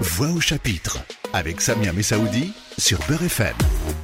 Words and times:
Voix 0.00 0.28
au 0.30 0.40
chapitre 0.40 0.98
avec 1.34 1.60
Samia 1.60 1.92
Messaoudi 1.92 2.54
sur 2.78 2.98
Beurre 3.06 3.24
FM. 3.24 3.54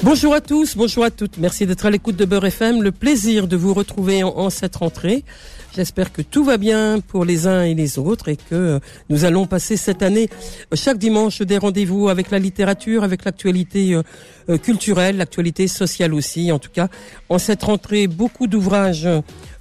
Bonjour 0.03 0.35
à 0.35 0.43
tous, 0.43 0.77
bonjour 0.77 1.05
à 1.05 1.11
toutes. 1.11 1.39
Merci 1.39 1.67
d'être 1.67 1.87
à 1.87 1.91
l'écoute 1.91 2.17
de 2.17 2.27
Beurre 2.27 2.45
FM. 2.45 2.83
Le 2.83 2.93
plaisir 2.93 3.49
de 3.49 3.57
vous 3.57 3.73
retrouver 3.73 4.23
en, 4.23 4.51
cette 4.51 4.77
rentrée. 4.77 5.25
J'espère 5.75 6.13
que 6.13 6.23
tout 6.23 6.45
va 6.45 6.59
bien 6.59 7.01
pour 7.01 7.25
les 7.25 7.47
uns 7.47 7.63
et 7.63 7.75
les 7.75 7.99
autres 7.99 8.29
et 8.29 8.37
que 8.37 8.79
nous 9.09 9.25
allons 9.25 9.47
passer 9.47 9.77
cette 9.77 10.03
année 10.03 10.29
chaque 10.75 10.99
dimanche 10.99 11.41
des 11.41 11.59
rendez-vous 11.59 12.09
avec 12.09 12.31
la 12.31 12.39
littérature, 12.39 13.05
avec 13.05 13.25
l'actualité 13.25 13.95
euh, 13.95 14.03
euh, 14.49 14.59
culturelle, 14.59 15.17
l'actualité 15.17 15.67
sociale 15.67 16.15
aussi. 16.15 16.53
En 16.53 16.59
tout 16.59 16.71
cas, 16.71 16.89
en 17.29 17.39
cette 17.39 17.63
rentrée, 17.63 18.07
beaucoup 18.07 18.47
d'ouvrages 18.47 19.09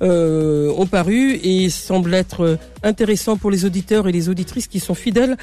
euh, 0.01 0.73
ont 0.77 0.87
paru 0.87 1.39
et 1.43 1.69
semblent 1.69 2.13
être 2.13 2.59
intéressants 2.83 3.37
pour 3.37 3.51
les 3.51 3.65
auditeurs 3.65 4.07
et 4.07 4.11
les 4.11 4.29
auditrices 4.29 4.67
qui 4.67 4.79
sont 4.79 4.95
fidèles 4.95 5.37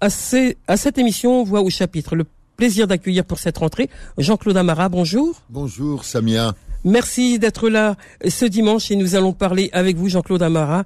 à, 0.00 0.08
cette 0.08 0.98
émission 0.98 1.42
Voix 1.42 1.62
au 1.62 1.70
chapitre. 1.70 2.16
Plaisir 2.56 2.86
d'accueillir 2.86 3.24
pour 3.24 3.38
cette 3.38 3.58
rentrée 3.58 3.88
Jean-Claude 4.18 4.56
Amara. 4.56 4.88
Bonjour. 4.88 5.42
Bonjour 5.50 6.04
Samia. 6.04 6.54
Merci 6.84 7.38
d'être 7.38 7.68
là 7.68 7.96
ce 8.26 8.44
dimanche 8.44 8.90
et 8.90 8.96
nous 8.96 9.14
allons 9.14 9.32
parler 9.32 9.70
avec 9.72 9.96
vous, 9.96 10.08
Jean-Claude 10.08 10.42
Amara, 10.42 10.84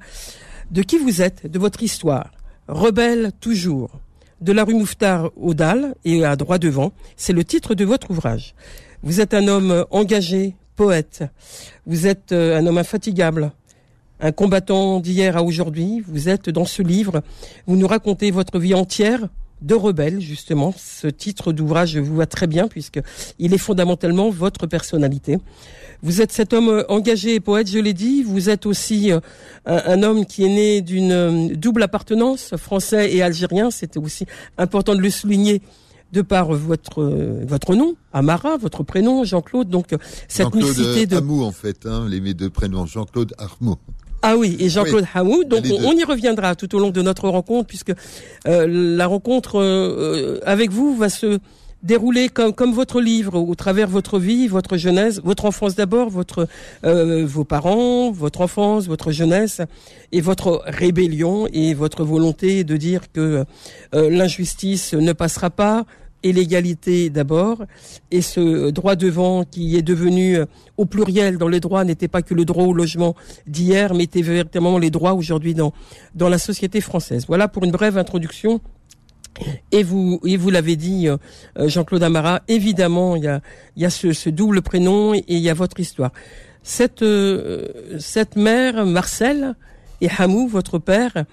de 0.70 0.82
qui 0.82 0.98
vous 0.98 1.22
êtes, 1.22 1.50
de 1.50 1.58
votre 1.58 1.82
histoire. 1.82 2.30
Rebelle 2.68 3.32
toujours. 3.40 3.90
De 4.40 4.52
la 4.52 4.64
rue 4.64 4.74
Mouffetard 4.74 5.30
au 5.36 5.52
Dalles 5.52 5.94
et 6.04 6.24
à 6.24 6.36
droit 6.36 6.58
devant, 6.58 6.92
c'est 7.16 7.34
le 7.34 7.44
titre 7.44 7.74
de 7.74 7.84
votre 7.84 8.10
ouvrage. 8.10 8.54
Vous 9.02 9.20
êtes 9.20 9.34
un 9.34 9.46
homme 9.48 9.84
engagé, 9.90 10.54
poète. 10.76 11.24
Vous 11.86 12.06
êtes 12.06 12.32
euh, 12.32 12.58
un 12.58 12.66
homme 12.66 12.78
infatigable, 12.78 13.52
un 14.20 14.32
combattant 14.32 15.00
d'hier 15.00 15.36
à 15.36 15.42
aujourd'hui. 15.42 16.02
Vous 16.08 16.30
êtes 16.30 16.48
dans 16.48 16.64
ce 16.64 16.82
livre. 16.82 17.22
Vous 17.66 17.76
nous 17.76 17.86
racontez 17.86 18.30
votre 18.30 18.58
vie 18.58 18.72
entière 18.72 19.28
de 19.62 19.74
rebelle, 19.74 20.20
justement. 20.20 20.74
Ce 20.76 21.06
titre 21.06 21.52
d'ouvrage 21.52 21.96
vous 21.96 22.16
va 22.16 22.26
très 22.26 22.46
bien 22.46 22.68
puisque 22.68 23.00
il 23.38 23.54
est 23.54 23.58
fondamentalement 23.58 24.30
votre 24.30 24.66
personnalité. 24.66 25.38
Vous 26.02 26.22
êtes 26.22 26.32
cet 26.32 26.52
homme 26.54 26.84
engagé 26.88 27.34
et 27.34 27.40
poète, 27.40 27.68
je 27.70 27.78
l'ai 27.78 27.92
dit. 27.92 28.22
Vous 28.22 28.48
êtes 28.48 28.64
aussi 28.64 29.12
euh, 29.12 29.20
un, 29.66 29.82
un, 29.86 30.02
homme 30.02 30.24
qui 30.24 30.44
est 30.44 30.48
né 30.48 30.80
d'une 30.80 31.12
euh, 31.12 31.48
double 31.54 31.82
appartenance, 31.82 32.56
français 32.56 33.12
et 33.12 33.22
algérien. 33.22 33.70
C'était 33.70 33.98
aussi 33.98 34.24
important 34.56 34.94
de 34.94 35.00
le 35.00 35.10
souligner 35.10 35.60
de 36.12 36.22
par 36.22 36.52
votre 36.52 37.02
euh, 37.02 37.44
votre 37.46 37.74
nom, 37.74 37.94
Amara, 38.12 38.56
votre 38.56 38.82
prénom, 38.82 39.24
Jean-Claude. 39.24 39.68
Donc 39.68 39.88
cette 40.26 40.46
Jean-Claude 40.46 40.64
mixité 40.64 41.06
de 41.06 41.16
Hamou, 41.16 41.42
en 41.42 41.52
fait, 41.52 41.84
hein, 41.84 42.06
les 42.08 42.20
mes 42.20 42.34
deux 42.34 42.50
prénoms, 42.50 42.86
Jean-Claude 42.86 43.34
Armou. 43.38 43.76
Ah 44.22 44.36
oui, 44.36 44.56
et 44.60 44.68
Jean-Claude 44.68 45.04
Oui, 45.04 45.08
Hamou. 45.14 45.44
Donc 45.44 45.64
on, 45.70 45.92
y 45.92 46.04
reviendra 46.04 46.54
tout 46.54 46.74
au 46.74 46.78
long 46.78 46.90
de 46.90 47.02
notre 47.02 47.28
rencontre, 47.28 47.66
puisque 47.66 47.92
euh, 48.46 48.66
la 48.68 49.06
rencontre 49.06 49.60
euh, 49.60 50.40
avec 50.44 50.70
vous 50.70 50.94
va 50.94 51.08
se 51.08 51.38
dérouler 51.82 52.28
comme, 52.28 52.52
comme 52.52 52.72
votre 52.72 53.00
livre, 53.00 53.38
au 53.38 53.54
travers 53.54 53.88
votre 53.88 54.18
vie, 54.18 54.48
votre 54.48 54.76
jeunesse, 54.76 55.20
votre 55.24 55.46
enfance 55.46 55.74
d'abord, 55.74 56.10
votre 56.10 56.46
euh, 56.84 57.24
vos 57.24 57.44
parents, 57.44 58.10
votre 58.10 58.42
enfance, 58.42 58.86
votre 58.86 59.12
jeunesse, 59.12 59.60
et 60.12 60.20
votre 60.20 60.62
rébellion 60.66 61.46
et 61.52 61.74
votre 61.74 62.04
volonté 62.04 62.64
de 62.64 62.76
dire 62.76 63.10
que 63.12 63.44
euh, 63.94 64.10
l'injustice 64.10 64.94
ne 64.94 65.12
passera 65.12 65.50
pas, 65.50 65.86
et 66.22 66.32
l'égalité 66.32 67.10
d'abord, 67.10 67.64
et 68.10 68.22
ce 68.22 68.70
droit 68.70 68.96
devant 68.96 69.44
qui 69.44 69.76
est 69.76 69.82
devenu 69.82 70.36
euh, 70.36 70.46
au 70.76 70.86
pluriel 70.86 71.38
dans 71.38 71.48
les 71.48 71.60
droits 71.60 71.84
n'était 71.84 72.08
pas 72.08 72.22
que 72.22 72.34
le 72.34 72.44
droit 72.44 72.64
au 72.64 72.74
logement 72.74 73.14
d'hier, 73.46 73.94
mais 73.94 74.04
était 74.04 74.22
véritablement 74.22 74.78
les 74.78 74.90
droits 74.90 75.14
aujourd'hui 75.14 75.54
dans 75.54 75.72
dans 76.14 76.28
la 76.28 76.38
société 76.38 76.80
française. 76.80 77.24
Voilà 77.26 77.48
pour 77.48 77.64
une 77.64 77.70
brève 77.72 77.96
introduction. 77.98 78.60
Et 79.70 79.84
vous, 79.84 80.20
et 80.24 80.36
vous 80.36 80.50
l'avez 80.50 80.76
dit, 80.76 81.08
euh, 81.08 81.16
Jean-Claude 81.56 82.02
Amara, 82.02 82.42
évidemment, 82.48 83.14
il 83.14 83.22
y 83.24 83.28
a, 83.28 83.40
il 83.76 83.82
y 83.82 83.86
a 83.86 83.90
ce, 83.90 84.12
ce 84.12 84.28
double 84.28 84.60
prénom 84.60 85.14
et 85.14 85.24
il 85.28 85.38
y 85.38 85.48
a 85.48 85.54
votre 85.54 85.78
histoire. 85.78 86.10
Cette, 86.62 87.02
euh, 87.02 87.68
cette 87.98 88.36
mère, 88.36 88.84
Marcel, 88.84 89.54
et 90.00 90.08
Hamou, 90.18 90.48
votre 90.48 90.78
père, 90.78 91.24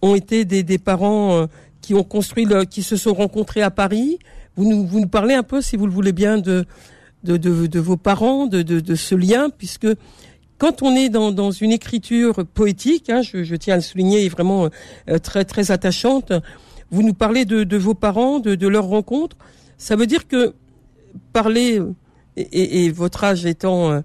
ont 0.00 0.14
été 0.14 0.44
des, 0.44 0.62
des 0.62 0.78
parents 0.78 1.36
euh, 1.36 1.46
qui 1.80 1.94
ont 1.94 2.04
construit, 2.04 2.44
le, 2.44 2.64
qui 2.64 2.82
se 2.82 2.96
sont 2.96 3.14
rencontrés 3.14 3.62
à 3.62 3.70
Paris. 3.70 4.18
Vous 4.56 4.68
nous, 4.68 4.86
vous 4.86 5.00
nous 5.00 5.08
parlez 5.08 5.34
un 5.34 5.42
peu, 5.42 5.60
si 5.60 5.76
vous 5.76 5.86
le 5.86 5.92
voulez 5.92 6.12
bien, 6.12 6.38
de, 6.38 6.66
de, 7.24 7.36
de, 7.36 7.80
vos 7.80 7.96
parents, 7.96 8.46
de, 8.46 8.62
de, 8.62 8.80
de 8.80 8.94
ce 8.94 9.14
lien, 9.14 9.50
puisque 9.50 9.86
quand 10.58 10.82
on 10.82 10.94
est 10.94 11.08
dans, 11.08 11.32
dans 11.32 11.50
une 11.50 11.72
écriture 11.72 12.44
poétique, 12.52 13.08
hein, 13.08 13.22
je, 13.22 13.44
je 13.44 13.56
tiens 13.56 13.74
à 13.74 13.76
le 13.78 13.82
souligner, 13.82 14.26
est 14.26 14.28
vraiment 14.28 14.68
euh, 15.08 15.18
très 15.18 15.44
très 15.44 15.70
attachante. 15.70 16.32
Vous 16.90 17.02
nous 17.02 17.14
parlez 17.14 17.44
de, 17.44 17.64
de 17.64 17.76
vos 17.76 17.94
parents, 17.94 18.40
de, 18.40 18.54
de 18.56 18.68
leur 18.68 18.84
rencontre. 18.84 19.36
Ça 19.78 19.96
veut 19.96 20.06
dire 20.06 20.28
que 20.28 20.54
parler 21.32 21.78
euh, 21.78 21.94
et, 22.36 22.42
et, 22.42 22.84
et 22.84 22.90
votre 22.90 23.24
âge 23.24 23.46
étant 23.46 23.90
euh, 23.90 24.00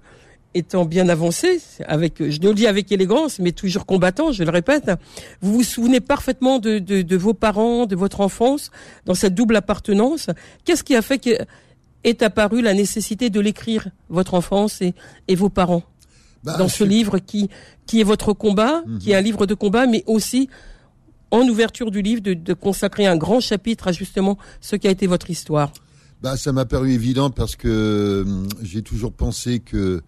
étant 0.56 0.84
bien 0.84 1.08
avancé, 1.08 1.60
avec, 1.86 2.14
je 2.18 2.40
le 2.40 2.54
dis 2.54 2.66
avec 2.66 2.90
élégance, 2.90 3.38
mais 3.38 3.52
toujours 3.52 3.86
combattant, 3.86 4.32
je 4.32 4.42
le 4.42 4.50
répète, 4.50 4.90
vous 5.42 5.52
vous 5.54 5.62
souvenez 5.62 6.00
parfaitement 6.00 6.58
de, 6.58 6.78
de, 6.78 7.02
de 7.02 7.16
vos 7.16 7.34
parents, 7.34 7.86
de 7.86 7.94
votre 7.96 8.20
enfance, 8.20 8.70
dans 9.04 9.14
cette 9.14 9.34
double 9.34 9.56
appartenance. 9.56 10.28
Qu'est-ce 10.64 10.84
qui 10.84 10.96
a 10.96 11.02
fait 11.02 11.18
que 11.18 11.30
est 12.04 12.22
apparue 12.22 12.62
la 12.62 12.72
nécessité 12.74 13.30
de 13.30 13.40
l'écrire, 13.40 13.88
votre 14.08 14.34
enfance 14.34 14.80
et, 14.80 14.94
et 15.28 15.34
vos 15.34 15.48
parents, 15.48 15.82
Bah, 16.44 16.56
dans 16.56 16.68
ce 16.68 16.84
suis- 16.84 16.86
livre 16.86 17.18
qui, 17.18 17.48
qui 17.86 18.00
est 18.00 18.04
votre 18.04 18.32
combat, 18.32 18.82
Mhm. 18.86 18.98
qui 18.98 19.10
est 19.10 19.16
un 19.16 19.20
livre 19.20 19.44
de 19.46 19.54
combat, 19.54 19.86
mais 19.86 20.04
aussi 20.06 20.48
en 21.32 21.40
ouverture 21.48 21.90
du 21.90 22.02
livre, 22.02 22.22
de, 22.22 22.34
de 22.34 22.54
consacrer 22.54 23.06
un 23.06 23.16
grand 23.16 23.40
chapitre 23.40 23.88
à 23.88 23.92
justement 23.92 24.38
ce 24.60 24.76
qui 24.76 24.86
a 24.86 24.90
été 24.92 25.08
votre 25.08 25.28
histoire? 25.30 25.72
Bah, 26.22 26.36
ça 26.36 26.52
m'a 26.52 26.64
paru 26.64 26.92
évident 26.92 27.30
parce 27.30 27.56
que 27.56 28.22
hum, 28.24 28.46
j'ai 28.62 28.82
toujours 28.82 29.12
pensé 29.12 29.58
que 29.58 30.00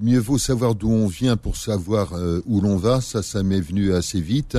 mieux 0.00 0.18
vaut 0.18 0.38
savoir 0.38 0.74
d'où 0.74 0.90
on 0.90 1.06
vient 1.06 1.36
pour 1.36 1.56
savoir 1.56 2.14
euh, 2.14 2.42
où 2.46 2.60
l'on 2.60 2.76
va. 2.76 3.00
Ça, 3.00 3.22
ça 3.22 3.42
m'est 3.42 3.60
venu 3.60 3.94
assez 3.94 4.20
vite. 4.20 4.56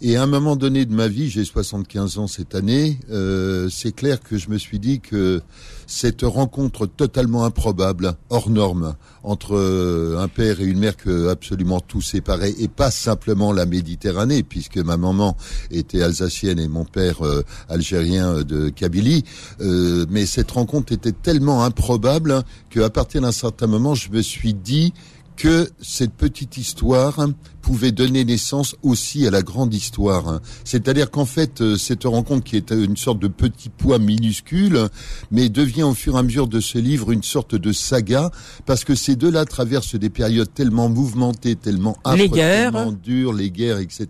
Et 0.00 0.16
à 0.16 0.22
un 0.22 0.26
moment 0.26 0.54
donné 0.54 0.86
de 0.86 0.94
ma 0.94 1.08
vie, 1.08 1.28
j'ai 1.28 1.44
75 1.44 2.18
ans 2.18 2.28
cette 2.28 2.54
année, 2.54 3.00
euh, 3.10 3.68
c'est 3.68 3.90
clair 3.90 4.20
que 4.22 4.38
je 4.38 4.48
me 4.48 4.56
suis 4.56 4.78
dit 4.78 5.00
que 5.00 5.42
cette 5.88 6.22
rencontre 6.22 6.86
totalement 6.86 7.44
improbable, 7.44 8.14
hors 8.30 8.48
norme, 8.48 8.94
entre 9.24 9.56
euh, 9.56 10.18
un 10.20 10.28
père 10.28 10.60
et 10.60 10.66
une 10.66 10.78
mère 10.78 10.96
que 10.96 11.26
absolument 11.28 11.80
tout 11.80 12.00
séparait, 12.00 12.54
et 12.60 12.68
pas 12.68 12.92
simplement 12.92 13.52
la 13.52 13.66
Méditerranée, 13.66 14.44
puisque 14.44 14.78
ma 14.78 14.96
maman 14.96 15.36
était 15.72 16.02
alsacienne 16.02 16.60
et 16.60 16.68
mon 16.68 16.84
père 16.84 17.26
euh, 17.26 17.42
algérien 17.68 18.34
euh, 18.34 18.44
de 18.44 18.68
Kabylie, 18.68 19.24
euh, 19.60 20.06
mais 20.08 20.26
cette 20.26 20.52
rencontre 20.52 20.92
était 20.92 21.10
tellement 21.10 21.64
improbable 21.64 22.44
qu'à 22.70 22.88
partir 22.88 23.22
d'un 23.22 23.32
certain 23.32 23.66
moment, 23.66 23.96
je 23.96 24.12
me 24.12 24.22
suis 24.22 24.54
dit 24.54 24.92
que 25.38 25.70
cette 25.80 26.12
petite 26.14 26.56
histoire 26.56 27.26
pouvait 27.68 27.92
donner 27.92 28.24
naissance 28.24 28.76
aussi 28.82 29.26
à 29.26 29.30
la 29.30 29.42
grande 29.42 29.74
histoire. 29.74 30.40
C'est-à-dire 30.64 31.10
qu'en 31.10 31.26
fait, 31.26 31.60
euh, 31.60 31.76
cette 31.76 32.04
rencontre 32.04 32.42
qui 32.42 32.56
est 32.56 32.70
une 32.70 32.96
sorte 32.96 33.18
de 33.18 33.28
petit 33.28 33.68
poids 33.68 33.98
minuscule, 33.98 34.88
mais 35.30 35.50
devient 35.50 35.82
au 35.82 35.92
fur 35.92 36.16
et 36.16 36.18
à 36.18 36.22
mesure 36.22 36.48
de 36.48 36.60
ce 36.60 36.78
livre 36.78 37.12
une 37.12 37.22
sorte 37.22 37.54
de 37.54 37.70
saga, 37.72 38.30
parce 38.64 38.84
que 38.84 38.94
ces 38.94 39.16
deux-là 39.16 39.44
traversent 39.44 39.96
des 39.96 40.08
périodes 40.08 40.48
tellement 40.54 40.88
mouvementées, 40.88 41.56
tellement 41.56 41.98
âpres, 42.06 42.16
Les 42.16 42.30
guerres. 42.30 42.72
tellement 42.72 42.92
dures, 42.92 43.34
les 43.34 43.50
guerres, 43.50 43.80
etc., 43.80 44.06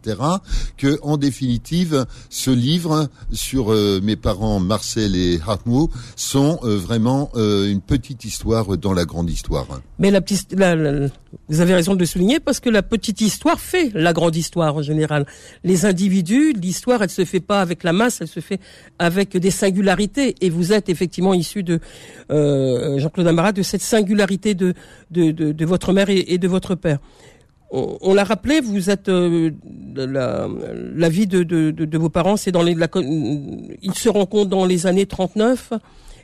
que 0.76 1.00
en 1.02 1.16
définitive, 1.16 2.06
ce 2.30 2.52
livre 2.52 3.08
sur 3.32 3.72
euh, 3.72 3.98
mes 4.04 4.14
parents 4.14 4.60
Marcel 4.60 5.16
et 5.16 5.40
Hartmut 5.44 5.90
sont 6.14 6.60
euh, 6.62 6.76
vraiment 6.76 7.30
euh, 7.34 7.68
une 7.68 7.80
petite 7.80 8.24
histoire 8.24 8.78
dans 8.78 8.92
la 8.92 9.04
grande 9.04 9.28
histoire. 9.30 9.66
Mais 9.98 10.12
la 10.12 10.20
petite, 10.20 10.54
la- 10.56 10.76
la- 10.76 11.08
vous 11.48 11.60
avez 11.60 11.74
raison 11.74 11.94
de 11.94 12.00
le 12.00 12.06
souligner 12.06 12.38
parce 12.40 12.60
que 12.60 12.70
la 12.70 12.82
petite 12.82 13.20
histoire 13.20 13.47
fait 13.56 13.90
la 13.94 14.12
grande 14.12 14.36
histoire 14.36 14.76
en 14.76 14.82
général. 14.82 15.26
Les 15.64 15.86
individus, 15.86 16.52
l'histoire, 16.52 17.02
elle 17.02 17.10
se 17.10 17.24
fait 17.24 17.40
pas 17.40 17.60
avec 17.60 17.82
la 17.84 17.92
masse, 17.92 18.20
elle 18.20 18.28
se 18.28 18.40
fait 18.40 18.60
avec 18.98 19.36
des 19.36 19.50
singularités. 19.50 20.34
Et 20.40 20.50
vous 20.50 20.72
êtes 20.72 20.88
effectivement 20.88 21.34
issu 21.34 21.62
de 21.62 21.80
euh, 22.30 22.98
Jean-Claude 22.98 23.26
Amara, 23.26 23.52
de 23.52 23.62
cette 23.62 23.82
singularité 23.82 24.54
de 24.54 24.74
de, 25.10 25.30
de, 25.30 25.52
de 25.52 25.64
votre 25.64 25.92
mère 25.92 26.10
et, 26.10 26.24
et 26.28 26.38
de 26.38 26.48
votre 26.48 26.74
père. 26.74 26.98
On, 27.70 27.98
on 28.00 28.14
l'a 28.14 28.24
rappelé, 28.24 28.60
vous 28.60 28.88
êtes 28.88 29.08
euh, 29.10 29.50
la, 29.94 30.48
la 30.94 31.08
vie 31.10 31.26
de, 31.26 31.42
de, 31.42 31.98
vos 31.98 32.08
parents, 32.08 32.38
c'est 32.38 32.50
dans 32.52 32.62
les, 32.62 32.74
la, 32.74 32.88
ils 33.82 33.94
se 33.94 34.08
rencontrent 34.08 34.48
dans 34.48 34.64
les 34.64 34.86
années 34.86 35.04
39, 35.04 35.74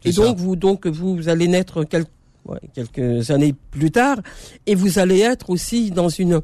et 0.07 0.13
ça. 0.13 0.23
donc 0.23 0.39
vous 0.39 0.57
donc 0.57 0.87
vous 0.87 1.29
allez 1.29 1.47
naître 1.49 1.85
quel- 1.85 2.07
ouais, 2.47 2.61
quelques 2.75 3.31
années 3.31 3.55
plus 3.73 3.91
tard, 3.91 4.21
et 4.67 4.75
vous 4.75 4.99
allez 4.99 5.21
être 5.21 5.51
aussi 5.51 5.91
dans 5.91 6.09
une. 6.09 6.41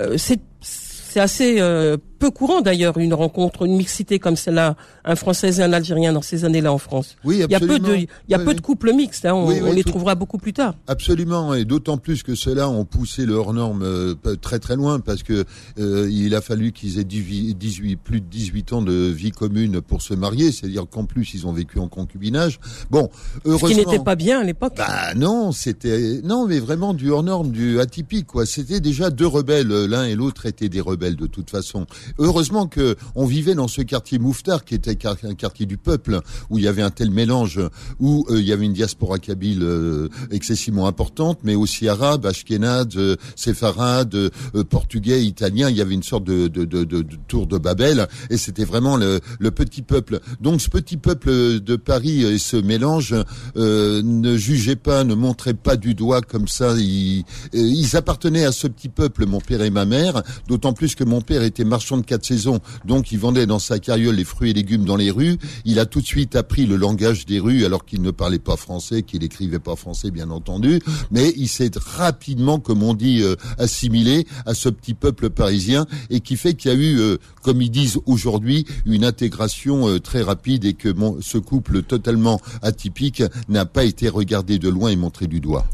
Euh, 0.00 0.16
c'est 0.18 1.20
assez 1.20 1.60
euh, 1.60 1.96
peu 2.18 2.30
courant 2.30 2.60
d'ailleurs 2.60 2.98
une 2.98 3.14
rencontre, 3.14 3.64
une 3.66 3.76
mixité 3.76 4.18
comme 4.18 4.36
celle-là, 4.36 4.76
un 5.04 5.16
Français 5.16 5.56
et 5.58 5.62
un 5.62 5.72
Algérien 5.72 6.12
dans 6.12 6.22
ces 6.22 6.44
années-là 6.44 6.72
en 6.72 6.78
France. 6.78 7.16
Oui, 7.24 7.36
Il 7.36 7.50
y 7.50 7.54
a 7.54 7.60
peu 7.60 7.66
absolument. 7.66 7.88
de, 7.88 7.94
il 7.96 8.08
y 8.28 8.34
a 8.34 8.38
Oui, 8.38 8.44
peu 8.44 8.50
oui. 8.50 8.56
de 8.56 8.60
couples 8.60 8.92
mixtes. 8.94 9.24
Hein, 9.26 9.34
on, 9.34 9.46
Oui, 9.48 9.54
oui, 9.60 9.68
on 9.68 9.72
les 9.72 9.82
tout- 9.82 9.90
trouvera 9.90 10.14
beaucoup 10.14 10.38
plus 10.38 10.52
tard. 10.52 10.74
Absolument, 10.86 11.54
et 11.54 11.64
d'autant 11.64 11.98
plus 11.98 12.22
que 12.22 12.34
ceux-là 12.34 12.68
ont 12.68 12.84
poussé 12.84 13.26
le 13.26 13.34
hors-norme 13.34 13.82
euh, 13.82 14.14
très 14.40 14.58
très 14.58 14.76
loin, 14.76 15.00
parce 15.00 15.22
que 15.22 15.44
euh, 15.78 16.08
il 16.10 16.34
a 16.34 16.40
fallu 16.40 16.72
qu'ils 16.72 16.98
aient 16.98 17.04
18, 17.04 17.54
18 17.56 17.96
plus 17.96 18.20
de 18.20 18.26
18 18.26 18.72
ans 18.72 18.82
de 18.82 18.92
vie 18.92 19.30
commune 19.30 19.80
pour 19.80 20.02
se 20.02 20.14
marier, 20.14 20.52
c'est-à-dire 20.52 20.86
qu'en 20.90 21.04
plus 21.04 21.34
ils 21.34 21.46
ont 21.46 21.52
vécu 21.52 21.78
en 21.78 21.88
concubinage. 21.88 22.60
Bon, 22.90 23.10
Ce 23.44 23.48
heureusement. 23.50 23.68
qui 23.68 23.76
n'était 23.76 23.98
pas 24.04 24.14
bien 24.16 24.40
à 24.40 24.44
l'époque. 24.44 24.74
Bah 24.76 25.14
non, 25.14 25.52
c'était 25.52 26.20
non, 26.22 26.46
mais 26.46 26.58
vraiment 26.58 26.94
du 26.94 27.10
hors 27.10 27.22
norme, 27.22 27.50
du 27.50 27.80
atypique 27.80 28.26
quoi. 28.26 28.46
C'était 28.46 28.80
déjà 28.80 29.10
deux 29.10 29.26
rebelles, 29.26 29.68
l'un 29.68 30.04
et 30.04 30.14
l'autre 30.14 30.46
étaient 30.46 30.68
des 30.68 30.80
rebelles 30.80 31.16
de 31.16 31.26
toute 31.26 31.50
façon. 31.50 31.86
Heureusement 32.18 32.66
que 32.66 32.96
on 33.14 33.26
vivait 33.26 33.54
dans 33.54 33.68
ce 33.68 33.82
quartier 33.82 34.18
Mouffetard 34.18 34.64
qui 34.64 34.74
était 34.74 34.96
un 35.06 35.34
quartier 35.34 35.66
du 35.66 35.76
peuple 35.76 36.20
où 36.50 36.58
il 36.58 36.64
y 36.64 36.68
avait 36.68 36.82
un 36.82 36.90
tel 36.90 37.10
mélange, 37.10 37.60
où 38.00 38.26
euh, 38.30 38.40
il 38.40 38.46
y 38.46 38.52
avait 38.52 38.64
une 38.64 38.72
diaspora 38.72 39.18
kabyle 39.18 39.62
euh, 39.62 40.08
excessivement 40.30 40.86
importante, 40.86 41.38
mais 41.42 41.54
aussi 41.54 41.88
arabe, 41.88 42.26
ashkénaze, 42.26 42.96
euh, 42.96 43.16
séfarade, 43.36 44.14
euh, 44.14 44.30
portugais, 44.68 45.24
italien. 45.24 45.70
Il 45.70 45.76
y 45.76 45.80
avait 45.80 45.94
une 45.94 46.02
sorte 46.02 46.24
de, 46.24 46.48
de, 46.48 46.64
de, 46.64 46.84
de, 46.84 47.02
de 47.02 47.16
tour 47.28 47.46
de 47.46 47.58
Babel 47.58 48.08
et 48.30 48.36
c'était 48.36 48.64
vraiment 48.64 48.96
le, 48.96 49.20
le 49.38 49.50
petit 49.50 49.82
peuple. 49.82 50.20
Donc 50.40 50.60
ce 50.60 50.68
petit 50.70 50.96
peuple 50.96 51.30
de 51.60 51.76
Paris 51.76 52.22
et 52.22 52.38
ce 52.38 52.56
mélange 52.56 53.14
euh, 53.56 54.02
ne 54.02 54.36
jugeait 54.36 54.76
pas, 54.76 55.04
ne 55.04 55.14
montrait 55.14 55.54
pas 55.54 55.76
du 55.76 55.94
doigt 55.94 56.20
comme 56.20 56.48
ça. 56.48 56.74
Ils, 56.76 57.24
euh, 57.54 57.58
ils 57.58 57.96
appartenaient 57.96 58.44
à 58.44 58.52
ce 58.52 58.66
petit 58.66 58.88
peuple, 58.88 59.26
mon 59.26 59.40
père 59.40 59.62
et 59.62 59.70
ma 59.70 59.84
mère, 59.84 60.22
d'autant 60.48 60.72
plus 60.72 60.94
que 60.94 61.04
mon 61.04 61.20
père 61.20 61.42
était 61.42 61.64
marchand 61.64 61.93
de 61.96 62.02
quatre 62.02 62.24
saisons, 62.24 62.60
donc 62.84 63.12
il 63.12 63.18
vendait 63.18 63.46
dans 63.46 63.58
sa 63.58 63.78
carriole 63.78 64.16
les 64.16 64.24
fruits 64.24 64.50
et 64.50 64.54
légumes 64.54 64.84
dans 64.84 64.96
les 64.96 65.10
rues. 65.10 65.38
Il 65.64 65.78
a 65.78 65.86
tout 65.86 66.00
de 66.00 66.06
suite 66.06 66.36
appris 66.36 66.66
le 66.66 66.76
langage 66.76 67.26
des 67.26 67.40
rues 67.40 67.64
alors 67.64 67.84
qu'il 67.84 68.02
ne 68.02 68.10
parlait 68.10 68.38
pas 68.38 68.56
français, 68.56 69.02
qu'il 69.02 69.24
écrivait 69.24 69.58
pas 69.58 69.76
français 69.76 70.10
bien 70.10 70.30
entendu, 70.30 70.80
mais 71.10 71.32
il 71.36 71.48
s'est 71.48 71.70
rapidement, 71.76 72.58
comme 72.58 72.82
on 72.82 72.94
dit, 72.94 73.22
euh, 73.22 73.36
assimilé 73.58 74.26
à 74.46 74.54
ce 74.54 74.68
petit 74.68 74.94
peuple 74.94 75.30
parisien 75.30 75.86
et 76.10 76.20
qui 76.20 76.36
fait 76.36 76.54
qu'il 76.54 76.70
y 76.70 76.74
a 76.74 76.76
eu, 76.76 76.98
euh, 76.98 77.16
comme 77.42 77.62
ils 77.62 77.70
disent 77.70 77.98
aujourd'hui, 78.06 78.66
une 78.86 79.04
intégration 79.04 79.88
euh, 79.88 80.00
très 80.00 80.22
rapide 80.22 80.64
et 80.64 80.74
que 80.74 80.94
ce 81.20 81.38
couple 81.38 81.82
totalement 81.82 82.40
atypique 82.62 83.22
n'a 83.48 83.66
pas 83.66 83.84
été 83.84 84.08
regardé 84.08 84.58
de 84.58 84.68
loin 84.68 84.90
et 84.90 84.96
montré 84.96 85.26
du 85.26 85.40
doigt. 85.40 85.66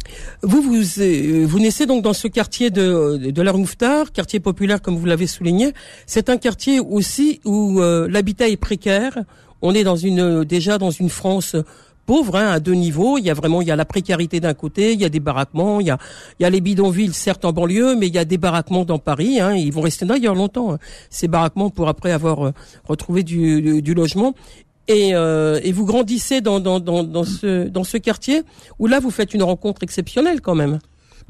Vous, 0.43 0.63
vous, 0.63 1.59
naissez 1.59 1.87
donc 1.87 2.03
dans 2.03 2.13
ce 2.13 2.29
quartier 2.29 2.71
de, 2.71 3.31
de 3.31 3.43
la 3.43 3.53
rue 3.53 3.61
Mouffetard, 3.61 4.13
quartier 4.13 4.41
populaire 4.41 4.81
comme 4.83 4.97
vous 4.97 5.07
l'avez 5.07 5.27
souligné. 5.27 5.73
C'est 6.13 6.29
un 6.29 6.39
quartier 6.39 6.81
aussi 6.81 7.41
où 7.45 7.81
euh, 7.81 8.09
l'habitat 8.11 8.49
est 8.49 8.57
précaire. 8.57 9.17
On 9.63 9.77
est 9.77 9.85
dans 9.85 9.95
une 9.95 10.43
déjà 10.43 10.77
dans 10.77 10.91
une 10.91 11.09
France 11.09 11.55
pauvre, 12.05 12.35
hein, 12.35 12.49
à 12.49 12.59
deux 12.59 12.75
niveaux. 12.75 13.17
Il 13.17 13.25
y 13.25 13.31
a 13.31 13.35
vraiment 13.35 13.63
il 13.63 13.69
y 13.69 13.71
a 13.71 13.77
la 13.77 13.85
précarité 13.85 14.41
d'un 14.41 14.53
côté, 14.53 14.93
il 14.93 15.01
y 15.01 15.05
a 15.05 15.09
des 15.09 15.21
baraquements, 15.21 15.79
il 15.79 15.87
y 15.87 16.45
a 16.45 16.51
les 16.51 16.61
bidonvilles 16.61 17.15
certes 17.15 17.45
en 17.45 17.53
banlieue, 17.53 17.95
mais 17.95 18.09
il 18.09 18.15
y 18.17 18.19
a 18.19 18.25
des 18.25 18.39
baraquements 18.39 18.85
dans 18.85 18.99
Paris. 18.99 19.39
Hein, 19.39 19.55
ils 19.55 19.73
vont 19.73 19.83
rester 19.83 20.05
d'ailleurs 20.05 20.35
longtemps 20.35 20.73
hein, 20.73 20.79
ces 21.11 21.29
baraquements 21.29 21.71
pour 21.71 21.89
après 21.89 22.11
avoir 22.11 22.47
euh, 22.47 22.53
retrouvé 22.89 23.23
du, 23.23 23.95
logement. 23.95 24.35
Et, 24.89 25.15
euh, 25.15 25.61
vous 25.73 25.87
grandissez 25.87 26.41
dans, 26.41 26.61
ce, 27.25 27.69
dans 27.69 27.85
ce 27.85 27.99
quartier 27.99 28.43
où 28.81 28.89
là 28.89 28.99
vous 28.99 29.13
faites 29.13 29.33
une 29.33 29.45
rencontre 29.45 29.85
exceptionnelle 29.85 30.41
quand 30.41 30.57
même. 30.57 30.81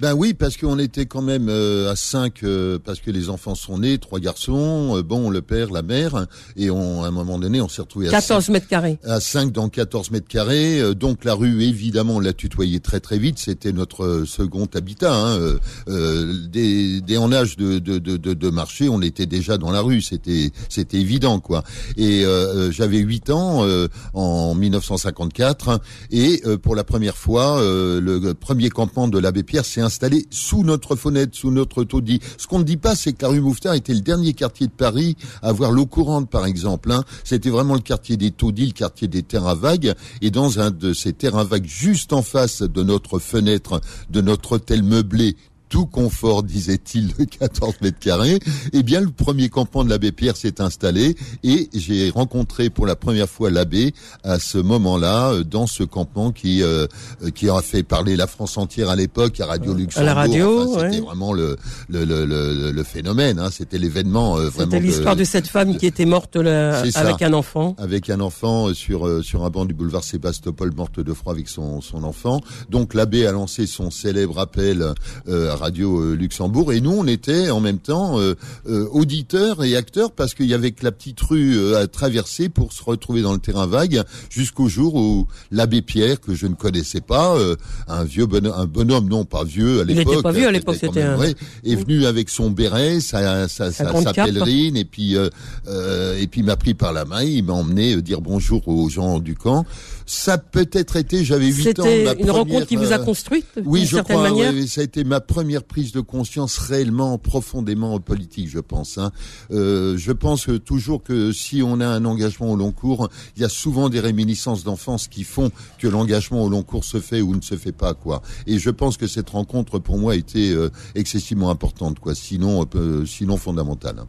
Ben 0.01 0.15
oui, 0.15 0.33
parce 0.33 0.57
qu'on 0.57 0.79
était 0.79 1.05
quand 1.05 1.21
même 1.21 1.49
euh, 1.51 1.91
à 1.91 1.97
cinq, 1.97 2.43
euh, 2.43 2.79
parce 2.83 3.01
que 3.01 3.11
les 3.11 3.29
enfants 3.29 3.55
sont 3.55 3.79
nés, 3.79 3.99
trois 3.99 4.19
garçons, 4.19 4.97
euh, 4.97 5.03
bon, 5.03 5.29
le 5.29 5.43
père, 5.43 5.71
la 5.71 5.83
mère, 5.83 6.27
et 6.57 6.71
on, 6.71 7.05
à 7.05 7.09
un 7.09 7.11
moment 7.11 7.39
donné, 7.39 7.61
on 7.61 7.69
s'est 7.69 7.83
retrouvé 7.83 8.09
à 8.09 8.11
14 8.11 8.49
mètres 8.49 8.67
carrés. 8.67 8.99
à 9.05 9.21
5 9.21 9.53
dans 9.53 9.69
14 9.69 10.11
mètres 10.11 10.27
carrés. 10.29 10.81
Euh, 10.81 10.95
donc 10.95 11.25
la 11.25 11.35
rue, 11.35 11.63
évidemment, 11.63 12.17
on 12.17 12.21
l'a 12.21 12.33
tutoyé 12.33 12.81
très 12.81 13.01
très 13.01 13.19
vite. 13.19 13.39
C'était 13.39 13.73
notre 13.73 14.25
second 14.27 14.67
habitat. 14.75 15.15
Hein. 15.15 15.57
Dès, 15.87 17.01
dès 17.03 17.17
en 17.19 17.31
âge 17.33 17.57
de, 17.57 17.79
de, 17.79 17.99
de, 17.99 18.17
de, 18.17 18.33
de 18.33 18.51
marcher, 18.51 18.89
on 18.89 19.03
était 19.03 19.27
déjà 19.27 19.59
dans 19.59 19.71
la 19.71 19.83
rue. 19.83 20.01
C'était 20.01 20.51
c'était 20.69 20.99
évident 20.99 21.41
quoi. 21.41 21.63
Et 21.97 22.25
euh, 22.25 22.71
j'avais 22.73 22.99
8 22.99 23.31
ans 23.31 23.65
euh, 23.65 23.89
en 24.15 24.55
1954 24.55 25.81
et 26.11 26.41
euh, 26.47 26.57
pour 26.57 26.75
la 26.75 26.85
première 26.85 27.17
fois, 27.17 27.61
euh, 27.61 28.01
le 28.01 28.35
premier 28.35 28.71
campement 28.71 29.09
de 29.09 29.19
l'abbé 29.19 29.43
Pierre 29.43 29.65
s'est 29.65 29.83
installé 29.91 30.25
sous 30.31 30.63
notre 30.63 30.95
fenêtre, 30.95 31.37
sous 31.37 31.51
notre 31.51 31.83
taudis. 31.83 32.21
Ce 32.39 32.47
qu'on 32.47 32.61
ne 32.61 32.65
dit 32.65 32.77
pas, 32.77 32.95
c'est 32.95 33.13
que 33.13 33.23
la 33.23 33.29
rue 33.29 33.41
Mouffetard 33.41 33.75
était 33.75 33.93
le 33.93 34.01
dernier 34.01 34.35
quartier 34.35 34.69
de 34.69 34.73
Paris 34.73 35.17
à 35.43 35.49
avoir 35.49 35.73
l'eau 35.73 35.87
courante, 35.87 36.31
par 36.31 36.47
exemple. 36.47 36.93
Hein. 36.93 37.03
C'était 37.25 37.51
vraiment 37.51 37.75
le 37.75 37.81
quartier 37.81 38.17
des 38.17 38.31
taudis, 38.31 38.67
le 38.67 38.73
quartier 38.73 39.09
des 39.09 39.25
terrains 39.25 39.57
vagues. 39.57 39.95
Et 40.23 40.31
dans 40.31 40.61
un 40.61 40.71
de 40.71 40.93
ces 40.93 41.13
terrains 41.13 41.43
vagues, 41.43 41.67
juste 41.67 42.13
en 42.13 42.23
face 42.23 42.63
de 42.63 42.83
notre 42.85 43.19
fenêtre, 43.19 43.81
de 44.11 44.21
notre 44.21 44.53
hôtel 44.53 44.85
meublé, 44.85 45.37
tout 45.71 45.87
confort, 45.87 46.43
disait-il, 46.43 47.15
de 47.17 47.25
14 47.25 47.77
mètres 47.81 47.99
carrés, 47.99 48.39
eh 48.75 48.83
bien, 48.83 49.01
le 49.01 49.11
premier 49.11 49.49
campement 49.49 49.85
de 49.85 49.89
l'abbé 49.89 50.13
Pierre 50.13 50.37
s'est 50.37 50.61
installé 50.61 51.17
et 51.45 51.71
j'ai 51.73 52.11
rencontré 52.11 52.69
pour 52.69 52.87
la 52.87 52.97
première 52.97 53.29
fois 53.29 53.49
l'abbé 53.51 53.95
à 54.25 54.39
ce 54.39 54.59
moment-là 54.59 55.31
euh, 55.31 55.45
dans 55.45 55.67
ce 55.67 55.83
campement 55.85 56.33
qui 56.33 56.63
euh, 56.63 56.87
euh, 57.23 57.31
qui 57.31 57.49
a 57.49 57.63
fait 57.63 57.83
parler 57.85 58.17
la 58.17 58.27
France 58.27 58.59
entière 58.59 58.91
à 58.91 58.97
l'époque 58.97 59.41
à 59.41 59.47
Radio 59.47 59.73
Luxembourg. 59.73 60.07
la 60.07 60.15
radio, 60.15 60.61
Enfin, 60.75 60.81
c'était 60.91 61.01
ouais. 61.01 61.07
vraiment 61.07 61.33
le 61.33 61.57
le, 61.89 62.05
le, 62.05 62.25
le, 62.27 62.73
le 62.73 62.83
phénomène. 62.85 63.39
Hein. 63.39 63.49
C'était 63.53 63.79
l'événement 63.79 64.37
euh, 64.37 64.49
vraiment. 64.49 64.73
C'était 64.73 64.85
l'histoire 64.85 65.17
de 65.17 65.25
cette 65.25 65.47
femme 65.47 65.77
qui 65.77 65.87
était 65.87 66.05
morte 66.05 66.35
là, 66.37 66.83
C'est 66.85 66.91
ça. 66.91 67.01
avec 67.01 67.23
un 67.23 67.33
enfant. 67.33 67.77
avec 67.79 68.11
un 68.11 68.19
enfant 68.21 68.69
euh, 68.69 68.75
sur 68.75 69.07
euh, 69.07 69.23
sur 69.23 69.45
un 69.45 69.51
banc 69.51 69.65
du 69.65 69.75
boulevard 69.75 70.03
Sébastopol, 70.05 70.73
morte 70.75 70.99
de 71.01 71.13
froid 71.15 71.33
avec 71.33 71.49
son 71.49 71.81
son 71.81 72.03
enfant. 72.03 72.41
Donc 72.71 72.93
l'abbé 72.95 73.25
a 73.27 73.33
lancé 73.33 73.67
son 73.67 73.91
célèbre 73.93 74.39
appel 74.41 74.85
euh, 75.29 75.53
à 75.53 75.57
Radio 75.61 76.01
euh, 76.01 76.15
Luxembourg. 76.15 76.73
Et 76.73 76.81
nous 76.81 76.91
on 76.93 77.07
était 77.07 77.51
en 77.51 77.61
même 77.61 77.79
temps 77.79 78.19
euh, 78.19 78.35
euh, 78.69 78.87
auditeurs 78.93 79.63
et 79.65 79.77
acteurs 79.77 80.11
parce 80.13 80.35
qu'il 80.35 80.47
y 80.47 80.55
avait 80.55 80.73
que 80.73 80.85
la 80.85 80.93
petite 80.93 81.21
rue 81.21 81.57
euh, 81.57 81.81
à 81.83 81.87
traverser 81.87 82.49
pour 82.49 82.73
se 82.73 82.83
retrouver 82.83 83.23
dans 83.23 83.33
le 83.33 83.39
terrain 83.39 83.67
vague 83.67 84.03
jusqu'au 84.31 84.69
jour 84.69 84.95
où 84.95 85.27
l'abbé 85.51 85.83
Pierre 85.83 86.21
que 86.21 86.35
je 86.35 86.47
ne 86.47 86.55
connaissais 86.55 87.01
pas, 87.01 87.37
euh, 87.37 87.57
un 87.89 88.05
vieux 88.05 88.27
bonhomme, 88.27 88.55
un 88.57 88.67
bonhomme 88.67 89.09
non 89.09 89.25
pas 89.25 89.45
vieux 89.45 89.81
à 89.81 89.83
Il 89.83 89.89
l'époque, 89.97 90.15
était 90.15 90.23
pas 90.23 90.33
vieux 90.33 90.49
à 90.49 90.53
l'époque, 90.53 90.77
c'était 90.81 91.03
un- 91.03 91.17
vrai, 91.17 91.35
est 91.65 91.75
venu 91.77 92.07
avec 92.07 92.29
son 92.31 92.51
béret, 92.51 93.01
sa 93.01 93.49
sa, 93.49 93.71
Sa 93.71 93.93
sa, 94.03 94.13
pèlerine 94.13 94.77
et 94.77 94.85
puis 94.85 95.17
euh, 95.17 95.29
euh, 95.69 96.19
et 96.19 96.27
puis 96.27 96.43
m'a 96.43 96.57
pris 96.57 96.75
par 96.75 96.93
la 96.93 97.05
main, 97.05 97.23
il 97.23 97.45
m'a 97.45 97.53
emmené 97.53 98.01
dire 98.03 98.21
bonjour 98.21 98.67
aux 98.69 98.89
gens 98.89 99.19
du 99.19 99.35
camp. 99.35 99.65
Ça 100.13 100.33
a 100.33 100.39
peut-être 100.39 100.97
été, 100.97 101.25
j'avais 101.25 101.47
8 101.47 101.79
ans. 101.79 101.85
C'était 101.85 102.21
une 102.21 102.33
rencontre 102.33 102.67
qui 102.67 102.75
vous 102.75 102.93
a 102.93 102.99
euh, 102.99 103.05
construite 103.05 103.47
oui, 103.65 103.85
je 103.87 103.95
certaine 103.95 104.17
crois. 104.17 104.29
manière. 104.29 104.53
oui, 104.53 104.67
ça 104.67 104.81
a 104.81 104.85
été 104.85 105.05
ma 105.05 105.21
première 105.21 105.63
prise 105.63 105.93
de 105.93 106.01
conscience 106.01 106.59
réellement, 106.59 107.17
profondément 107.17 108.01
politique, 108.01 108.49
je 108.49 108.59
pense. 108.59 108.99
Hein. 108.99 109.13
Euh, 109.53 109.97
je 109.97 110.11
pense 110.11 110.47
que 110.47 110.57
toujours 110.57 111.05
que 111.05 111.31
si 111.31 111.63
on 111.63 111.79
a 111.79 111.87
un 111.87 112.05
engagement 112.05 112.51
au 112.51 112.57
long 112.57 112.73
cours, 112.73 113.09
il 113.37 113.43
y 113.43 113.45
a 113.45 113.49
souvent 113.49 113.89
des 113.89 114.01
réminiscences 114.01 114.65
d'enfance 114.65 115.07
qui 115.07 115.23
font 115.23 115.53
que 115.79 115.87
l'engagement 115.87 116.43
au 116.43 116.49
long 116.49 116.65
cours 116.65 116.83
se 116.83 116.99
fait 116.99 117.21
ou 117.21 117.37
ne 117.37 117.41
se 117.41 117.55
fait 117.55 117.71
pas, 117.71 117.95
quoi. 117.95 118.21
Et 118.49 118.59
je 118.59 118.71
pense 118.71 118.97
que 118.97 119.07
cette 119.07 119.31
rencontre, 119.31 119.79
pour 119.79 119.97
moi, 119.97 120.15
a 120.15 120.17
été 120.17 120.51
euh, 120.51 120.71
excessivement 120.97 121.51
importante, 121.51 122.01
quoi. 122.01 122.17
Sinon, 122.17 122.67
euh, 122.75 123.07
sinon 123.07 123.37
fondamentale. 123.37 124.03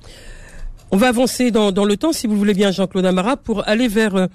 On 0.90 0.98
va 0.98 1.10
avancer 1.10 1.52
dans, 1.52 1.72
dans 1.72 1.86
le 1.86 1.96
temps, 1.96 2.12
si 2.12 2.26
vous 2.26 2.34
le 2.34 2.40
voulez 2.40 2.56
bien, 2.56 2.72
Jean-Claude 2.72 3.06
Amara, 3.06 3.38
pour 3.38 3.68
aller 3.68 3.88
vers 3.88 4.28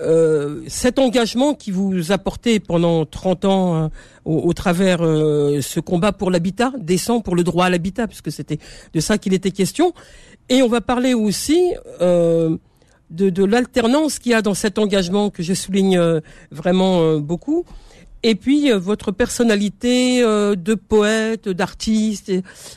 euh, 0.00 0.62
cet 0.66 0.98
engagement 0.98 1.54
qui 1.54 1.70
vous 1.70 2.10
a 2.10 2.18
porté 2.18 2.60
pendant 2.60 3.06
30 3.06 3.44
ans 3.44 3.76
euh, 3.76 3.88
au, 4.24 4.52
travers 4.52 5.02
euh, 5.02 5.60
ce 5.60 5.80
combat 5.80 6.12
pour 6.12 6.30
l'habitat, 6.30 6.72
décent 6.78 7.20
pour 7.20 7.36
le 7.36 7.44
droit 7.44 7.66
à 7.66 7.70
l'habitat, 7.70 8.06
puisque 8.06 8.32
c'était 8.32 8.58
de 8.92 9.00
ça 9.00 9.18
qu'il 9.18 9.34
était 9.34 9.50
question. 9.50 9.92
Et 10.48 10.62
on 10.62 10.68
va 10.68 10.80
parler 10.80 11.14
aussi 11.14 11.74
euh, 12.00 12.56
de, 13.10 13.30
de 13.30 13.44
l'alternance 13.44 14.18
qu'il 14.18 14.32
y 14.32 14.34
a 14.34 14.42
dans 14.42 14.54
cet 14.54 14.78
engagement 14.78 15.30
que 15.30 15.42
je 15.42 15.54
souligne 15.54 16.00
vraiment 16.50 17.18
beaucoup. 17.18 17.64
Et 18.26 18.34
puis 18.34 18.72
euh, 18.72 18.78
votre 18.78 19.12
personnalité 19.12 20.22
euh, 20.22 20.56
de 20.56 20.74
poète, 20.74 21.48
d'artiste, 21.48 22.32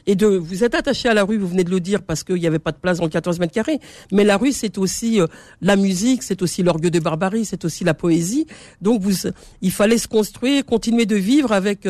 et, 0.06 0.16
de 0.16 0.28
vous 0.28 0.66
êtes 0.66 0.76
attaché 0.76 1.08
à 1.08 1.14
la 1.14 1.24
rue, 1.24 1.38
vous 1.38 1.48
venez 1.48 1.64
de 1.64 1.72
le 1.72 1.80
dire, 1.80 2.04
parce 2.04 2.26
qu'il 2.26 2.36
n'y 2.36 2.46
avait 2.46 2.60
pas 2.60 2.74
de 2.74 2.78
place 2.78 2.98
dans 2.98 3.06
le 3.06 3.10
14 3.10 3.40
mètres 3.40 3.54
carrés. 3.54 3.80
Mais 4.12 4.26
la 4.26 4.36
rue, 4.36 4.52
c'est 4.52 4.78
aussi 4.78 5.22
euh, 5.22 5.28
la 5.62 5.78
musique, 5.78 6.22
c'est 6.22 6.42
aussi 6.42 6.64
l'orgue 6.64 6.90
de 6.90 7.00
barbarie, 7.00 7.46
c'est 7.46 7.64
aussi 7.64 7.86
la 7.86 7.94
poésie. 7.94 8.46
Donc 8.82 9.02
vous, 9.02 9.30
il 9.62 9.72
fallait 9.72 9.98
se 9.98 10.10
construire, 10.10 10.66
continuer 10.66 11.06
de 11.06 11.16
vivre 11.16 11.54
avec 11.54 11.88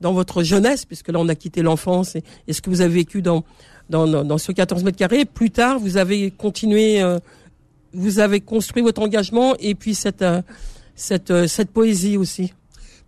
dans 0.00 0.12
votre 0.14 0.42
jeunesse, 0.42 0.86
puisque 0.86 1.08
là 1.08 1.18
on 1.18 1.28
a 1.28 1.34
quitté 1.34 1.60
l'enfance 1.60 2.16
et, 2.16 2.24
et 2.48 2.54
ce 2.54 2.62
que 2.62 2.70
vous 2.70 2.80
avez 2.80 2.94
vécu 2.94 3.20
dans 3.20 3.44
dans, 3.90 4.06
dans, 4.24 4.38
ce 4.38 4.50
14 4.50 4.82
mètres 4.82 4.96
carrés. 4.96 5.26
Plus 5.26 5.50
tard, 5.50 5.78
vous 5.78 5.98
avez 5.98 6.30
continué, 6.30 7.02
euh, 7.02 7.18
vous 7.92 8.18
avez 8.18 8.40
construit 8.40 8.82
votre 8.82 9.02
engagement 9.02 9.54
et 9.58 9.74
puis 9.74 9.94
cette 9.94 10.24
cette 10.94 11.46
cette 11.46 11.70
poésie 11.70 12.16
aussi. 12.16 12.54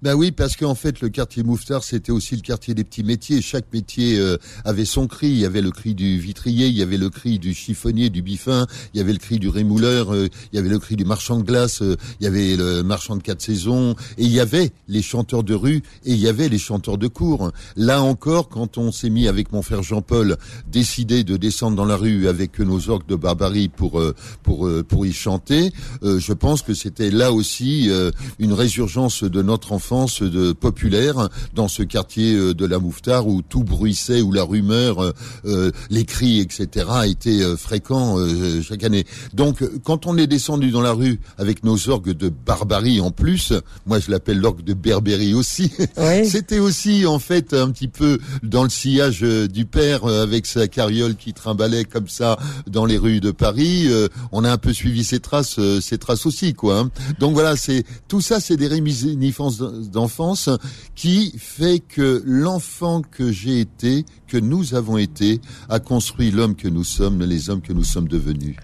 Ben 0.02 0.12
oui, 0.14 0.30
parce 0.30 0.56
qu'en 0.56 0.74
fait, 0.74 1.00
le 1.00 1.08
quartier 1.08 1.42
Mouffetard, 1.42 1.82
c'était 1.82 2.12
aussi 2.12 2.36
le 2.36 2.42
quartier 2.42 2.74
des 2.74 2.84
petits 2.84 3.02
métiers. 3.02 3.40
Chaque 3.40 3.72
métier 3.72 4.18
euh, 4.18 4.36
avait 4.66 4.84
son 4.84 5.06
cri. 5.06 5.28
Il 5.28 5.38
y 5.38 5.46
avait 5.46 5.62
le 5.62 5.70
cri 5.70 5.94
du 5.94 6.18
vitrier, 6.18 6.66
il 6.66 6.76
y 6.76 6.82
avait 6.82 6.98
le 6.98 7.08
cri 7.08 7.38
du 7.38 7.54
chiffonnier, 7.54 8.10
du 8.10 8.20
biffin, 8.20 8.66
il 8.92 8.98
y 8.98 9.00
avait 9.00 9.14
le 9.14 9.18
cri 9.18 9.38
du 9.38 9.48
rémouleur, 9.48 10.12
euh, 10.12 10.28
il 10.52 10.56
y 10.56 10.58
avait 10.58 10.68
le 10.68 10.78
cri 10.78 10.96
du 10.96 11.06
marchand 11.06 11.38
de 11.38 11.44
glace, 11.44 11.80
euh, 11.80 11.96
il 12.20 12.24
y 12.24 12.26
avait 12.26 12.56
le 12.56 12.82
marchand 12.82 13.16
de 13.16 13.22
quatre 13.22 13.40
saisons, 13.40 13.96
et 14.18 14.24
il 14.24 14.30
y 14.30 14.38
avait 14.38 14.70
les 14.86 15.00
chanteurs 15.00 15.42
de 15.42 15.54
rue, 15.54 15.82
et 16.04 16.12
il 16.12 16.18
y 16.18 16.28
avait 16.28 16.50
les 16.50 16.58
chanteurs 16.58 16.98
de 16.98 17.08
cour. 17.08 17.50
Là 17.76 18.02
encore, 18.02 18.50
quand 18.50 18.76
on 18.76 18.92
s'est 18.92 19.08
mis 19.08 19.28
avec 19.28 19.50
mon 19.50 19.62
frère 19.62 19.82
Jean-Paul, 19.82 20.36
décidé 20.70 21.24
de 21.24 21.38
descendre 21.38 21.74
dans 21.74 21.86
la 21.86 21.96
rue 21.96 22.28
avec 22.28 22.58
nos 22.58 22.90
orques 22.90 23.08
de 23.08 23.16
barbarie 23.16 23.68
pour 23.68 24.02
pour 24.42 24.68
pour 24.88 25.06
y 25.06 25.12
chanter, 25.14 25.72
je 26.02 26.32
pense 26.34 26.60
que 26.60 26.74
c'était 26.74 27.10
là 27.10 27.32
aussi 27.32 27.90
une 28.38 28.52
résurgence 28.52 29.22
de 29.22 29.42
notre 29.42 29.72
enfance 29.72 29.85
de 29.86 30.52
populaire 30.52 31.28
dans 31.54 31.68
ce 31.68 31.82
quartier 31.84 32.34
euh, 32.34 32.54
de 32.54 32.66
la 32.66 32.78
Mouffetard 32.78 33.28
où 33.28 33.42
tout 33.42 33.62
bruissait, 33.62 34.20
où 34.20 34.32
la 34.32 34.42
rumeur, 34.42 35.00
euh, 35.02 35.12
euh, 35.44 35.70
les 35.90 36.04
cris, 36.04 36.40
etc. 36.40 36.86
étaient 37.06 37.56
fréquents 37.56 38.16
chaque 38.62 38.82
année. 38.82 39.04
Donc, 39.32 39.62
quand 39.84 40.06
on 40.06 40.18
est 40.18 40.26
descendu 40.26 40.70
dans 40.70 40.80
la 40.80 40.92
rue 40.92 41.20
avec 41.38 41.62
nos 41.64 41.88
orgues 41.88 42.12
de 42.12 42.28
barbarie 42.28 43.00
en 43.00 43.10
plus, 43.10 43.52
moi 43.86 44.00
je 44.00 44.10
l'appelle 44.10 44.38
l'orgue 44.38 44.64
de 44.64 44.74
Berbérie 44.74 45.34
aussi, 45.34 45.72
c'était 46.24 46.58
aussi 46.58 47.06
en 47.06 47.18
fait 47.18 47.54
un 47.54 47.70
petit 47.70 47.88
peu 47.88 48.18
dans 48.42 48.64
le 48.64 48.68
sillage 48.68 49.20
du 49.20 49.64
père 49.66 50.04
avec 50.06 50.46
sa 50.46 50.66
carriole 50.68 51.16
qui 51.16 51.32
trimbalait 51.32 51.84
comme 51.84 52.08
ça 52.08 52.38
dans 52.66 52.84
les 52.84 52.98
rues 52.98 53.20
de 53.20 53.30
Paris. 53.30 53.88
on 54.32 54.44
a 54.44 54.50
un 54.50 54.58
peu 54.58 54.72
suivi 54.72 55.04
ses 55.04 55.20
traces, 55.20 55.58
ses 55.80 55.98
traces 55.98 56.26
aussi, 56.26 56.54
quoi. 56.54 56.80
Hein. 56.80 56.90
Donc 57.18 57.34
voilà, 57.34 57.56
c'est 57.56 57.84
tout 58.08 58.20
ça, 58.20 58.40
c'est 58.40 58.56
des 58.56 58.66
réminiscences 58.66 59.62
d'enfance 59.80 60.50
qui 60.94 61.34
fait 61.38 61.80
que 61.80 62.22
l'enfant 62.24 63.02
que 63.02 63.30
j'ai 63.30 63.60
été, 63.60 64.04
que 64.26 64.36
nous 64.36 64.74
avons 64.74 64.98
été, 64.98 65.40
a 65.68 65.80
construit 65.80 66.30
l'homme 66.30 66.54
que 66.54 66.68
nous 66.68 66.84
sommes, 66.84 67.22
les 67.22 67.50
hommes 67.50 67.62
que 67.62 67.72
nous 67.72 67.84
sommes 67.84 68.08
devenus. 68.08 68.56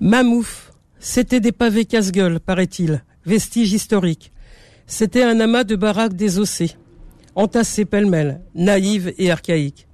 Mamouf, 0.00 0.72
c'était 1.00 1.40
des 1.40 1.52
pavés 1.52 1.84
casse-gueule, 1.84 2.40
paraît-il, 2.40 3.02
vestige 3.24 3.72
historique. 3.72 4.32
C'était 4.86 5.22
un 5.22 5.38
amas 5.40 5.64
de 5.64 5.76
baraques 5.76 6.14
désossées, 6.14 6.76
entassées 7.34 7.84
pêle-mêle, 7.84 8.40
naïves 8.54 9.12
et 9.18 9.30
archaïques. 9.30 9.86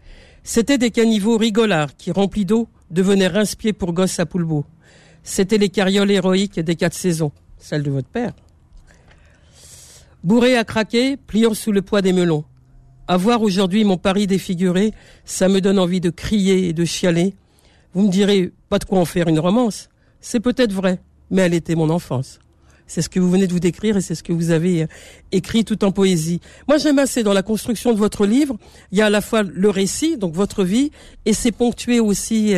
C'était 0.44 0.78
des 0.78 0.90
caniveaux 0.90 1.38
rigolards 1.38 1.96
qui, 1.96 2.12
remplis 2.12 2.44
d'eau, 2.44 2.68
devenaient 2.90 3.28
rince-pieds 3.28 3.72
pour 3.72 3.92
gosses 3.92 4.20
à 4.20 4.26
Poulbeau. 4.26 4.64
C'était 5.22 5.58
les 5.58 5.70
carrioles 5.70 6.10
héroïques 6.10 6.60
des 6.60 6.76
quatre 6.76 6.94
saisons, 6.94 7.32
celles 7.58 7.82
de 7.82 7.90
votre 7.90 8.08
père. 8.08 8.34
Bourré 10.24 10.56
à 10.56 10.64
craquer, 10.64 11.18
pliant 11.18 11.52
sous 11.52 11.70
le 11.70 11.82
poids 11.82 12.00
des 12.00 12.14
melons. 12.14 12.44
À 13.08 13.18
voir 13.18 13.42
aujourd'hui 13.42 13.84
mon 13.84 13.98
Paris 13.98 14.26
défiguré, 14.26 14.92
ça 15.26 15.48
me 15.48 15.60
donne 15.60 15.78
envie 15.78 16.00
de 16.00 16.08
crier 16.08 16.66
et 16.66 16.72
de 16.72 16.86
chialer. 16.86 17.34
Vous 17.92 18.06
me 18.06 18.10
direz, 18.10 18.50
pas 18.70 18.78
de 18.78 18.86
quoi 18.86 18.98
en 18.98 19.04
faire 19.04 19.28
une 19.28 19.38
romance. 19.38 19.90
C'est 20.22 20.40
peut-être 20.40 20.72
vrai, 20.72 20.98
mais 21.30 21.42
elle 21.42 21.52
était 21.52 21.74
mon 21.74 21.90
enfance. 21.90 22.38
C'est 22.86 23.02
ce 23.02 23.10
que 23.10 23.20
vous 23.20 23.30
venez 23.30 23.46
de 23.46 23.52
vous 23.52 23.60
décrire 23.60 23.98
et 23.98 24.00
c'est 24.00 24.14
ce 24.14 24.22
que 24.22 24.32
vous 24.32 24.50
avez 24.50 24.84
euh, 24.84 24.86
écrit 25.30 25.66
tout 25.66 25.84
en 25.84 25.92
poésie. 25.92 26.40
Moi, 26.68 26.78
j'aime 26.78 26.98
assez 26.98 27.22
dans 27.22 27.34
la 27.34 27.42
construction 27.42 27.92
de 27.92 27.98
votre 27.98 28.24
livre. 28.24 28.56
Il 28.92 28.98
y 28.98 29.02
a 29.02 29.06
à 29.06 29.10
la 29.10 29.20
fois 29.20 29.42
le 29.42 29.68
récit, 29.68 30.16
donc 30.16 30.32
votre 30.32 30.64
vie, 30.64 30.90
et 31.26 31.34
c'est 31.34 31.52
ponctué 31.52 32.00
aussi, 32.00 32.54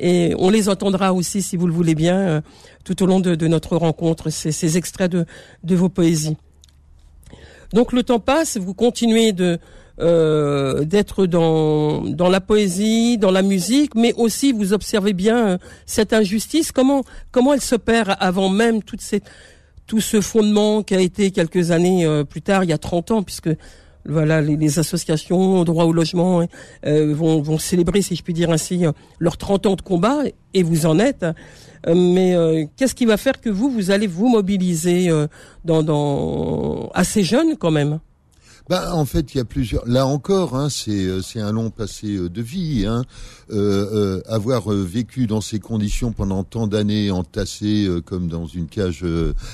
et, 0.00 0.34
on 0.38 0.50
les 0.50 0.68
entendra 0.68 1.14
aussi, 1.14 1.40
si 1.40 1.56
vous 1.56 1.66
le 1.66 1.72
voulez 1.72 1.94
bien, 1.94 2.18
euh, 2.18 2.40
tout 2.84 3.02
au 3.02 3.06
long 3.06 3.18
de, 3.18 3.46
notre 3.46 3.78
rencontre, 3.78 4.28
ces, 4.28 4.52
ces 4.52 4.76
extraits 4.76 5.10
de 5.10 5.74
vos 5.74 5.88
poésies. 5.88 6.36
Donc 7.72 7.92
le 7.92 8.02
temps 8.02 8.20
passe, 8.20 8.56
vous 8.56 8.74
continuez 8.74 9.32
de 9.32 9.58
euh, 10.00 10.84
d'être 10.84 11.26
dans 11.26 12.02
dans 12.02 12.28
la 12.28 12.40
poésie, 12.40 13.18
dans 13.18 13.32
la 13.32 13.42
musique, 13.42 13.96
mais 13.96 14.12
aussi 14.14 14.52
vous 14.52 14.72
observez 14.72 15.12
bien 15.12 15.48
euh, 15.48 15.58
cette 15.86 16.12
injustice. 16.12 16.70
Comment 16.70 17.02
comment 17.32 17.52
elle 17.52 17.60
s'opère 17.60 18.16
avant 18.22 18.48
même 18.48 18.80
tout 18.82 20.00
ce 20.00 20.20
fondement 20.20 20.84
qui 20.84 20.94
a 20.94 21.00
été 21.00 21.32
quelques 21.32 21.72
années 21.72 22.06
euh, 22.06 22.22
plus 22.22 22.42
tard, 22.42 22.62
il 22.62 22.70
y 22.70 22.72
a 22.72 22.78
30 22.78 23.10
ans, 23.10 23.22
puisque 23.24 23.50
voilà, 24.08 24.40
les, 24.40 24.78
associations 24.78 25.64
droit 25.64 25.84
au 25.84 25.92
logement 25.92 26.46
euh, 26.86 27.14
vont, 27.14 27.58
célébrer, 27.58 28.02
si 28.02 28.16
je 28.16 28.22
puis 28.22 28.32
dire 28.32 28.50
ainsi, 28.50 28.84
leurs 29.18 29.36
30 29.36 29.66
ans 29.66 29.76
de 29.76 29.82
combat, 29.82 30.22
et 30.54 30.62
vous 30.62 30.86
en 30.86 30.98
êtes. 30.98 31.24
Euh, 31.86 31.94
mais 31.94 32.34
euh, 32.34 32.64
qu'est-ce 32.76 32.94
qui 32.94 33.06
va 33.06 33.16
faire 33.16 33.40
que 33.40 33.50
vous, 33.50 33.70
vous 33.70 33.90
allez 33.90 34.06
vous 34.06 34.28
mobiliser 34.28 35.08
dans, 35.64 35.82
dans 35.82 36.90
assez 36.94 37.22
jeune 37.22 37.56
quand 37.56 37.70
même? 37.70 38.00
Bah, 38.68 38.94
en 38.94 39.06
fait, 39.06 39.34
il 39.34 39.38
y 39.38 39.40
a 39.40 39.44
plusieurs. 39.44 39.86
Là 39.86 40.06
encore, 40.06 40.54
hein, 40.54 40.68
c'est 40.68 41.06
euh, 41.06 41.22
c'est 41.22 41.40
un 41.40 41.52
long 41.52 41.70
passé 41.70 42.16
euh, 42.16 42.28
de 42.28 42.42
vie. 42.42 42.84
Hein. 42.86 43.02
Euh, 43.50 44.18
euh, 44.18 44.20
avoir 44.26 44.68
vécu 44.68 45.26
dans 45.26 45.40
ces 45.40 45.58
conditions 45.58 46.12
pendant 46.12 46.44
tant 46.44 46.66
d'années, 46.66 47.10
entassé 47.10 47.88
comme 48.04 48.28
dans 48.28 48.46
une 48.46 48.66
cage 48.66 49.04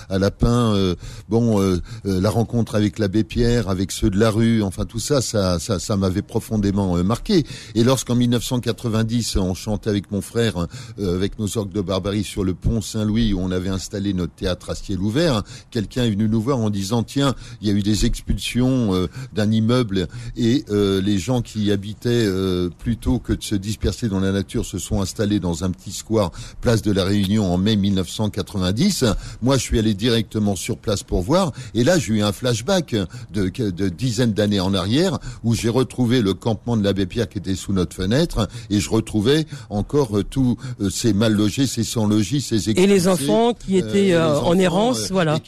à 0.08 0.18
lapin. 0.18 0.94
bon, 1.28 1.80
la 2.04 2.30
rencontre 2.30 2.74
avec 2.74 2.98
l'abbé 2.98 3.22
Pierre, 3.22 3.68
avec 3.68 3.92
ceux 3.92 4.10
de 4.10 4.18
la 4.18 4.30
rue, 4.30 4.62
enfin 4.62 4.84
tout 4.84 4.98
ça, 4.98 5.20
ça, 5.20 5.58
ça, 5.60 5.78
ça 5.78 5.96
m'avait 5.96 6.22
profondément 6.22 7.02
marqué. 7.04 7.44
Et 7.74 7.84
lorsqu'en 7.84 8.16
1990, 8.16 9.36
on 9.36 9.54
chantait 9.54 9.90
avec 9.90 10.10
mon 10.10 10.20
frère, 10.20 10.66
avec 10.98 11.38
nos 11.38 11.56
orgues 11.56 11.72
de 11.72 11.80
barbarie 11.80 12.24
sur 12.24 12.42
le 12.42 12.54
pont 12.54 12.80
Saint-Louis, 12.80 13.32
où 13.32 13.40
on 13.40 13.50
avait 13.50 13.68
installé 13.68 14.12
notre 14.12 14.34
théâtre 14.34 14.70
à 14.70 14.74
ciel 14.74 15.00
ouvert, 15.00 15.42
quelqu'un 15.70 16.04
est 16.04 16.10
venu 16.10 16.28
nous 16.28 16.40
voir 16.40 16.58
en 16.58 16.70
disant 16.70 17.04
tiens, 17.04 17.34
il 17.60 17.68
y 17.68 17.70
a 17.70 17.74
eu 17.74 17.82
des 17.82 18.06
expulsions 18.06 19.03
d'un 19.32 19.50
immeuble 19.50 20.08
et 20.36 20.64
euh, 20.70 21.00
les 21.00 21.18
gens 21.18 21.42
qui 21.42 21.64
y 21.64 21.72
habitaient 21.72 22.10
euh, 22.26 22.70
plutôt 22.78 23.18
que 23.18 23.32
de 23.32 23.42
se 23.42 23.54
disperser 23.54 24.08
dans 24.08 24.20
la 24.20 24.32
nature 24.32 24.64
se 24.64 24.78
sont 24.78 25.00
installés 25.00 25.40
dans 25.40 25.64
un 25.64 25.70
petit 25.70 25.92
square 25.92 26.30
place 26.60 26.82
de 26.82 26.92
la 26.92 27.04
Réunion 27.04 27.52
en 27.52 27.58
mai 27.58 27.76
1990. 27.76 29.04
Moi, 29.42 29.56
je 29.56 29.62
suis 29.62 29.78
allé 29.78 29.94
directement 29.94 30.56
sur 30.56 30.78
place 30.78 31.02
pour 31.02 31.22
voir 31.22 31.52
et 31.74 31.84
là, 31.84 31.98
j'ai 31.98 32.14
eu 32.14 32.22
un 32.22 32.32
flashback 32.32 32.96
de, 33.32 33.48
de 33.48 33.88
dizaines 33.88 34.32
d'années 34.32 34.60
en 34.60 34.74
arrière 34.74 35.18
où 35.42 35.54
j'ai 35.54 35.68
retrouvé 35.68 36.20
le 36.20 36.34
campement 36.34 36.76
de 36.76 36.84
l'abbé 36.84 37.06
Pierre 37.06 37.28
qui 37.28 37.38
était 37.38 37.54
sous 37.54 37.72
notre 37.72 37.94
fenêtre 37.94 38.48
et 38.70 38.80
je 38.80 38.90
retrouvais 38.90 39.46
encore 39.70 40.18
euh, 40.18 40.24
tous 40.24 40.56
ces 40.90 41.12
mal 41.12 41.32
logés, 41.32 41.66
ces 41.66 41.84
sans 41.84 42.06
logis, 42.06 42.40
ces 42.40 42.70
et 42.70 42.86
les 42.86 43.08
enfants 43.08 43.54
qui 43.54 43.76
étaient 43.76 44.16
en 44.16 44.58
errance, 44.58 45.10
voilà. 45.10 45.38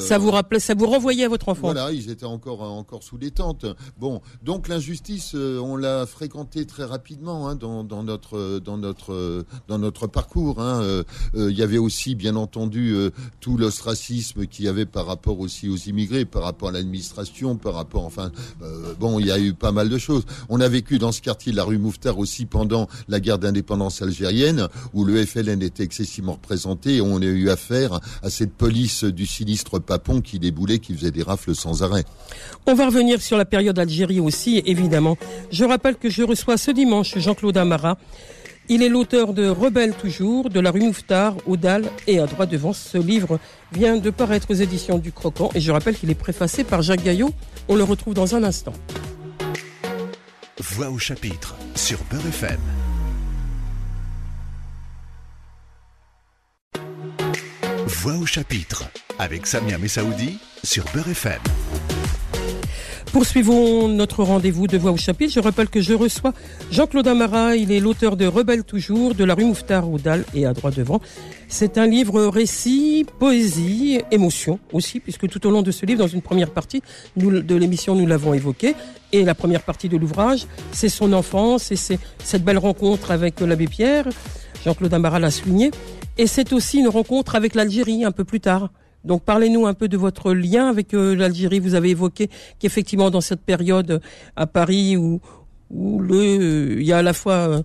ça 0.00 0.18
vous 0.18 0.30
rappelait, 0.30 0.60
ça 0.60 0.74
vous 0.74 0.86
renvoyait 0.86 1.24
à 1.24 1.28
votre 1.28 1.48
enfant. 1.48 1.72
Voilà, 1.72 1.90
ils 1.92 2.10
étaient 2.10 2.24
encore 2.24 2.62
encore 2.62 2.89
sous 2.98 3.18
détente. 3.18 3.66
Bon, 3.98 4.20
donc 4.42 4.68
l'injustice, 4.68 5.32
euh, 5.34 5.60
on 5.60 5.76
l'a 5.76 6.06
fréquentée 6.06 6.66
très 6.66 6.84
rapidement 6.84 7.48
hein, 7.48 7.54
dans, 7.54 7.84
notre 8.02 8.58
dans 8.58 8.76
notre 8.76 9.44
dans 9.68 9.78
notre 9.78 10.06
parcours. 10.08 10.60
Hein. 10.60 10.82
Euh, 10.82 11.04
euh, 11.36 11.50
il 11.50 11.56
y 11.56 11.62
avait 11.62 11.78
aussi, 11.78 12.14
bien 12.14 12.36
entendu, 12.36 12.94
tout 13.40 13.56
l'ostracisme 13.56 14.46
qu'il 14.46 14.64
y 14.64 14.68
avait 14.68 14.86
par 14.86 15.06
rapport 15.06 15.38
aussi 15.38 15.68
aux 15.68 15.76
immigrés, 15.76 16.24
par 16.24 16.42
rapport 16.42 16.70
à 16.70 16.72
l'administration, 16.72 17.56
par 17.56 17.74
rapport, 17.74 18.04
enfin, 18.04 18.32
bon, 18.98 19.18
il 19.18 19.26
y 19.26 19.30
a 19.30 19.38
eu 19.38 19.54
pas 19.54 19.72
mal 19.72 19.88
de 19.88 19.98
choses. 19.98 20.24
On 20.48 20.60
a 20.60 20.68
vécu 20.68 20.98
dans 20.98 21.12
ce 21.12 21.20
quartier 21.20 21.52
de 21.52 21.56
la 21.56 21.64
rue 21.64 21.78
Mouffetard 21.78 22.18
aussi 22.18 22.46
pendant 22.46 22.88
la 23.08 23.20
guerre 23.20 23.38
d'indépendance 23.38 24.02
algérienne, 24.02 24.68
où 24.94 25.04
le 25.04 25.24
FLN 25.24 25.62
était 25.62 25.84
excessivement 25.84 26.32
représenté. 26.32 26.96
Et 26.96 27.00
on 27.00 27.20
a 27.20 27.24
eu 27.24 27.50
affaire 27.50 28.00
à 28.22 28.30
cette 28.30 28.52
police 28.52 29.04
du 29.04 29.26
sinistre 29.26 29.78
Papon 29.78 30.20
qui 30.20 30.38
déboulait, 30.38 30.78
qui 30.78 30.94
faisait 30.94 31.10
des 31.10 31.22
rafles 31.22 31.54
sans 31.54 31.82
arrêt. 31.82 32.04
Revenir 32.84 33.20
sur 33.22 33.36
la 33.36 33.44
période 33.44 33.78
Algérie 33.78 34.20
aussi, 34.20 34.62
évidemment. 34.66 35.16
Je 35.50 35.64
rappelle 35.64 35.96
que 35.96 36.10
je 36.10 36.22
reçois 36.22 36.56
ce 36.56 36.70
dimanche 36.70 37.18
Jean-Claude 37.18 37.56
Amara. 37.56 37.98
Il 38.68 38.82
est 38.84 38.88
l'auteur 38.88 39.32
de 39.32 39.48
Rebelle 39.48 39.94
toujours, 39.94 40.48
de 40.48 40.60
la 40.60 40.70
rue 40.70 40.80
Mouffetard, 40.80 41.34
au 41.46 41.56
Dalles 41.56 41.90
et 42.06 42.20
à 42.20 42.26
droite 42.26 42.50
devant. 42.50 42.72
Ce 42.72 42.98
livre 42.98 43.40
vient 43.72 43.96
de 43.96 44.10
paraître 44.10 44.50
aux 44.50 44.54
éditions 44.54 44.98
du 44.98 45.10
Croquant 45.10 45.50
et 45.54 45.60
je 45.60 45.72
rappelle 45.72 45.96
qu'il 45.96 46.10
est 46.10 46.14
préfacé 46.14 46.62
par 46.62 46.80
Jacques 46.80 47.02
Gaillot. 47.02 47.30
On 47.68 47.74
le 47.74 47.82
retrouve 47.82 48.14
dans 48.14 48.36
un 48.36 48.44
instant. 48.44 48.72
Voix 50.60 50.90
au 50.90 50.98
chapitre 50.98 51.56
sur 51.74 51.98
Beurre 52.10 52.26
FM. 52.28 52.60
Voix 57.86 58.16
au 58.18 58.26
chapitre 58.26 58.84
avec 59.18 59.46
Samia 59.46 59.78
Messaoudi 59.78 60.38
sur 60.62 60.84
Beurre 60.94 61.08
FM. 61.08 61.40
Poursuivons 63.12 63.88
notre 63.88 64.22
rendez-vous 64.22 64.68
de 64.68 64.78
Voix 64.78 64.92
au 64.92 64.96
chapitre. 64.96 65.32
Je 65.32 65.40
rappelle 65.40 65.68
que 65.68 65.80
je 65.80 65.94
reçois 65.94 66.32
Jean-Claude 66.70 67.08
Amara. 67.08 67.56
Il 67.56 67.72
est 67.72 67.80
l'auteur 67.80 68.16
de 68.16 68.24
Rebelle 68.24 68.62
toujours, 68.62 69.16
de 69.16 69.24
la 69.24 69.34
rue 69.34 69.44
Mouffetard 69.44 69.90
au 69.90 69.98
Dalle 69.98 70.24
et 70.32 70.46
à 70.46 70.52
droite 70.52 70.76
devant. 70.76 71.00
C'est 71.48 71.76
un 71.76 71.88
livre 71.88 72.26
récit, 72.26 73.04
poésie, 73.18 74.00
émotion 74.12 74.60
aussi, 74.72 75.00
puisque 75.00 75.28
tout 75.28 75.44
au 75.44 75.50
long 75.50 75.62
de 75.62 75.72
ce 75.72 75.86
livre, 75.86 75.98
dans 75.98 76.06
une 76.06 76.22
première 76.22 76.50
partie 76.50 76.82
nous, 77.16 77.42
de 77.42 77.54
l'émission, 77.56 77.96
nous 77.96 78.06
l'avons 78.06 78.32
évoqué. 78.32 78.76
Et 79.12 79.24
la 79.24 79.34
première 79.34 79.62
partie 79.62 79.88
de 79.88 79.96
l'ouvrage, 79.96 80.46
c'est 80.70 80.88
son 80.88 81.12
enfance 81.12 81.72
et 81.72 81.76
c'est 81.76 81.98
cette 82.22 82.44
belle 82.44 82.58
rencontre 82.58 83.10
avec 83.10 83.40
l'abbé 83.40 83.66
Pierre. 83.66 84.08
Jean-Claude 84.64 84.94
Amara 84.94 85.18
l'a 85.18 85.32
souligné. 85.32 85.72
Et 86.16 86.28
c'est 86.28 86.52
aussi 86.52 86.78
une 86.78 86.88
rencontre 86.88 87.34
avec 87.34 87.56
l'Algérie 87.56 88.04
un 88.04 88.12
peu 88.12 88.22
plus 88.22 88.40
tard 88.40 88.70
Donc 89.04 89.22
parlez-nous 89.22 89.66
un 89.66 89.74
peu 89.74 89.88
de 89.88 89.96
votre 89.96 90.32
lien 90.32 90.68
avec 90.68 90.92
l'Algérie. 90.92 91.58
Vous 91.58 91.74
avez 91.74 91.90
évoqué 91.90 92.28
qu'effectivement 92.58 93.10
dans 93.10 93.20
cette 93.20 93.40
période 93.40 94.00
à 94.36 94.46
Paris 94.46 94.96
où, 94.96 95.20
le, 95.70 96.80
il 96.80 96.86
y 96.86 96.92
a 96.92 96.98
à 96.98 97.02
la 97.02 97.12
fois 97.12 97.62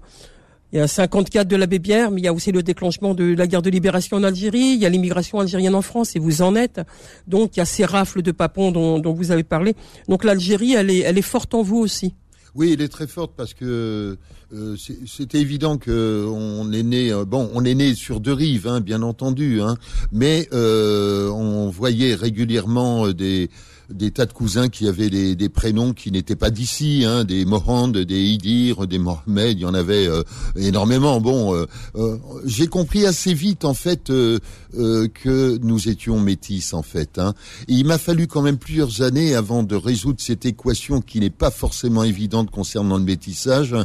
il 0.76 0.80
y 0.80 0.82
a 0.82 0.88
54 0.88 1.48
de 1.48 1.56
l'abbé 1.56 1.80
Pierre, 1.80 2.12
mais 2.12 2.20
il 2.20 2.26
y 2.26 2.28
a 2.28 2.34
aussi 2.34 2.52
le 2.52 2.62
déclenchement 2.62 3.14
de 3.14 3.34
la 3.34 3.48
guerre 3.48 3.62
de 3.62 3.70
libération 3.70 4.18
en 4.18 4.24
Algérie, 4.24 4.74
il 4.74 4.80
y 4.82 4.86
a 4.86 4.90
l'immigration 4.90 5.40
algérienne 5.40 5.74
en 5.74 5.82
France, 5.82 6.18
et 6.18 6.20
vous 6.20 6.42
en 6.42 6.54
êtes. 6.54 6.82
Donc 7.28 7.56
il 7.56 7.60
y 7.60 7.62
a 7.62 7.66
ces 7.66 7.86
rafles 7.86 8.22
de 8.22 8.32
papons 8.32 8.72
dont, 8.72 9.14
vous 9.14 9.32
avez 9.32 9.44
parlé. 9.44 9.74
Donc 10.10 10.26
l'Algérie, 10.26 10.74
elle 10.74 10.90
est 10.90 11.22
forte 11.22 11.54
en 11.54 11.62
vous 11.62 11.78
aussi. 11.78 12.14
Oui, 12.56 12.72
elle 12.72 12.82
est 12.82 12.88
très 12.88 13.06
forte 13.06 13.34
parce 13.36 13.54
que 13.54 14.18
euh, 14.54 14.76
c'était 15.06 15.42
évident 15.42 15.78
que 15.78 16.26
on 16.26 16.72
est 16.72 16.84
né. 16.84 17.12
Euh, 17.12 17.26
bon, 17.26 17.50
on 17.54 17.66
est 17.66 17.76
né 17.76 17.94
sur 17.96 18.22
deux 18.22 18.32
rives, 18.32 18.66
hein, 18.66 18.80
bien 18.80 19.02
entendu, 19.02 19.62
hein, 19.62 19.76
mais 20.14 20.48
euh, 20.54 21.28
on 21.32 21.70
voyait 21.70 22.16
régulièrement 22.16 23.10
des 23.10 23.50
des 23.90 24.12
tas 24.12 24.26
de 24.26 24.34
cousins 24.34 24.70
qui 24.70 24.88
avaient 24.88 25.10
des, 25.10 25.36
des 25.36 25.50
prénoms 25.50 25.94
qui 25.94 26.12
n'étaient 26.12 26.36
pas 26.36 26.50
d'ici, 26.50 27.04
hein, 27.06 27.24
des 27.24 27.46
Mohand, 27.46 27.90
des 27.90 28.22
Idir, 28.24 28.88
des 28.88 28.98
Mohamed, 28.98 29.58
il 29.58 29.62
y 29.62 29.66
en 29.66 29.74
avait 29.74 30.08
euh, 30.08 30.24
énormément. 30.56 31.22
Bon, 31.22 31.56
euh, 31.56 31.66
euh, 31.96 32.18
j'ai 32.46 32.68
compris 32.68 33.06
assez 33.06 33.34
vite 33.34 33.66
en 33.66 33.74
fait 33.74 34.06
que 34.06 35.58
nous 35.60 35.90
étions 35.90 36.20
métis 36.20 36.74
en 36.74 36.82
fait. 36.82 37.18
Hein. 37.18 37.34
il 37.68 37.86
m'a 37.86 37.98
fallu 37.98 38.28
quand 38.28 38.42
même 38.42 38.58
plusieurs 38.58 39.02
années 39.02 39.36
avant 39.36 39.64
de 39.64 39.76
résoudre 39.76 40.20
cette 40.20 40.46
équation 40.46 41.02
qui 41.02 41.20
n'est 41.20 41.30
pas 41.30 41.52
forcément 41.52 42.04
évidente 42.04 42.52
concernant 42.52 42.98
le 42.98 43.04
métissage, 43.04 43.76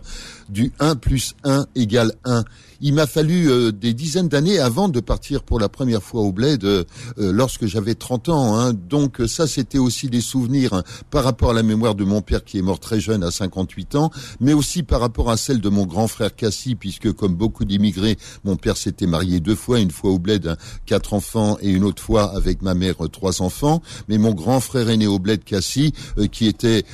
du 0.49 0.73
1 0.80 0.97
plus 0.97 1.35
1 1.45 1.66
égale 1.75 2.12
1 2.25 2.45
il 2.81 2.95
m'a 2.95 3.07
fallu 3.07 3.51
euh, 3.51 3.73
des 3.73 3.93
dizaines 3.93 4.29
d'années 4.29 4.59
avant 4.59 4.89
de 4.89 5.01
partir 5.01 5.43
pour 5.43 5.61
la 5.61 5.69
première 5.69 6.03
fois 6.03 6.23
au 6.23 6.33
bled 6.33 6.65
euh, 6.65 6.85
euh, 7.19 7.33
lorsque 7.33 7.67
j'avais 7.67 7.95
30 7.95 8.29
ans. 8.31 8.59
Hein. 8.59 8.73
Donc 8.73 9.21
ça, 9.27 9.47
c'était 9.47 9.79
aussi 9.79 10.09
des 10.09 10.21
souvenirs 10.21 10.73
hein, 10.73 10.83
par 11.11 11.25
rapport 11.25 11.51
à 11.51 11.55
la 11.55 11.63
mémoire 11.63 11.95
de 11.95 12.05
mon 12.05 12.23
père 12.23 12.45
qui 12.45 12.59
est 12.59 12.63
mort 12.63 12.81
très 12.81 13.01
jeune 13.01 13.23
à 13.23 13.31
58 13.31 13.95
ans, 13.97 14.11
mais 14.41 14.53
aussi 14.53 14.83
par 14.83 15.01
rapport 15.01 15.31
à 15.31 15.37
celle 15.37 15.61
de 15.61 15.69
mon 15.69 15.87
grand 15.87 16.09
frère 16.09 16.35
Cassie, 16.35 16.75
puisque 16.75 17.13
comme 17.13 17.35
beaucoup 17.35 17.65
d'immigrés, 17.65 18.17
mon 18.45 18.57
père 18.57 18.77
s'était 18.77 19.07
marié 19.07 19.41
deux 19.41 19.55
fois, 19.55 19.81
une 19.81 19.91
fois 19.91 20.11
au 20.11 20.19
bled, 20.19 20.47
hein, 20.47 20.57
quatre 20.87 21.13
enfants, 21.15 21.59
et 21.61 21.71
une 21.71 21.85
autre 21.85 22.03
fois 22.03 22.35
avec 22.35 22.63
ma 22.63 22.75
mère, 22.75 22.97
trois 23.13 23.43
enfants. 23.43 23.83
Mais 24.09 24.19
mon 24.19 24.33
grand 24.33 24.61
frère 24.61 24.89
est 24.89 24.97
né 24.97 25.07
au 25.07 25.19
bled 25.19 25.45
Cassie, 25.45 25.93
qui 26.33 26.47
était, 26.47 26.85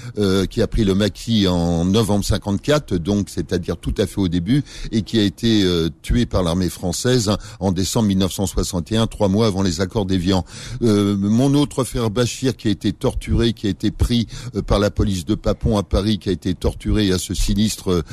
qui 0.51 0.63
a 0.63 0.67
pris 0.67 0.85
le 0.85 0.95
maquis 0.95 1.47
en 1.47 1.85
novembre 1.85 2.25
54, 2.25 2.95
donc 2.97 3.29
c'est-à-dire 3.29 3.77
tout 3.77 3.95
à 3.99 4.07
fait 4.07 4.21
au 4.21 4.29
début, 4.29 4.65
et 4.93 5.03
qui 5.03 5.19
a 5.19 5.23
été 5.23 5.65
euh, 5.77 5.91
tué 6.03 6.27
par 6.27 6.43
l'armée 6.43 6.69
française 6.69 7.31
en 7.61 7.73
décembre 7.73 8.09
1961, 8.09 9.07
trois 9.07 9.29
mois 9.29 9.47
avant 9.47 9.63
les 9.63 9.81
accords 9.81 10.07
d'Évian. 10.07 10.45
Euh, 10.83 11.17
mon 11.17 11.55
autre 11.55 11.85
frère 11.85 12.11
Bachir, 12.11 12.57
qui 12.57 12.69
a 12.69 12.71
été 12.71 12.93
torturé, 12.93 13.53
qui 13.53 13.67
a 13.67 13.71
été 13.71 13.91
pris 13.91 14.27
euh, 14.55 14.63
par 14.63 14.79
la 14.79 14.91
police 14.91 15.25
de 15.25 15.35
Papon 15.35 15.77
à 15.77 15.83
Paris, 15.83 16.19
qui 16.19 16.29
a 16.29 16.33
été 16.33 16.55
torturé 16.55 17.13
à 17.13 17.19
ce 17.19 17.35
sinistre 17.35 18.05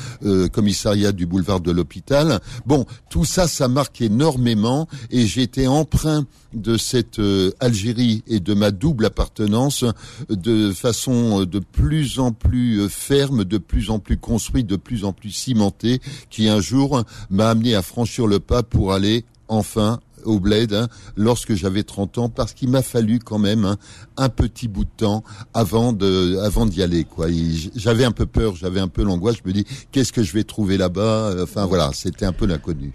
commissariat 0.52 1.12
du 1.12 1.26
boulevard 1.26 1.60
de 1.60 1.70
l'hôpital. 1.70 2.40
Bon, 2.66 2.86
tout 3.10 3.24
ça, 3.24 3.46
ça 3.46 3.68
marque 3.68 4.00
énormément 4.00 4.88
et 5.10 5.26
j'ai 5.26 5.42
été 5.42 5.66
emprunt 5.66 6.26
de 6.52 6.76
cette 6.76 7.20
Algérie 7.60 8.22
et 8.26 8.40
de 8.40 8.54
ma 8.54 8.70
double 8.70 9.06
appartenance 9.06 9.84
de 10.28 10.72
façon 10.72 11.44
de 11.44 11.58
plus 11.58 12.18
en 12.18 12.32
plus 12.32 12.88
ferme, 12.88 13.44
de 13.44 13.58
plus 13.58 13.90
en 13.90 13.98
plus 13.98 14.18
construite, 14.18 14.66
de 14.66 14.76
plus 14.76 15.04
en 15.04 15.12
plus 15.12 15.30
cimentée, 15.30 16.00
qui 16.30 16.48
un 16.48 16.60
jour 16.60 17.04
m'a 17.30 17.53
à 17.74 17.82
franchir 17.82 18.26
le 18.26 18.40
pas 18.40 18.62
pour 18.62 18.92
aller 18.92 19.24
enfin 19.48 20.00
au 20.24 20.40
bled 20.40 20.72
hein, 20.72 20.88
lorsque 21.16 21.54
j'avais 21.54 21.82
30 21.82 22.18
ans 22.18 22.28
parce 22.28 22.54
qu'il 22.54 22.70
m'a 22.70 22.82
fallu 22.82 23.18
quand 23.18 23.38
même 23.38 23.64
hein, 23.64 23.76
un 24.16 24.28
petit 24.28 24.68
bout 24.68 24.84
de 24.84 24.90
temps 24.96 25.22
avant 25.52 25.92
de 25.92 26.38
avant 26.38 26.66
d'y 26.66 26.82
aller 26.82 27.04
quoi. 27.04 27.26
J'avais 27.74 28.04
un 28.04 28.12
peu 28.12 28.26
peur, 28.26 28.56
j'avais 28.56 28.80
un 28.80 28.88
peu 28.88 29.02
l'angoisse, 29.02 29.36
je 29.42 29.48
me 29.48 29.52
dis 29.52 29.64
qu'est-ce 29.92 30.12
que 30.12 30.22
je 30.22 30.32
vais 30.32 30.44
trouver 30.44 30.76
là-bas? 30.76 31.34
Enfin 31.42 31.66
voilà, 31.66 31.90
c'était 31.92 32.26
un 32.26 32.32
peu 32.32 32.46
l'inconnu. 32.46 32.92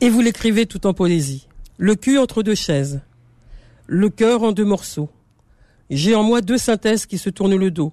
Et 0.00 0.10
vous 0.10 0.20
l'écrivez 0.20 0.66
tout 0.66 0.86
en 0.86 0.94
poésie. 0.94 1.48
Le 1.76 1.94
cul 1.94 2.18
entre 2.18 2.42
deux 2.42 2.54
chaises. 2.54 3.00
Le 3.86 4.10
cœur 4.10 4.42
en 4.42 4.52
deux 4.52 4.64
morceaux. 4.64 5.08
J'ai 5.90 6.14
en 6.14 6.22
moi 6.22 6.40
deux 6.40 6.58
synthèses 6.58 7.06
qui 7.06 7.18
se 7.18 7.30
tournent 7.30 7.56
le 7.56 7.70
dos. 7.70 7.92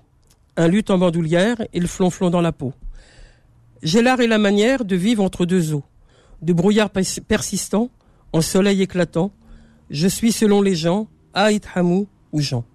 Un 0.57 0.67
luth 0.67 0.89
en 0.89 0.97
bandoulière 0.97 1.57
et 1.73 1.79
le 1.79 1.87
flonflon 1.87 2.29
dans 2.29 2.41
la 2.41 2.51
peau. 2.51 2.73
J'ai 3.85 4.01
l'art 4.01 4.19
et 4.19 4.25
la 4.25 4.39
manière 4.39 4.83
de 4.83 4.95
vivre 4.95 5.23
entre 5.23 5.45
deux 5.45 5.75
eaux, 5.75 5.83
de 6.41 6.53
brouillard 6.53 6.89
persistant, 6.89 7.91
en 8.33 8.41
soleil 8.41 8.81
éclatant. 8.81 9.31
Je 9.91 10.07
suis 10.07 10.31
selon 10.31 10.63
les 10.63 10.73
gens, 10.73 11.07
Aït 11.35 11.63
Hamou 11.75 12.07
ou 12.31 12.41
Jean. 12.41 12.65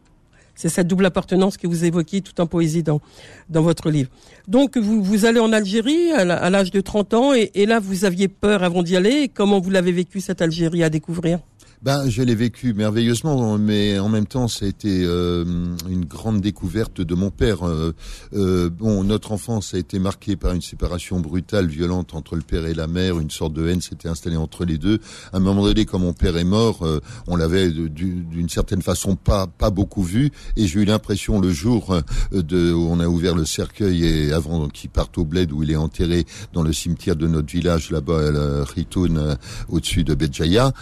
C'est 0.54 0.68
cette 0.68 0.86
double 0.86 1.04
appartenance 1.06 1.56
que 1.56 1.66
vous 1.66 1.84
évoquez 1.84 2.20
tout 2.20 2.40
en 2.40 2.46
poésie 2.46 2.84
dans, 2.84 3.00
votre 3.48 3.90
livre. 3.90 4.08
Donc, 4.46 4.78
vous, 4.78 5.02
vous 5.02 5.24
allez 5.24 5.40
en 5.40 5.52
Algérie 5.52 6.12
à 6.12 6.48
l'âge 6.48 6.70
de 6.70 6.80
30 6.80 7.14
ans 7.14 7.34
et, 7.34 7.50
et, 7.54 7.66
là, 7.66 7.80
vous 7.80 8.04
aviez 8.04 8.28
peur 8.28 8.62
avant 8.62 8.84
d'y 8.84 8.96
aller. 8.96 9.28
Comment 9.28 9.58
vous 9.58 9.70
l'avez 9.70 9.90
vécu, 9.90 10.20
cette 10.20 10.40
Algérie, 10.40 10.84
à 10.84 10.90
découvrir? 10.90 11.40
Ben, 11.82 12.10
je 12.10 12.22
l'ai 12.22 12.34
vécu 12.34 12.74
merveilleusement, 12.74 13.56
mais 13.56 13.98
en 13.98 14.10
même 14.10 14.26
temps, 14.26 14.48
ça 14.48 14.66
a 14.66 14.68
été 14.68 15.02
euh, 15.02 15.46
une 15.88 16.04
grande 16.04 16.42
découverte 16.42 17.00
de 17.00 17.14
mon 17.14 17.30
père. 17.30 17.66
Euh, 17.66 17.94
euh, 18.34 18.68
bon, 18.68 19.02
notre 19.02 19.32
enfance 19.32 19.72
a 19.72 19.78
été 19.78 19.98
marquée 19.98 20.36
par 20.36 20.52
une 20.52 20.60
séparation 20.60 21.20
brutale, 21.20 21.68
violente 21.68 22.14
entre 22.14 22.36
le 22.36 22.42
père 22.42 22.66
et 22.66 22.74
la 22.74 22.86
mère. 22.86 23.18
Une 23.18 23.30
sorte 23.30 23.54
de 23.54 23.66
haine 23.66 23.80
s'était 23.80 24.08
installée 24.08 24.36
entre 24.36 24.66
les 24.66 24.76
deux. 24.76 24.98
À 25.32 25.38
un 25.38 25.40
moment 25.40 25.62
donné, 25.62 25.86
quand 25.86 25.98
mon 25.98 26.12
père 26.12 26.36
est 26.36 26.44
mort, 26.44 26.86
on 27.26 27.36
l'avait 27.36 27.70
d'une 27.70 28.48
certaine 28.50 28.82
façon 28.82 29.16
pas 29.16 29.46
pas 29.46 29.70
beaucoup 29.70 30.02
vu, 30.02 30.30
et 30.56 30.66
j'ai 30.66 30.80
eu 30.80 30.84
l'impression 30.84 31.40
le 31.40 31.50
jour 31.50 31.96
de 32.32 32.72
où 32.72 32.88
on 32.90 33.00
a 33.00 33.06
ouvert 33.06 33.34
le 33.34 33.46
cercueil 33.46 34.04
et 34.04 34.32
avant 34.32 34.68
qu'il 34.68 34.90
parte 34.90 35.16
au 35.16 35.24
bled 35.24 35.50
où 35.50 35.62
il 35.62 35.70
est 35.70 35.76
enterré 35.76 36.26
dans 36.52 36.62
le 36.62 36.72
cimetière 36.72 37.16
de 37.16 37.26
notre 37.26 37.50
village 37.50 37.90
là-bas, 37.90 38.20
à 38.20 38.64
Ritoun, 38.64 39.38
au-dessus 39.68 40.04
de 40.04 40.14
Béjaïa, 40.14 40.72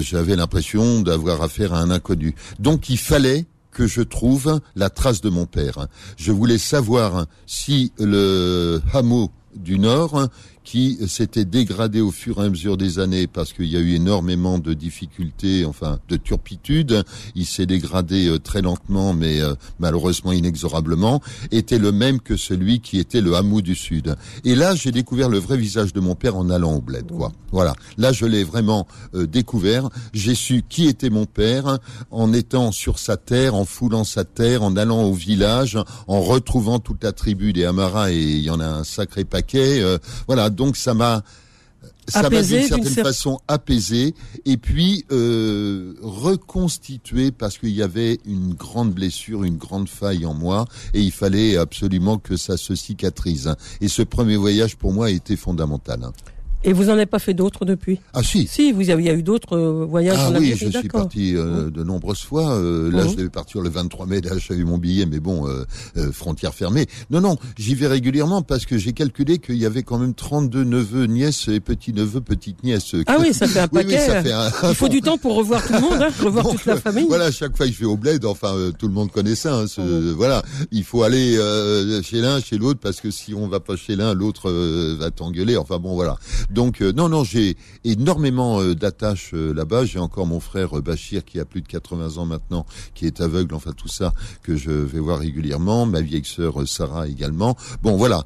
j'avais 0.00 0.21
l'impression 0.24 1.00
d'avoir 1.00 1.42
affaire 1.42 1.74
à 1.74 1.80
un 1.80 1.90
inconnu. 1.90 2.34
Donc 2.58 2.88
il 2.88 2.98
fallait 2.98 3.46
que 3.72 3.86
je 3.86 4.02
trouve 4.02 4.60
la 4.76 4.90
trace 4.90 5.20
de 5.20 5.30
mon 5.30 5.46
père. 5.46 5.86
Je 6.16 6.30
voulais 6.30 6.58
savoir 6.58 7.26
si 7.46 7.92
le 7.98 8.80
hameau 8.92 9.30
du 9.54 9.78
Nord 9.78 10.28
qui 10.64 10.98
s'était 11.08 11.44
dégradé 11.44 12.00
au 12.00 12.10
fur 12.10 12.42
et 12.42 12.46
à 12.46 12.48
mesure 12.48 12.76
des 12.76 12.98
années 12.98 13.26
parce 13.26 13.52
qu'il 13.52 13.66
y 13.66 13.76
a 13.76 13.80
eu 13.80 13.94
énormément 13.94 14.58
de 14.58 14.74
difficultés, 14.74 15.64
enfin 15.64 15.98
de 16.08 16.16
turpitudes. 16.16 17.04
Il 17.34 17.46
s'est 17.46 17.66
dégradé 17.66 18.28
euh, 18.28 18.38
très 18.38 18.62
lentement, 18.62 19.12
mais 19.12 19.40
euh, 19.40 19.54
malheureusement 19.80 20.32
inexorablement, 20.32 21.20
était 21.50 21.78
le 21.78 21.92
même 21.92 22.20
que 22.20 22.36
celui 22.36 22.80
qui 22.80 22.98
était 22.98 23.20
le 23.20 23.34
hameau 23.34 23.60
du 23.60 23.74
Sud. 23.74 24.16
Et 24.44 24.54
là, 24.54 24.74
j'ai 24.74 24.92
découvert 24.92 25.28
le 25.28 25.38
vrai 25.38 25.56
visage 25.56 25.92
de 25.92 26.00
mon 26.00 26.14
père 26.14 26.36
en 26.36 26.48
allant 26.50 26.74
au 26.74 26.80
bled. 26.80 27.10
Quoi. 27.10 27.32
Voilà. 27.50 27.74
Là, 27.98 28.12
je 28.12 28.24
l'ai 28.24 28.44
vraiment 28.44 28.86
euh, 29.14 29.26
découvert. 29.26 29.88
J'ai 30.12 30.34
su 30.34 30.62
qui 30.68 30.86
était 30.86 31.10
mon 31.10 31.26
père 31.26 31.78
en 32.10 32.32
étant 32.32 32.72
sur 32.72 32.98
sa 32.98 33.16
terre, 33.16 33.54
en 33.54 33.64
foulant 33.64 34.04
sa 34.04 34.24
terre, 34.24 34.62
en 34.62 34.76
allant 34.76 35.02
au 35.02 35.12
village, 35.12 35.78
en 36.06 36.20
retrouvant 36.20 36.78
toute 36.78 37.02
la 37.02 37.12
tribu 37.12 37.52
des 37.52 37.64
Amaras 37.64 38.10
et 38.12 38.20
il 38.20 38.42
y 38.42 38.50
en 38.50 38.60
a 38.60 38.66
un 38.66 38.84
sacré 38.84 39.24
paquet. 39.24 39.82
voilà 40.26 40.50
donc 40.52 40.76
ça 40.76 40.94
m'a 40.94 41.22
ça 42.08 42.22
m'a 42.22 42.42
d'une 42.42 42.62
certaine 42.62 43.04
façon 43.04 43.38
apaisé 43.48 44.14
et 44.44 44.56
puis 44.56 45.04
euh, 45.12 45.94
reconstitué 46.02 47.30
parce 47.30 47.58
qu'il 47.58 47.70
y 47.70 47.82
avait 47.82 48.18
une 48.24 48.54
grande 48.54 48.92
blessure, 48.92 49.44
une 49.44 49.56
grande 49.56 49.88
faille 49.88 50.26
en 50.26 50.34
moi 50.34 50.66
et 50.94 51.00
il 51.00 51.12
fallait 51.12 51.56
absolument 51.56 52.18
que 52.18 52.36
ça 52.36 52.56
se 52.56 52.74
cicatrise. 52.74 53.54
Et 53.80 53.88
ce 53.88 54.02
premier 54.02 54.36
voyage 54.36 54.76
pour 54.76 54.92
moi 54.92 55.06
a 55.06 55.10
été 55.10 55.36
fondamental. 55.36 56.10
Et 56.64 56.72
vous 56.72 56.84
n'en 56.84 56.92
avez 56.92 57.06
pas 57.06 57.18
fait 57.18 57.34
d'autres 57.34 57.64
depuis? 57.64 57.98
Ah 58.14 58.22
si. 58.22 58.46
Si, 58.46 58.70
vous 58.70 58.90
avez, 58.90 59.02
il 59.02 59.06
y 59.06 59.10
a 59.10 59.14
eu 59.14 59.24
d'autres 59.24 59.56
euh, 59.56 59.84
voyages 59.84 60.18
ah, 60.20 60.30
oui, 60.38 60.54
je 60.56 60.68
suis 60.68 60.88
parti 60.88 61.34
euh, 61.34 61.70
de 61.70 61.82
nombreuses 61.82 62.22
fois. 62.22 62.52
Euh, 62.52 62.90
là, 62.92 63.04
je 63.08 63.16
devais 63.16 63.28
partir 63.28 63.60
le 63.62 63.68
23 63.68 64.06
mai. 64.06 64.20
Là, 64.20 64.38
j'avais 64.38 64.60
eu 64.60 64.64
mon 64.64 64.78
billet, 64.78 65.06
mais 65.06 65.18
bon, 65.18 65.48
frontière 66.12 66.54
fermée. 66.54 66.86
Non, 67.10 67.20
non, 67.20 67.36
j'y 67.58 67.74
vais 67.74 67.88
régulièrement 67.88 68.42
parce 68.42 68.64
que 68.64 68.78
j'ai 68.78 68.92
calculé 68.92 69.38
qu'il 69.38 69.56
y 69.56 69.66
avait 69.66 69.82
quand 69.82 69.98
même 69.98 70.14
32 70.14 70.62
neveux, 70.62 71.06
nièces 71.06 71.48
et 71.48 71.58
petits-neveux, 71.58 72.20
petites-nièces. 72.20 72.94
Ah 73.06 73.16
oui, 73.18 73.34
ça 73.34 73.48
fait 73.48 73.60
un 73.60 73.68
paquet. 73.68 73.98
ça 73.98 74.22
fait 74.22 74.32
un... 74.32 74.50
Il 74.68 74.74
faut 74.74 74.88
du 74.88 75.00
temps 75.00 75.18
pour 75.18 75.34
revoir 75.34 75.66
tout 75.66 75.72
le 75.72 75.80
monde, 75.80 76.00
hein, 76.00 76.10
revoir 76.22 76.48
toute 76.48 76.64
la 76.66 76.76
famille. 76.76 77.06
Voilà, 77.08 77.32
chaque 77.32 77.56
fois 77.56 77.66
que 77.66 77.72
je 77.72 77.78
vais 77.80 77.86
au 77.86 77.96
bled, 77.96 78.24
enfin, 78.24 78.54
tout 78.78 78.86
le 78.86 78.94
monde 78.94 79.10
connaît 79.10 79.34
ça. 79.34 79.54
Hein, 79.54 79.66
ce, 79.66 80.12
Voilà, 80.12 80.42
il 80.70 80.84
faut 80.84 81.02
aller 81.02 81.36
chez 82.04 82.20
l'un, 82.20 82.40
chez 82.40 82.56
l'autre, 82.56 82.78
parce 82.80 83.00
que 83.00 83.10
si 83.10 83.34
on 83.34 83.48
va 83.48 83.58
pas 83.58 83.74
chez 83.74 83.96
l'un, 83.96 84.14
l'autre 84.14 84.50
va 84.98 85.10
t'engueuler. 85.10 85.56
Enfin 85.56 85.78
bon, 85.78 85.94
voilà. 85.94 86.16
Donc 86.52 86.82
euh, 86.82 86.92
non, 86.92 87.08
non, 87.08 87.24
j'ai 87.24 87.56
énormément 87.84 88.60
euh, 88.60 88.74
d'attaches 88.74 89.32
euh, 89.34 89.52
là-bas. 89.52 89.84
J'ai 89.84 89.98
encore 89.98 90.26
mon 90.26 90.40
frère 90.40 90.70
Bachir 90.82 91.24
qui 91.24 91.40
a 91.40 91.44
plus 91.44 91.62
de 91.62 91.68
80 91.68 92.18
ans 92.18 92.26
maintenant, 92.26 92.66
qui 92.94 93.06
est 93.06 93.20
aveugle. 93.20 93.54
Enfin 93.54 93.72
tout 93.72 93.88
ça 93.88 94.12
que 94.42 94.56
je 94.56 94.70
vais 94.70 95.00
voir 95.00 95.18
régulièrement. 95.18 95.86
Ma 95.86 96.02
vieille 96.02 96.24
sœur 96.24 96.68
Sarah 96.68 97.08
également. 97.08 97.56
Bon 97.82 97.96
voilà. 97.96 98.24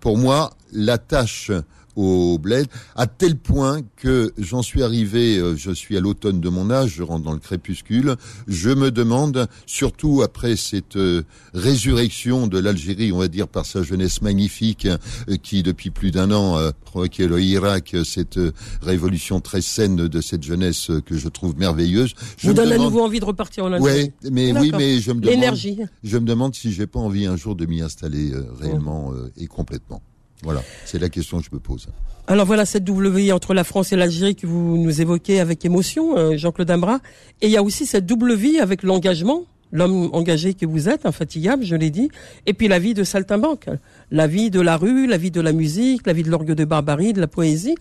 pour 0.00 0.16
moi, 0.16 0.50
l'attache 0.72 1.50
au 1.96 2.38
bled, 2.38 2.66
à 2.96 3.06
tel 3.06 3.36
point 3.36 3.80
que 3.96 4.32
j'en 4.38 4.62
suis 4.62 4.82
arrivé, 4.82 5.38
euh, 5.38 5.56
je 5.56 5.70
suis 5.70 5.96
à 5.96 6.00
l'automne 6.00 6.40
de 6.40 6.48
mon 6.48 6.70
âge, 6.70 6.94
je 6.96 7.02
rentre 7.02 7.24
dans 7.24 7.32
le 7.32 7.38
crépuscule, 7.38 8.16
je 8.48 8.70
me 8.70 8.90
demande, 8.90 9.46
surtout 9.66 10.22
après 10.22 10.56
cette 10.56 10.96
euh, 10.96 11.22
résurrection 11.52 12.46
de 12.46 12.58
l'Algérie, 12.58 13.12
on 13.12 13.18
va 13.18 13.28
dire 13.28 13.48
par 13.48 13.66
sa 13.66 13.82
jeunesse 13.82 14.22
magnifique, 14.22 14.86
euh, 14.86 15.36
qui 15.42 15.62
depuis 15.62 15.90
plus 15.90 16.10
d'un 16.10 16.30
an 16.32 16.56
a 16.56 16.72
provoqué 16.72 17.26
le 17.26 17.40
Irak, 17.40 17.96
cette 18.04 18.38
révolution 18.82 19.40
très 19.40 19.60
saine 19.60 19.96
de 19.96 20.20
cette 20.20 20.42
jeunesse 20.42 20.90
que 21.06 21.16
je 21.16 21.28
trouve 21.28 21.56
merveilleuse. 21.58 22.14
Je 22.38 22.48
Vous 22.48 22.54
donne 22.54 22.72
à 22.72 22.78
nouveau 22.78 23.02
envie 23.02 23.20
de 23.20 23.24
repartir 23.24 23.64
en 23.64 23.72
Algérie. 23.72 24.12
Ouais, 24.22 24.30
mais 24.30 24.52
oui, 24.52 24.72
mais 24.76 25.00
je 25.00 25.12
me 25.12 25.20
demande, 25.20 25.56
je 26.02 26.18
me 26.18 26.26
demande 26.26 26.54
si 26.54 26.72
j'ai 26.72 26.86
pas 26.86 27.00
envie 27.00 27.26
un 27.26 27.36
jour 27.36 27.54
de 27.56 27.66
m'y 27.66 27.82
installer 27.82 28.32
réellement 28.60 29.12
et 29.36 29.46
complètement. 29.46 30.02
Voilà, 30.42 30.62
c'est 30.84 30.98
la 30.98 31.08
question 31.08 31.38
que 31.38 31.44
je 31.44 31.50
me 31.52 31.60
pose. 31.60 31.88
Alors 32.26 32.46
voilà 32.46 32.64
cette 32.64 32.84
double 32.84 33.10
vie 33.10 33.32
entre 33.32 33.52
la 33.52 33.64
France 33.64 33.92
et 33.92 33.96
l'Algérie 33.96 34.34
que 34.34 34.46
vous 34.46 34.78
nous 34.78 35.00
évoquez 35.00 35.40
avec 35.40 35.64
émotion, 35.64 36.16
euh, 36.16 36.36
Jean-Claude 36.36 36.70
Ambra. 36.70 37.00
Et 37.42 37.46
il 37.46 37.52
y 37.52 37.56
a 37.56 37.62
aussi 37.62 37.84
cette 37.84 38.06
double 38.06 38.34
vie 38.34 38.58
avec 38.58 38.82
l'engagement, 38.82 39.44
l'homme 39.72 40.08
engagé 40.12 40.54
que 40.54 40.64
vous 40.64 40.88
êtes, 40.88 41.04
infatigable, 41.04 41.64
je 41.64 41.76
l'ai 41.76 41.90
dit, 41.90 42.10
et 42.46 42.54
puis 42.54 42.68
la 42.68 42.78
vie 42.78 42.94
de 42.94 43.04
saltimbanque, 43.04 43.68
la 44.10 44.26
vie 44.26 44.50
de 44.50 44.60
la 44.60 44.76
rue, 44.76 45.06
la 45.06 45.18
vie 45.18 45.30
de 45.30 45.40
la 45.40 45.52
musique, 45.52 46.06
la 46.06 46.14
vie 46.14 46.22
de 46.22 46.30
l'orgue 46.30 46.52
de 46.52 46.64
barbarie, 46.64 47.12
de 47.12 47.20
la 47.20 47.26
poésie. 47.26 47.74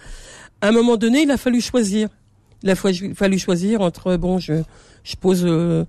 À 0.59 0.69
un 0.69 0.71
moment 0.71 0.97
donné, 0.97 1.21
il 1.21 1.31
a 1.31 1.37
fallu 1.37 1.61
choisir. 1.61 2.09
Il 2.63 2.69
a 2.69 2.75
fallu 2.75 3.39
choisir 3.39 3.81
entre, 3.81 4.17
bon, 4.17 4.39
je, 4.39 4.55
je 5.03 5.15
pose... 5.15 5.43
Euh, 5.45 5.85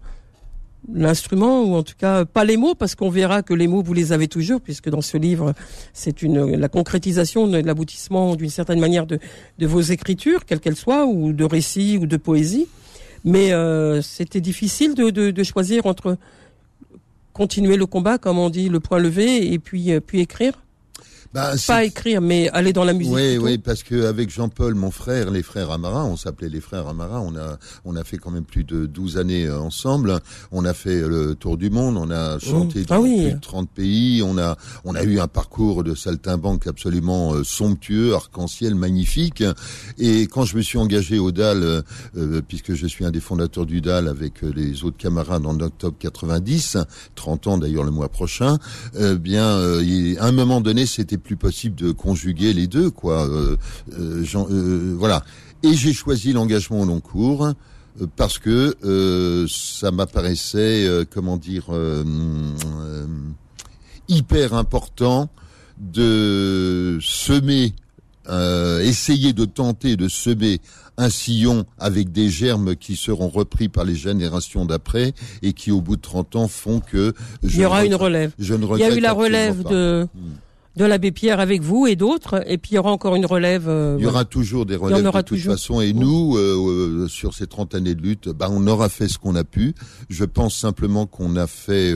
l'instrument 0.92 1.62
ou 1.62 1.74
en 1.74 1.82
tout 1.82 1.94
cas 1.96 2.24
pas 2.24 2.44
les 2.44 2.56
mots 2.56 2.74
parce 2.74 2.94
qu'on 2.94 3.08
verra 3.08 3.42
que 3.42 3.54
les 3.54 3.66
mots 3.66 3.82
vous 3.82 3.94
les 3.94 4.12
avez 4.12 4.28
toujours 4.28 4.60
puisque 4.60 4.88
dans 4.88 5.00
ce 5.00 5.16
livre 5.16 5.54
c'est 5.92 6.22
une 6.22 6.56
la 6.56 6.68
concrétisation 6.68 7.46
de 7.46 7.58
l'aboutissement 7.58 8.36
d'une 8.36 8.50
certaine 8.50 8.80
manière 8.80 9.06
de, 9.06 9.18
de 9.58 9.66
vos 9.66 9.80
écritures 9.80 10.44
quelles 10.44 10.60
qu'elles 10.60 10.76
soient 10.76 11.06
ou 11.06 11.32
de 11.32 11.44
récits 11.44 11.98
ou 12.00 12.06
de 12.06 12.16
poésie 12.16 12.66
mais 13.24 13.52
euh, 13.52 14.02
c'était 14.02 14.42
difficile 14.42 14.94
de, 14.94 15.08
de, 15.08 15.30
de, 15.30 15.42
choisir 15.42 15.86
entre 15.86 16.18
continuer 17.32 17.76
le 17.76 17.86
combat 17.86 18.18
comme 18.18 18.38
on 18.38 18.50
dit 18.50 18.68
le 18.68 18.80
point 18.80 18.98
levé 18.98 19.52
et 19.52 19.58
puis 19.58 19.92
euh, 19.92 20.00
puis 20.00 20.20
écrire 20.20 20.63
bah, 21.34 21.54
pas 21.66 21.82
écrire, 21.82 22.20
mais 22.20 22.48
aller 22.50 22.72
dans 22.72 22.84
la 22.84 22.92
musique. 22.92 23.12
Oui, 23.12 23.38
oui, 23.38 23.58
parce 23.58 23.82
que 23.82 24.04
avec 24.06 24.30
Jean-Paul, 24.30 24.76
mon 24.76 24.92
frère, 24.92 25.32
les 25.32 25.42
frères 25.42 25.72
Amara, 25.72 26.04
on 26.04 26.16
s'appelait 26.16 26.48
les 26.48 26.60
frères 26.60 26.86
Amara. 26.86 27.20
On 27.20 27.34
a, 27.34 27.58
on 27.84 27.96
a 27.96 28.04
fait 28.04 28.18
quand 28.18 28.30
même 28.30 28.44
plus 28.44 28.62
de 28.62 28.86
12 28.86 29.18
années 29.18 29.46
euh, 29.46 29.58
ensemble. 29.58 30.20
On 30.52 30.64
a 30.64 30.72
fait 30.72 31.00
le 31.00 31.34
tour 31.34 31.56
du 31.56 31.70
monde. 31.70 31.96
On 31.96 32.08
a 32.12 32.38
chanté 32.38 32.82
mmh. 32.82 32.84
dans 32.84 33.02
plus 33.02 33.32
de 33.32 33.40
30 33.40 33.68
pays. 33.68 34.22
On 34.22 34.38
a, 34.38 34.56
on 34.84 34.94
a 34.94 35.02
eu 35.02 35.18
un 35.18 35.26
parcours 35.26 35.82
de 35.82 35.96
saltimbanque 35.96 36.68
absolument 36.68 37.34
euh, 37.34 37.42
somptueux, 37.42 38.14
arc-en-ciel, 38.14 38.76
magnifique. 38.76 39.42
Et 39.98 40.28
quand 40.28 40.44
je 40.44 40.56
me 40.56 40.62
suis 40.62 40.78
engagé 40.78 41.18
au 41.18 41.32
DAL, 41.32 41.82
euh, 42.16 42.42
puisque 42.46 42.74
je 42.74 42.86
suis 42.86 43.04
un 43.04 43.10
des 43.10 43.18
fondateurs 43.18 43.66
du 43.66 43.80
DAL 43.80 44.06
avec 44.06 44.42
les 44.42 44.84
autres 44.84 44.98
camarades 44.98 45.46
en 45.46 45.58
octobre 45.58 45.96
90, 45.98 46.76
30 47.16 47.46
ans 47.48 47.58
d'ailleurs 47.58 47.82
le 47.82 47.90
mois 47.90 48.08
prochain, 48.08 48.58
bien, 49.18 49.58
à 50.20 50.26
un 50.26 50.32
moment 50.32 50.60
donné, 50.60 50.86
c'était 50.86 51.23
plus 51.24 51.36
possible 51.36 51.74
de 51.74 51.90
conjuguer 51.90 52.52
les 52.52 52.68
deux, 52.68 52.90
quoi. 52.90 53.26
Euh, 53.26 53.56
euh, 53.98 54.24
euh, 54.34 54.94
voilà. 54.96 55.24
Et 55.64 55.74
j'ai 55.74 55.92
choisi 55.92 56.32
l'engagement 56.32 56.82
au 56.82 56.84
long 56.84 57.00
cours 57.00 57.52
parce 58.16 58.38
que 58.38 59.46
ça 59.48 59.90
m'apparaissait, 59.90 61.06
comment 61.10 61.36
dire, 61.36 61.66
hyper 64.08 64.52
important 64.52 65.30
de 65.78 66.98
semer, 67.00 67.72
essayer 68.82 69.32
de 69.32 69.44
tenter 69.46 69.96
de 69.96 70.08
semer 70.08 70.60
un 70.98 71.08
sillon 71.08 71.64
avec 71.78 72.12
des 72.12 72.28
germes 72.28 72.76
qui 72.76 72.96
seront 72.96 73.28
repris 73.28 73.68
par 73.68 73.84
les 73.84 73.94
générations 73.94 74.66
d'après 74.66 75.14
et 75.42 75.54
qui, 75.54 75.70
au 75.70 75.80
bout 75.80 75.96
de 75.96 76.02
30 76.02 76.36
ans, 76.36 76.48
font 76.48 76.80
que... 76.80 77.14
Je 77.42 77.56
Il 77.56 77.62
y 77.62 77.64
aura 77.64 77.86
une 77.86 77.94
relève. 77.94 78.32
Je 78.38 78.54
ne 78.54 78.66
Il 78.66 78.80
y 78.80 78.84
a 78.84 78.94
eu 78.94 79.00
la 79.00 79.12
relève 79.12 79.62
de... 79.62 80.06
Hmm 80.14 80.34
de 80.76 80.84
l'abbé 80.84 81.12
Pierre 81.12 81.40
avec 81.40 81.62
vous 81.62 81.86
et 81.86 81.96
d'autres, 81.96 82.42
et 82.46 82.58
puis 82.58 82.72
il 82.72 82.74
y 82.74 82.78
aura 82.78 82.90
encore 82.90 83.14
une 83.14 83.26
relève. 83.26 83.68
Euh, 83.68 83.96
il 83.98 84.04
y 84.04 84.06
aura 84.06 84.24
toujours 84.24 84.66
des 84.66 84.76
relèves 84.76 85.04
de 85.04 85.20
toute 85.22 85.38
façon, 85.38 85.80
et 85.80 85.92
nous, 85.92 86.36
euh, 86.36 87.04
euh, 87.04 87.08
sur 87.08 87.34
ces 87.34 87.46
30 87.46 87.74
années 87.74 87.94
de 87.94 88.02
lutte, 88.02 88.28
bah, 88.28 88.48
on 88.50 88.66
aura 88.66 88.88
fait 88.88 89.08
ce 89.08 89.18
qu'on 89.18 89.36
a 89.36 89.44
pu. 89.44 89.74
Je 90.08 90.24
pense 90.24 90.56
simplement 90.56 91.06
qu'on 91.06 91.36
a 91.36 91.46
fait 91.46 91.94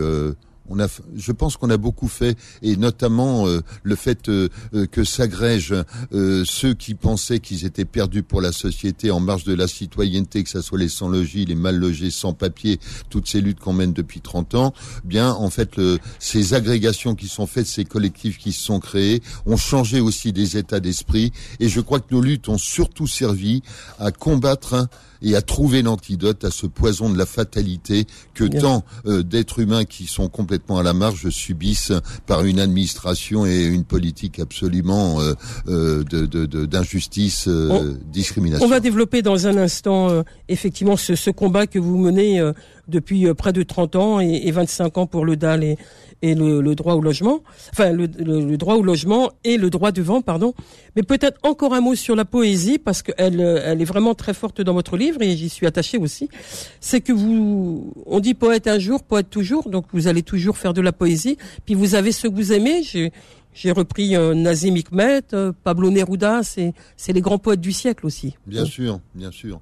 on 0.68 0.78
a, 0.81 0.87
je 1.16 1.33
pense 1.33 1.57
qu'on 1.57 1.70
a 1.70 1.76
beaucoup 1.76 2.09
fait, 2.09 2.37
et 2.62 2.76
notamment 2.76 3.46
euh, 3.46 3.61
le 3.83 3.96
fait 3.96 4.28
euh, 4.28 4.48
euh, 4.74 4.87
que 4.87 5.04
s'agrègent 5.04 5.85
ceux 6.11 6.74
qui 6.74 6.94
pensaient 6.94 7.40
qu'ils 7.40 7.64
étaient 7.64 7.85
perdus 7.85 8.22
pour 8.22 8.40
la 8.40 8.52
société 8.52 9.11
en 9.11 9.20
marge 9.20 9.44
de 9.44 9.54
la 9.54 9.68
citoyenneté, 9.68 10.42
que 10.42 10.50
ce 10.50 10.61
soit 10.61 10.78
les 10.78 10.88
sans-logis, 10.88 11.44
les 11.44 11.54
mal 11.54 11.76
logés, 11.76 12.11
sans 12.11 12.33
papier, 12.33 12.78
toutes 13.11 13.28
ces 13.28 13.40
luttes 13.40 13.61
qu'on 13.61 13.72
mène 13.72 13.92
depuis 13.92 14.20
30 14.20 14.54
ans. 14.54 14.74
Bien, 15.04 15.33
en 15.33 15.50
fait, 15.50 15.76
le, 15.76 15.98
ces 16.18 16.54
agrégations 16.54 17.14
qui 17.14 17.28
sont 17.28 17.46
faites, 17.46 17.66
ces 17.66 17.85
collectifs 17.85 18.38
qui 18.38 18.52
se 18.52 18.64
sont 18.64 18.81
créés, 18.81 19.22
ont 19.46 19.57
changé 19.57 20.00
aussi 20.00 20.33
des 20.33 20.57
états 20.57 20.81
d'esprit, 20.81 21.33
et 21.61 21.68
je 21.68 21.81
crois 21.81 22.00
que 22.00 22.14
nos 22.14 22.20
luttes 22.20 22.48
ont 22.48 22.59
surtout 22.59 23.07
servi 23.07 23.62
à 23.98 24.11
combattre 24.11 24.88
et 25.22 25.37
à 25.37 25.42
trouver 25.42 25.83
l'antidote 25.83 26.44
à 26.44 26.50
ce 26.50 26.66
poison 26.66 27.11
de 27.11 27.18
la 27.18 27.26
fatalité 27.26 28.07
que 28.35 28.44
tant 28.44 28.85
euh, 29.07 29.22
d'êtres 29.22 29.61
humains 29.61 29.85
qui 29.85 30.07
sont 30.07 30.28
complètement 30.28 30.78
à 30.78 30.83
la 30.83 30.92
marge 30.92 31.28
subissent 31.31 31.92
par 32.26 32.44
une 32.44 32.61
administration 32.61 33.46
et 33.46 33.64
une 33.64 33.85
politique 33.85 34.38
absolument 34.38 35.20
euh, 35.20 35.35
euh 35.68 36.04
d'injustice, 36.68 37.48
de, 37.48 37.68
de, 37.68 37.98
discrimination. 38.12 38.64
On 38.64 38.70
va 38.70 38.81
développer 38.81 39.22
dans 39.22 39.46
un 39.46 39.57
instant 39.57 40.22
effectivement 40.48 40.96
ce, 40.96 41.14
ce, 41.14 41.31
combat 41.31 41.66
que 41.66 41.78
vous 41.78 41.98
menez 41.98 42.40
depuis 42.88 43.33
près 43.35 43.53
de 43.53 43.62
30 43.62 43.96
ans 43.96 44.20
et, 44.20 44.42
et 44.44 44.51
25 44.51 44.98
ans 44.98 45.07
pour 45.07 45.24
le 45.24 45.37
DAL 45.37 45.62
et, 45.64 45.77
et 46.22 46.35
le, 46.35 46.61
le, 46.61 46.74
droit 46.74 46.94
au 46.94 47.01
logement, 47.01 47.42
enfin 47.72 47.92
le, 47.92 48.07
le, 48.07 48.57
droit 48.57 48.74
au 48.74 48.83
logement 48.83 49.31
et 49.44 49.57
le 49.57 49.70
droit 49.70 49.92
du 49.92 50.03
vent, 50.03 50.20
pardon. 50.20 50.55
Mais 50.96 51.03
peut-être 51.03 51.38
encore 51.42 51.74
un 51.74 51.81
mot 51.81 51.94
sur 51.94 52.16
la 52.16 52.24
poésie 52.24 52.79
parce 52.79 53.03
qu'elle 53.03 53.40
elle 53.40 53.81
est 53.81 53.85
vraiment 53.85 54.14
très 54.14 54.35
forte 54.35 54.61
dans 54.61 54.74
votre 54.74 54.96
livre 54.96 55.22
et 55.22 55.37
j'y 55.37 55.48
suis 55.48 55.66
attaché 55.66 55.98
aussi. 55.98 56.29
C'est 56.81 57.01
que 57.01 57.12
vous, 57.12 57.92
on 58.07 58.20
dit 58.20 58.35
poète 58.35 58.66
un 58.66 58.79
jour, 58.79 59.03
poète 59.03 59.31
toujours, 59.31 59.70
donc 59.70 59.87
vous 59.92 60.09
allez 60.09 60.22
toujours 60.22 60.59
faire 60.59 60.74
de 60.74 60.81
la 60.81 60.92
poésie. 60.92 61.38
Puis 61.66 61.74
vous 61.74 61.94
avez 61.94 62.12
ce 62.12 62.27
que 62.27 62.35
vous 62.35 62.53
aimez. 62.53 62.83
J'ai, 62.83 63.72
repris 63.72 64.14
euh, 64.14 64.35
Nazim 64.35 64.77
Hikmet, 64.77 65.22
euh, 65.33 65.53
Pablo 65.64 65.90
Neruda, 65.90 66.42
c'est 66.42 66.72
les 67.09 67.20
grands 67.20 67.38
poètes 67.38 67.61
du 67.61 67.72
siècle 67.72 68.07
aussi. 68.07 68.37
Bien 68.46 68.64
sûr, 68.64 69.01
bien 69.14 69.33
sûr. 69.33 69.61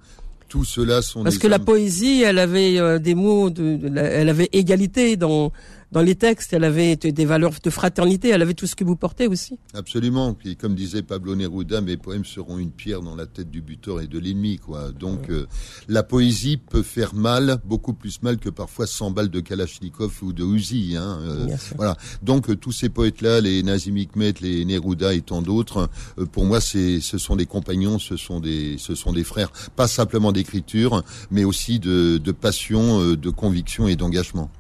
Tout 0.57 0.65
cela 0.65 1.03
sont 1.03 1.23
parce 1.23 1.37
que 1.37 1.49
la 1.49 1.59
poésie, 1.59 2.23
elle 2.23 2.39
avait 2.39 2.79
euh, 2.79 2.99
des 2.99 3.15
mots 3.15 3.51
de, 3.51 3.79
elle 3.95 4.31
avait 4.31 4.49
égalité 4.53 5.17
dans 5.17 5.53
dans 5.93 6.03
les 6.03 6.17
textes, 6.17 6.53
elle 6.53 6.65
avait 6.65 6.97
des 6.97 7.25
valeurs 7.25 7.53
de 7.63 7.71
fraternité, 7.71 8.29
elle 8.29 8.43
avait 8.43 8.55
tout 8.55 8.67
ce 8.67 8.75
que 8.75 8.85
vous 8.85 8.97
portez 8.97 9.29
aussi. 9.29 9.59
Absolument. 9.73 10.35
Puis 10.35 10.57
comme 10.57 10.75
disait 10.75 11.03
Pablo 11.03 11.37
Neruda, 11.37 11.81
mes 11.81 11.97
poèmes 11.97 12.25
seront 12.25 12.59
une 12.59 12.73
pierre 12.73 13.03
dans 13.03 13.15
la 13.15 13.27
tête 13.27 13.51
du 13.51 13.63
buteur 13.63 14.01
et 14.01 14.07
de 14.07 14.19
l'ennemi, 14.19 14.59
quoi. 14.59 14.91
Donc 14.91 15.31
euh, 15.31 15.47
la 15.89 16.03
poésie 16.03 16.57
peut 16.57 16.83
faire 16.83 17.15
mal, 17.15 17.59
beaucoup 17.65 17.93
plus 17.93 18.23
mal 18.23 18.39
que 18.39 18.51
parfois 18.51 18.87
100 18.87 19.13
balles 19.13 19.29
de 19.29 19.41
Kalachnikov 19.41 20.13
ou 20.23 20.33
de 20.33 20.45
Uzi. 20.45 20.97
Hein, 20.97 21.19
euh, 21.23 21.47
voilà. 21.77 21.97
Donc 22.23 22.51
euh, 22.51 22.57
tous 22.57 22.73
ces 22.73 22.89
poètes-là, 22.89 23.41
les 23.41 23.63
Nazim 23.63 23.97
Hikmet, 23.97 24.35
les 24.41 24.65
Neruda 24.65 25.15
et 25.15 25.23
tant 25.23 25.41
d'autres, 25.41 25.89
pour 26.33 26.45
moi, 26.45 26.61
c'est, 26.61 27.01
ce 27.01 27.17
sont 27.17 27.37
des 27.37 27.47
compagnons, 27.47 27.99
ce 27.99 28.17
sont 28.17 28.41
des, 28.41 28.77
ce 28.79 28.95
sont 28.95 29.13
des 29.13 29.25
frères, 29.25 29.51
pas 29.77 29.87
simplement 29.87 30.33
d'écriture, 30.33 31.03
mais 31.31 31.45
aussi 31.45 31.79
de, 31.79 32.19
de 32.19 32.33
passion, 32.33 33.15
de 33.15 33.31
conviction 33.31 33.87
et 33.87 33.97
d'engagement. 33.97 34.51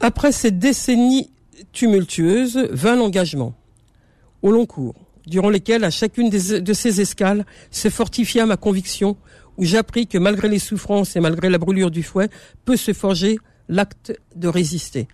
Après 0.00 0.32
cette 0.32 0.58
décennie 0.58 1.30
tumultueuse, 1.72 2.68
vint 2.70 2.96
l'engagement, 2.96 3.54
au 4.40 4.50
long 4.50 4.64
cours, 4.64 4.94
durant 5.26 5.50
lesquels, 5.50 5.84
à 5.84 5.90
chacune 5.90 6.30
de 6.30 6.72
ces 6.72 7.00
escales, 7.02 7.44
se 7.70 7.90
fortifia 7.90 8.46
ma 8.46 8.56
conviction, 8.56 9.18
où 9.58 9.64
j'appris 9.64 10.06
que 10.06 10.16
malgré 10.16 10.48
les 10.48 10.58
souffrances 10.58 11.16
et 11.16 11.20
malgré 11.20 11.50
la 11.50 11.58
brûlure 11.58 11.90
du 11.90 12.02
fouet, 12.02 12.30
peut 12.64 12.78
se 12.78 12.94
forger 12.94 13.38
l'acte 13.68 14.18
de 14.34 14.48
résister. 14.48 15.06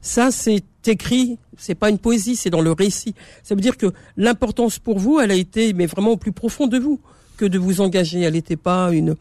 Ça, 0.00 0.30
c'est 0.30 0.64
écrit, 0.86 1.38
c'est 1.58 1.74
pas 1.74 1.90
une 1.90 1.98
poésie, 1.98 2.34
c'est 2.34 2.48
dans 2.48 2.62
le 2.62 2.72
récit. 2.72 3.14
Ça 3.42 3.54
veut 3.54 3.60
dire 3.60 3.76
que 3.76 3.92
l'importance 4.16 4.78
pour 4.78 4.98
vous, 4.98 5.20
elle 5.20 5.30
a 5.30 5.34
été, 5.34 5.74
mais 5.74 5.84
vraiment 5.84 6.12
au 6.12 6.16
plus 6.16 6.32
profond 6.32 6.66
de 6.66 6.78
vous, 6.78 6.98
que 7.36 7.44
de 7.44 7.58
vous 7.58 7.82
engager. 7.82 8.22
Elle 8.22 8.32
n'était 8.32 8.56
pas 8.56 8.90
une, 8.90 9.16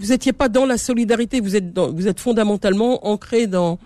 vous 0.00 0.08
n'étiez 0.08 0.32
pas 0.32 0.48
dans 0.48 0.66
la 0.66 0.78
solidarité, 0.78 1.40
vous 1.40 1.54
êtes 1.54 1.78
vous 1.78 2.08
êtes 2.08 2.18
fondamentalement 2.18 3.06
ancré 3.06 3.46
dans, 3.46 3.78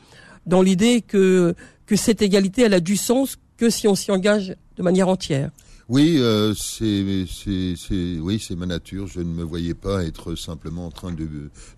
dans 0.46 0.62
l'idée 0.62 1.00
que, 1.00 1.54
cette 1.94 2.22
égalité, 2.22 2.62
elle 2.62 2.74
a 2.74 2.80
du 2.80 2.96
sens 2.96 3.36
que 3.58 3.68
si 3.68 3.86
on 3.86 3.94
s'y 3.94 4.10
engage 4.10 4.56
de 4.76 4.82
manière 4.82 5.08
entière. 5.08 5.50
Oui, 5.88 6.16
euh, 6.18 6.54
c'est, 6.54 7.26
c'est, 7.30 7.74
c'est, 7.76 8.18
oui, 8.20 8.42
c'est 8.44 8.56
ma 8.56 8.66
nature. 8.66 9.06
Je 9.06 9.20
ne 9.20 9.24
me 9.24 9.42
voyais 9.42 9.74
pas 9.74 10.04
être 10.04 10.34
simplement 10.36 10.86
en 10.86 10.90
train 10.90 11.12
de, 11.12 11.28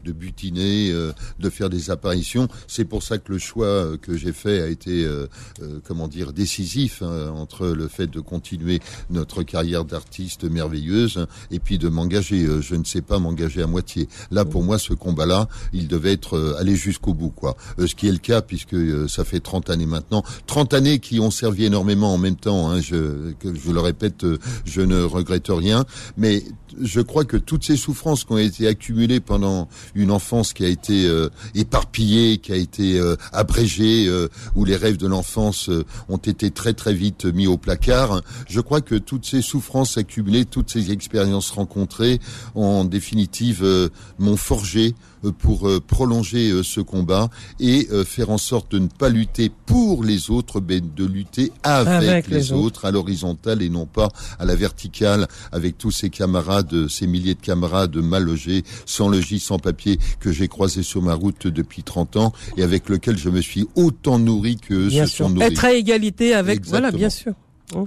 de 0.05 0.13
butiner, 0.13 0.91
euh, 0.93 1.13
de 1.39 1.51
faire 1.51 1.71
des 1.71 1.91
apparitions. 1.91 2.49
C'est 2.69 2.85
pour 2.85 3.03
ça 3.03 3.19
que 3.19 3.33
le 3.33 3.39
choix 3.39 3.97
que 3.99 4.17
j'ai 4.17 4.33
fait 4.33 4.61
a 4.61 4.69
été, 4.69 5.05
euh, 5.05 5.27
euh, 5.63 5.81
comment 5.85 6.09
dire, 6.09 6.33
décisif 6.33 7.03
hein, 7.03 7.31
entre 7.35 7.69
le 7.69 7.89
fait 7.89 8.07
de 8.07 8.21
continuer 8.21 8.81
notre 9.11 9.43
carrière 9.43 9.85
d'artiste 9.85 10.45
merveilleuse 10.45 11.27
et 11.51 11.59
puis 11.59 11.79
de 11.79 11.89
m'engager. 11.89 12.45
Euh, 12.45 12.61
je 12.61 12.75
ne 12.75 12.85
sais 12.85 13.03
pas 13.03 13.19
m'engager 13.19 13.63
à 13.63 13.67
moitié. 13.67 14.09
Là, 14.31 14.45
pour 14.45 14.63
moi, 14.63 14.79
ce 14.79 14.93
combat-là, 14.93 15.49
il 15.73 15.89
devait 15.89 16.13
être 16.13 16.37
euh, 16.37 16.57
aller 16.59 16.77
jusqu'au 16.77 17.15
bout, 17.15 17.31
quoi. 17.31 17.57
Euh, 17.79 17.87
ce 17.87 17.95
qui 17.95 18.09
est 18.09 18.13
le 18.13 18.19
cas 18.19 18.43
puisque 18.43 18.75
euh, 18.75 19.09
ça 19.09 19.25
fait 19.25 19.41
30 19.41 19.71
années 19.71 19.87
maintenant, 19.87 20.23
30 20.47 20.75
années 20.75 20.99
qui 20.99 21.21
ont 21.21 21.31
servi 21.31 21.65
énormément 21.65 22.13
en 22.13 22.19
même 22.19 22.37
temps. 22.37 22.71
Hein, 22.71 22.81
je, 22.81 23.33
que 23.33 23.55
je 23.55 23.71
le 23.71 23.81
répète, 23.95 24.25
euh, 24.25 24.39
je 24.65 24.81
ne 24.81 25.03
regrette 25.03 25.49
rien, 25.49 25.85
mais 26.17 26.43
je 26.81 27.01
crois 27.01 27.25
que 27.25 27.37
toutes 27.37 27.65
ces 27.65 27.77
souffrances 27.77 28.25
qui 28.25 28.33
ont 28.33 28.39
été 28.39 28.67
accumulées 28.67 29.21
pendant 29.21 29.69
une 29.95 30.11
enfance 30.11 30.53
qui 30.53 30.65
a 30.65 30.69
été 30.69 31.07
euh, 31.07 31.29
éparpillée, 31.55 32.39
qui 32.39 32.53
a 32.53 32.57
été 32.57 32.99
euh, 32.99 33.17
abrégée, 33.33 34.07
euh, 34.07 34.29
où 34.55 34.65
les 34.65 34.77
rêves 34.77 34.97
de 34.97 35.07
l'enfance 35.07 35.69
euh, 35.69 35.85
ont 36.09 36.17
été 36.17 36.51
très 36.51 36.73
très 36.73 36.95
vite 36.95 37.25
mis 37.25 37.47
au 37.47 37.57
placard, 37.57 38.23
je 38.49 38.61
crois 38.61 38.81
que 38.81 38.95
toutes 38.95 39.27
ces 39.27 39.43
souffrances 39.43 39.99
accumulées, 39.99 40.45
toutes 40.45 40.71
ces 40.71 40.93
expériences 40.93 41.51
rencontrées, 41.51 42.21
en 42.55 42.85
définitive, 42.85 43.63
euh, 43.63 43.89
m'ont 44.19 44.37
forgé 44.37 44.95
euh, 45.25 45.33
pour 45.33 45.69
prolonger 45.87 46.63
ce 46.63 46.81
combat 46.81 47.31
et 47.59 47.89
faire 48.05 48.31
en 48.31 48.39
sorte 48.39 48.73
de 48.73 48.79
ne 48.79 48.89
pas 48.89 49.09
lutter 49.09 49.51
pour 49.67 50.05
les 50.05 50.31
autres, 50.31 50.61
mais 50.61 50.81
de 50.81 51.05
lutter 51.05 51.51
avec, 51.63 51.89
Avec 51.95 52.29
les, 52.29 52.39
les 52.39 52.53
autres, 52.53 52.85
à 52.85 52.91
l'horizontale 52.91 53.63
et 53.63 53.69
non 53.69 53.87
pas 53.87 54.09
à 54.39 54.45
la 54.45 54.55
verticale, 54.55 55.27
avec 55.53 55.79
tous 55.79 55.91
ces 55.91 56.11
camarades, 56.11 56.64
ces 56.89 57.07
milliers 57.07 57.35
de 57.35 57.41
camarades 57.41 57.97
mal 57.97 58.25
logés, 58.25 58.65
sans 58.87 59.09
logis, 59.09 59.41
sans 59.41 59.59
papier, 59.59 59.99
que 60.21 60.33
j'ai 60.33 60.49
croisés 60.49 60.83
sur 60.83 61.03
ma 61.03 61.15
route 61.15 61.47
depuis 61.47 61.83
30 61.83 62.17
ans 62.17 62.33
et 62.57 62.63
avec 62.63 62.89
lesquels 62.89 63.19
je 63.19 63.29
me 63.31 63.41
suis 63.41 63.67
autant 63.75 64.19
nourri 64.19 64.57
que 64.57 64.89
Bien 64.89 65.07
se 65.07 65.13
sûr. 65.15 65.27
sont 65.27 65.33
nourris. 65.33 65.47
Être 65.47 65.65
à 65.65 65.73
égalité 65.73 66.35
avec, 66.35 66.59
Exactement. 66.59 66.81
voilà, 66.81 66.97
bien 66.97 67.11
sûr. 67.11 67.33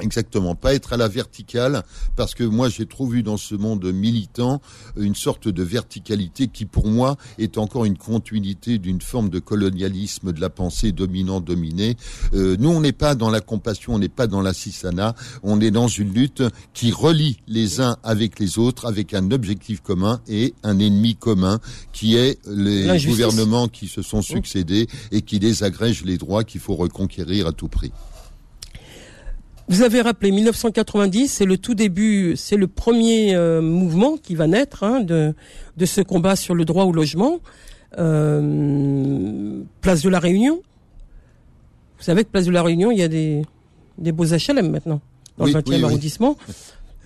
Exactement, 0.02 0.56
pas 0.56 0.74
être 0.74 0.94
à 0.94 0.98
la 0.98 1.08
verticale, 1.08 1.84
parce 2.16 2.34
que 2.34 2.44
moi 2.44 2.68
j'ai 2.68 2.86
trop 2.86 3.08
vu 3.08 3.24
dans 3.24 3.38
ce 3.38 3.56
monde 3.56 3.86
militant 3.86 4.62
une 4.98 5.16
sorte 5.16 5.48
de 5.48 5.64
verticalité 5.64 6.48
qui 6.48 6.66
pour 6.66 6.88
moi 6.88 7.16
est 7.38 7.58
encore 7.58 7.86
une 7.86 7.98
continuité 7.98 8.80
d'une 8.80 9.02
forme 9.02 9.30
de 9.30 9.40
colonialisme 9.40 10.34
de 10.34 10.42
la 10.42 10.50
pensée 10.50 10.92
dominant-dominé. 10.92 11.96
Euh, 12.34 12.58
nous 12.60 12.70
on 12.70 12.82
n'est 12.82 12.92
pas 12.92 13.16
dans 13.16 13.30
la 13.30 13.40
compassion, 13.40 13.94
on 13.94 14.00
n'est 14.00 14.10
pas 14.10 14.28
dans 14.28 14.42
la 14.42 14.54
cisana, 14.54 15.16
on 15.44 15.62
est 15.62 15.72
dans 15.72 15.88
une 15.88 16.12
lutte 16.12 16.44
qui 16.74 16.92
relie 16.92 17.38
les 17.48 17.80
uns 17.80 17.98
avec 18.04 18.40
les 18.40 18.58
autres 18.58 18.88
avec 18.88 19.14
un 19.14 19.32
objectif 19.32 19.82
commun 19.82 20.20
et 20.28 20.54
un 20.64 20.80
ennemi 20.80 21.16
commun 21.16 21.60
qui 21.94 22.16
est 22.16 22.40
les 22.48 22.88
gouvernements 23.06 23.68
qui 23.68 23.88
se 23.88 24.02
sont 24.02 24.22
succédés 24.22 24.88
et 25.12 25.22
qui 25.22 25.40
désagrègent 25.40 26.04
les 26.04 26.18
droits 26.18 26.44
qu'il 26.44 26.62
faut 26.62 26.76
reconquérir 26.76 27.48
à 27.48 27.52
tout 27.52 27.68
prix. 27.68 27.92
Vous 29.70 29.82
avez 29.82 30.02
rappelé 30.02 30.32
1990, 30.32 31.28
c'est 31.28 31.46
le 31.46 31.58
tout 31.58 31.76
début, 31.76 32.36
c'est 32.38 32.56
le 32.56 32.68
premier 32.68 33.36
euh, 33.36 33.62
mouvement 33.62 34.16
qui 34.16 34.34
va 34.34 34.48
naître 34.48 34.84
hein, 34.84 35.02
de, 35.02 35.34
de 35.76 35.86
ce 35.86 36.00
combat 36.02 36.36
sur 36.38 36.56
le 36.56 36.64
droit 36.64 36.86
au 36.86 36.94
logement. 36.94 37.40
Euh, 37.98 39.62
place 39.82 40.02
de 40.04 40.10
la 40.10 40.20
Réunion. 40.20 40.62
Vous 41.98 42.04
savez 42.04 42.24
que 42.24 42.30
Place 42.30 42.46
de 42.46 42.52
la 42.52 42.62
Réunion, 42.64 42.92
il 42.92 43.00
y 43.00 43.04
a 43.04 43.08
des, 43.08 43.42
des 43.98 44.12
beaux 44.12 44.26
HLM 44.26 44.70
maintenant, 44.70 45.02
dans 45.38 45.46
Oui, 45.46 45.54
le 45.54 45.60
20e 45.60 45.64
oui, 45.70 45.76
oui. 45.78 45.84
arrondissement. 45.84 46.38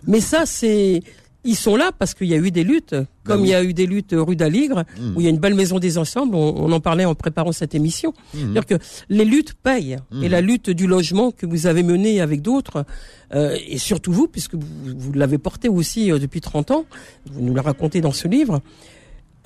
Mais 0.08 0.20
ça, 0.20 0.46
c'est... 0.46 1.02
Ils 1.44 1.56
sont 1.56 1.76
là 1.76 1.92
parce 1.98 2.14
qu'il 2.14 2.28
y 2.28 2.34
a 2.34 2.38
eu 2.38 2.52
des 2.52 2.64
luttes, 2.64 2.96
comme 3.24 3.42
oui. 3.42 3.48
il 3.48 3.52
y 3.52 3.56
a 3.56 3.64
eu 3.64 3.74
des 3.74 3.88
luttes 3.88 4.14
rue 4.16 4.36
d'Aligre, 4.36 4.84
Mmh. 5.00 5.16
où 5.16 5.22
il 5.22 5.24
y 5.24 5.28
a 5.28 5.30
une 5.30 5.40
belle 5.40 5.56
maison 5.56 5.80
des 5.80 5.98
ensembles, 5.98 6.36
on, 6.36 6.56
on 6.56 6.72
en 6.72 6.80
parlait 6.80 7.06
en 7.06 7.16
préparant 7.16 7.52
cette 7.52 7.74
émission. 7.74 8.14
C'est-à-dire 8.34 8.66
que 8.66 8.76
les 9.10 9.26
luttes 9.26 9.54
payent. 9.54 9.98
Et 10.22 10.30
la 10.30 10.42
lutte 10.42 10.70
du 10.70 10.86
logement 10.88 11.32
que 11.32 11.46
vous 11.46 11.66
avez 11.66 11.82
menée 11.84 12.22
avec 12.22 12.42
d'autres, 12.42 12.86
euh, 13.34 13.58
et 13.68 13.78
surtout 13.80 14.12
vous, 14.12 14.28
puisque 14.28 14.54
vous, 14.56 14.68
vous 14.96 15.14
l'avez 15.14 15.38
porté 15.38 15.70
aussi 15.70 16.12
euh, 16.12 16.20
depuis 16.20 16.42
30 16.42 16.72
ans, 16.72 16.86
vous 17.32 17.42
nous 17.42 17.54
le 17.54 17.62
racontez 17.62 18.02
dans 18.02 18.12
ce 18.12 18.28
livre, 18.28 18.62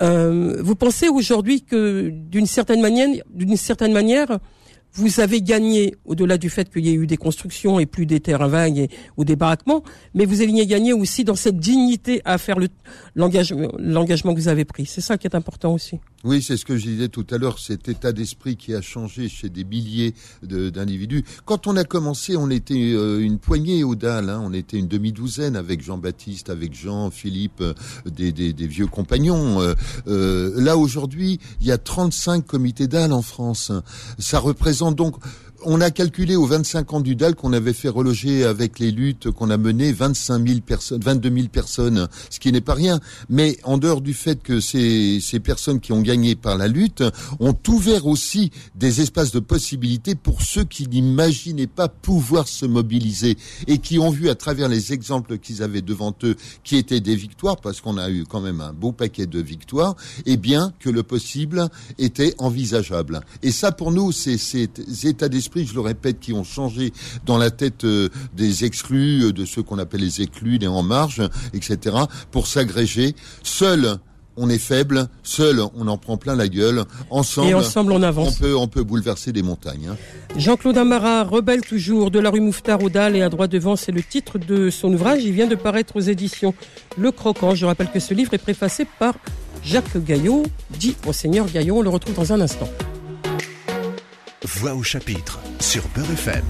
euh, 0.02 0.60
vous 0.62 0.74
pensez 0.74 1.08
aujourd'hui 1.08 1.62
que 1.62 2.10
d'une 2.10 2.46
certaine 2.46 2.82
manière, 2.82 3.08
d'une 3.32 3.56
certaine 3.56 3.92
manière, 3.92 4.38
vous 4.96 5.20
avez 5.20 5.42
gagné, 5.42 5.94
au-delà 6.06 6.38
du 6.38 6.50
fait 6.50 6.70
qu'il 6.72 6.86
y 6.86 6.90
ait 6.90 6.94
eu 6.94 7.06
des 7.06 7.16
constructions 7.16 7.78
et 7.78 7.86
plus 7.86 8.06
des 8.06 8.20
terrains 8.20 8.48
vagues 8.48 8.88
ou 9.16 9.24
des 9.24 9.36
baraquements, 9.36 9.82
mais 10.14 10.24
vous 10.24 10.40
avez 10.40 10.52
gagné 10.66 10.92
aussi 10.92 11.22
dans 11.24 11.34
cette 11.36 11.58
dignité 11.58 12.22
à 12.24 12.38
faire 12.38 12.58
le- 12.58 12.68
l'engagement 13.14 13.68
l'engagement 13.78 14.34
que 14.34 14.40
vous 14.40 14.48
avez 14.48 14.64
pris. 14.64 14.86
C'est 14.86 15.00
ça 15.02 15.18
qui 15.18 15.26
est 15.26 15.34
important 15.36 15.72
aussi. 15.74 15.98
Oui, 16.24 16.42
c'est 16.42 16.56
ce 16.56 16.64
que 16.64 16.76
je 16.76 16.86
disais 16.88 17.08
tout 17.08 17.26
à 17.30 17.38
l'heure, 17.38 17.58
cet 17.60 17.88
état 17.88 18.10
d'esprit 18.10 18.56
qui 18.56 18.74
a 18.74 18.80
changé 18.80 19.28
chez 19.28 19.48
des 19.48 19.62
milliers 19.64 20.14
d'individus. 20.42 21.24
Quand 21.44 21.66
on 21.68 21.76
a 21.76 21.84
commencé, 21.84 22.36
on 22.36 22.50
était 22.50 22.92
euh, 22.94 23.20
une 23.20 23.38
poignée 23.38 23.84
au 23.84 23.94
DAL, 23.94 24.28
hein, 24.30 24.40
on 24.42 24.52
était 24.52 24.78
une 24.78 24.88
demi-douzaine 24.88 25.54
avec 25.54 25.82
Jean-Baptiste, 25.84 26.50
avec 26.50 26.74
Jean, 26.74 27.10
Philippe, 27.10 27.60
euh, 27.60 27.74
des, 28.06 28.32
des- 28.32 28.52
des 28.52 28.66
vieux 28.66 28.86
compagnons. 28.88 29.60
Euh, 29.60 29.74
euh, 30.08 30.52
là, 30.60 30.76
aujourd'hui, 30.76 31.38
il 31.60 31.66
y 31.66 31.70
a 31.72 31.78
35 31.78 32.44
comités 32.44 32.88
DAL 32.88 33.12
en 33.12 33.22
France. 33.22 33.70
Ça 34.18 34.38
représente 34.40 34.96
donc... 34.96 35.16
On 35.64 35.80
a 35.80 35.90
calculé 35.90 36.36
aux 36.36 36.46
25 36.46 36.92
ans 36.92 37.00
du 37.00 37.16
DAL 37.16 37.34
qu'on 37.34 37.52
avait 37.52 37.72
fait 37.72 37.88
reloger 37.88 38.44
avec 38.44 38.78
les 38.78 38.90
luttes 38.90 39.30
qu'on 39.30 39.50
a 39.50 39.56
menées 39.56 39.92
25 39.92 40.46
000 40.46 40.60
personnes, 40.60 41.00
22 41.00 41.34
000 41.34 41.48
personnes, 41.48 42.08
ce 42.30 42.38
qui 42.38 42.52
n'est 42.52 42.60
pas 42.60 42.74
rien. 42.74 43.00
Mais 43.30 43.58
en 43.64 43.78
dehors 43.78 44.00
du 44.00 44.12
fait 44.12 44.42
que 44.42 44.60
ces, 44.60 45.18
ces 45.20 45.40
personnes 45.40 45.80
qui 45.80 45.92
ont 45.92 46.02
gagné 46.02 46.34
par 46.34 46.58
la 46.58 46.68
lutte 46.68 47.02
ont 47.40 47.56
ouvert 47.68 48.06
aussi 48.06 48.50
des 48.74 49.00
espaces 49.00 49.32
de 49.32 49.40
possibilités 49.40 50.14
pour 50.14 50.42
ceux 50.42 50.64
qui 50.64 50.88
n'imaginaient 50.88 51.66
pas 51.66 51.88
pouvoir 51.88 52.48
se 52.48 52.66
mobiliser 52.66 53.36
et 53.66 53.78
qui 53.78 53.98
ont 53.98 54.10
vu 54.10 54.28
à 54.28 54.34
travers 54.34 54.68
les 54.68 54.92
exemples 54.92 55.38
qu'ils 55.38 55.62
avaient 55.62 55.82
devant 55.82 56.14
eux, 56.22 56.36
qui 56.64 56.76
étaient 56.76 57.00
des 57.00 57.16
victoires, 57.16 57.56
parce 57.56 57.80
qu'on 57.80 57.96
a 57.96 58.10
eu 58.10 58.24
quand 58.24 58.40
même 58.40 58.60
un 58.60 58.72
beau 58.72 58.92
paquet 58.92 59.26
de 59.26 59.40
victoires, 59.40 59.96
eh 60.26 60.36
bien 60.36 60.72
que 60.80 60.90
le 60.90 61.02
possible 61.02 61.68
était 61.98 62.34
envisageable. 62.38 63.20
Et 63.42 63.52
ça, 63.52 63.72
pour 63.72 63.90
nous, 63.92 64.12
c'est 64.12 64.38
ces 64.38 64.68
états 65.04 65.28
d'esprit, 65.28 65.45
je 65.54 65.74
le 65.74 65.80
répète, 65.80 66.20
qui 66.20 66.32
ont 66.32 66.44
changé 66.44 66.92
dans 67.24 67.38
la 67.38 67.50
tête 67.50 67.84
euh, 67.84 68.08
des 68.34 68.64
exclus, 68.64 69.24
euh, 69.24 69.32
de 69.32 69.44
ceux 69.44 69.62
qu'on 69.62 69.78
appelle 69.78 70.00
les 70.00 70.20
exclus, 70.22 70.58
les 70.58 70.66
en 70.66 70.82
marge, 70.82 71.22
etc., 71.54 71.96
pour 72.30 72.46
s'agréger. 72.46 73.14
Seul, 73.42 73.98
on 74.38 74.50
est 74.50 74.58
faible. 74.58 75.08
Seul, 75.22 75.60
on 75.76 75.88
en 75.88 75.96
prend 75.96 76.18
plein 76.18 76.36
la 76.36 76.46
gueule. 76.48 76.84
Ensemble, 77.08 77.48
Et 77.48 77.54
ensemble, 77.54 77.92
on 77.92 77.96
on 77.96 78.02
avance. 78.02 78.36
peut, 78.38 78.54
on 78.54 78.68
peut 78.68 78.82
bouleverser 78.82 79.32
des 79.32 79.42
montagnes. 79.42 79.88
hein. 79.92 79.96
Jean-Claude 80.36 80.76
Amara, 80.76 81.24
rebelle 81.24 81.62
toujours, 81.62 82.10
de 82.10 82.18
la 82.18 82.28
rue 82.28 82.40
Mouffetard 82.40 82.90
Dalles 82.90 83.16
et 83.16 83.22
à 83.22 83.30
droite 83.30 83.50
devant, 83.50 83.76
c'est 83.76 83.92
le 83.92 84.02
titre 84.02 84.38
de 84.38 84.68
son 84.68 84.92
ouvrage. 84.92 85.24
Il 85.24 85.32
vient 85.32 85.46
de 85.46 85.54
paraître 85.54 85.96
aux 85.96 86.00
éditions 86.00 86.52
Le 86.98 87.10
Croquant. 87.12 87.54
Je 87.54 87.64
rappelle 87.64 87.90
que 87.90 88.00
ce 88.00 88.12
livre 88.12 88.34
est 88.34 88.38
préfacé 88.38 88.86
par 88.98 89.14
Jacques 89.64 89.96
Gaillot, 90.04 90.42
dit 90.78 90.94
Monseigneur 91.06 91.46
Gaillot. 91.50 91.78
On 91.78 91.82
le 91.82 91.88
retrouve 91.88 92.14
dans 92.14 92.32
un 92.34 92.40
instant. 92.42 92.68
Voix 94.46 94.74
au 94.74 94.82
chapitre 94.84 95.40
sur 95.58 95.82
Beurre 95.88 96.12
FM. 96.12 96.44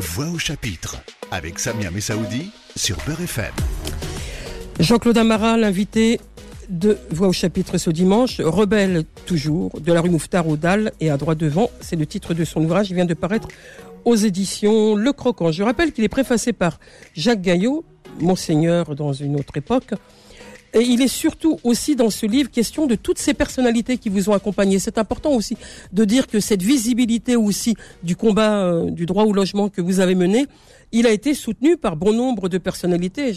Voix 0.00 0.26
au 0.34 0.38
chapitre 0.38 0.96
avec 1.30 1.60
Samia 1.60 1.92
Messaoudi 1.92 2.50
sur 2.74 2.96
Beurre 3.06 3.20
FM. 3.20 3.52
Jean-Claude 4.80 5.16
Amara, 5.16 5.56
l'invité 5.56 6.18
de 6.68 6.98
Voix 7.10 7.28
au 7.28 7.32
chapitre 7.32 7.78
ce 7.78 7.90
dimanche, 7.90 8.40
rebelle 8.40 9.04
toujours, 9.26 9.80
de 9.80 9.92
la 9.92 10.00
rue 10.00 10.10
Mouffetard 10.10 10.48
aux 10.48 10.56
Dalles 10.56 10.90
et 10.98 11.08
à 11.10 11.16
droite 11.18 11.38
devant, 11.38 11.70
c'est 11.80 11.94
le 11.94 12.04
titre 12.04 12.34
de 12.34 12.44
son 12.44 12.64
ouvrage, 12.64 12.90
il 12.90 12.96
vient 12.96 13.04
de 13.04 13.14
paraître 13.14 13.46
aux 14.04 14.16
éditions 14.16 14.96
Le 14.96 15.12
Croquant. 15.12 15.52
Je 15.52 15.62
rappelle 15.62 15.92
qu'il 15.92 16.02
est 16.02 16.08
préfacé 16.08 16.52
par 16.52 16.80
Jacques 17.14 17.42
Gaillot, 17.42 17.84
Monseigneur 18.18 18.96
dans 18.96 19.12
une 19.12 19.36
autre 19.36 19.56
époque, 19.56 19.94
et 20.76 20.82
il 20.82 21.00
est 21.00 21.08
surtout 21.08 21.58
aussi 21.64 21.96
dans 21.96 22.10
ce 22.10 22.26
livre 22.26 22.50
question 22.50 22.86
de 22.86 22.96
toutes 22.96 23.18
ces 23.18 23.32
personnalités 23.32 23.96
qui 23.96 24.10
vous 24.10 24.28
ont 24.28 24.34
accompagné. 24.34 24.78
C'est 24.78 24.98
important 24.98 25.32
aussi 25.32 25.56
de 25.94 26.04
dire 26.04 26.26
que 26.26 26.38
cette 26.38 26.62
visibilité 26.62 27.34
aussi 27.34 27.76
du 28.02 28.14
combat 28.14 28.58
euh, 28.58 28.90
du 28.90 29.06
droit 29.06 29.24
au 29.24 29.32
logement 29.32 29.70
que 29.70 29.80
vous 29.80 30.00
avez 30.00 30.14
mené, 30.14 30.44
il 30.92 31.06
a 31.06 31.12
été 31.12 31.32
soutenu 31.32 31.78
par 31.78 31.96
bon 31.96 32.12
nombre 32.12 32.50
de 32.50 32.58
personnalités. 32.58 33.32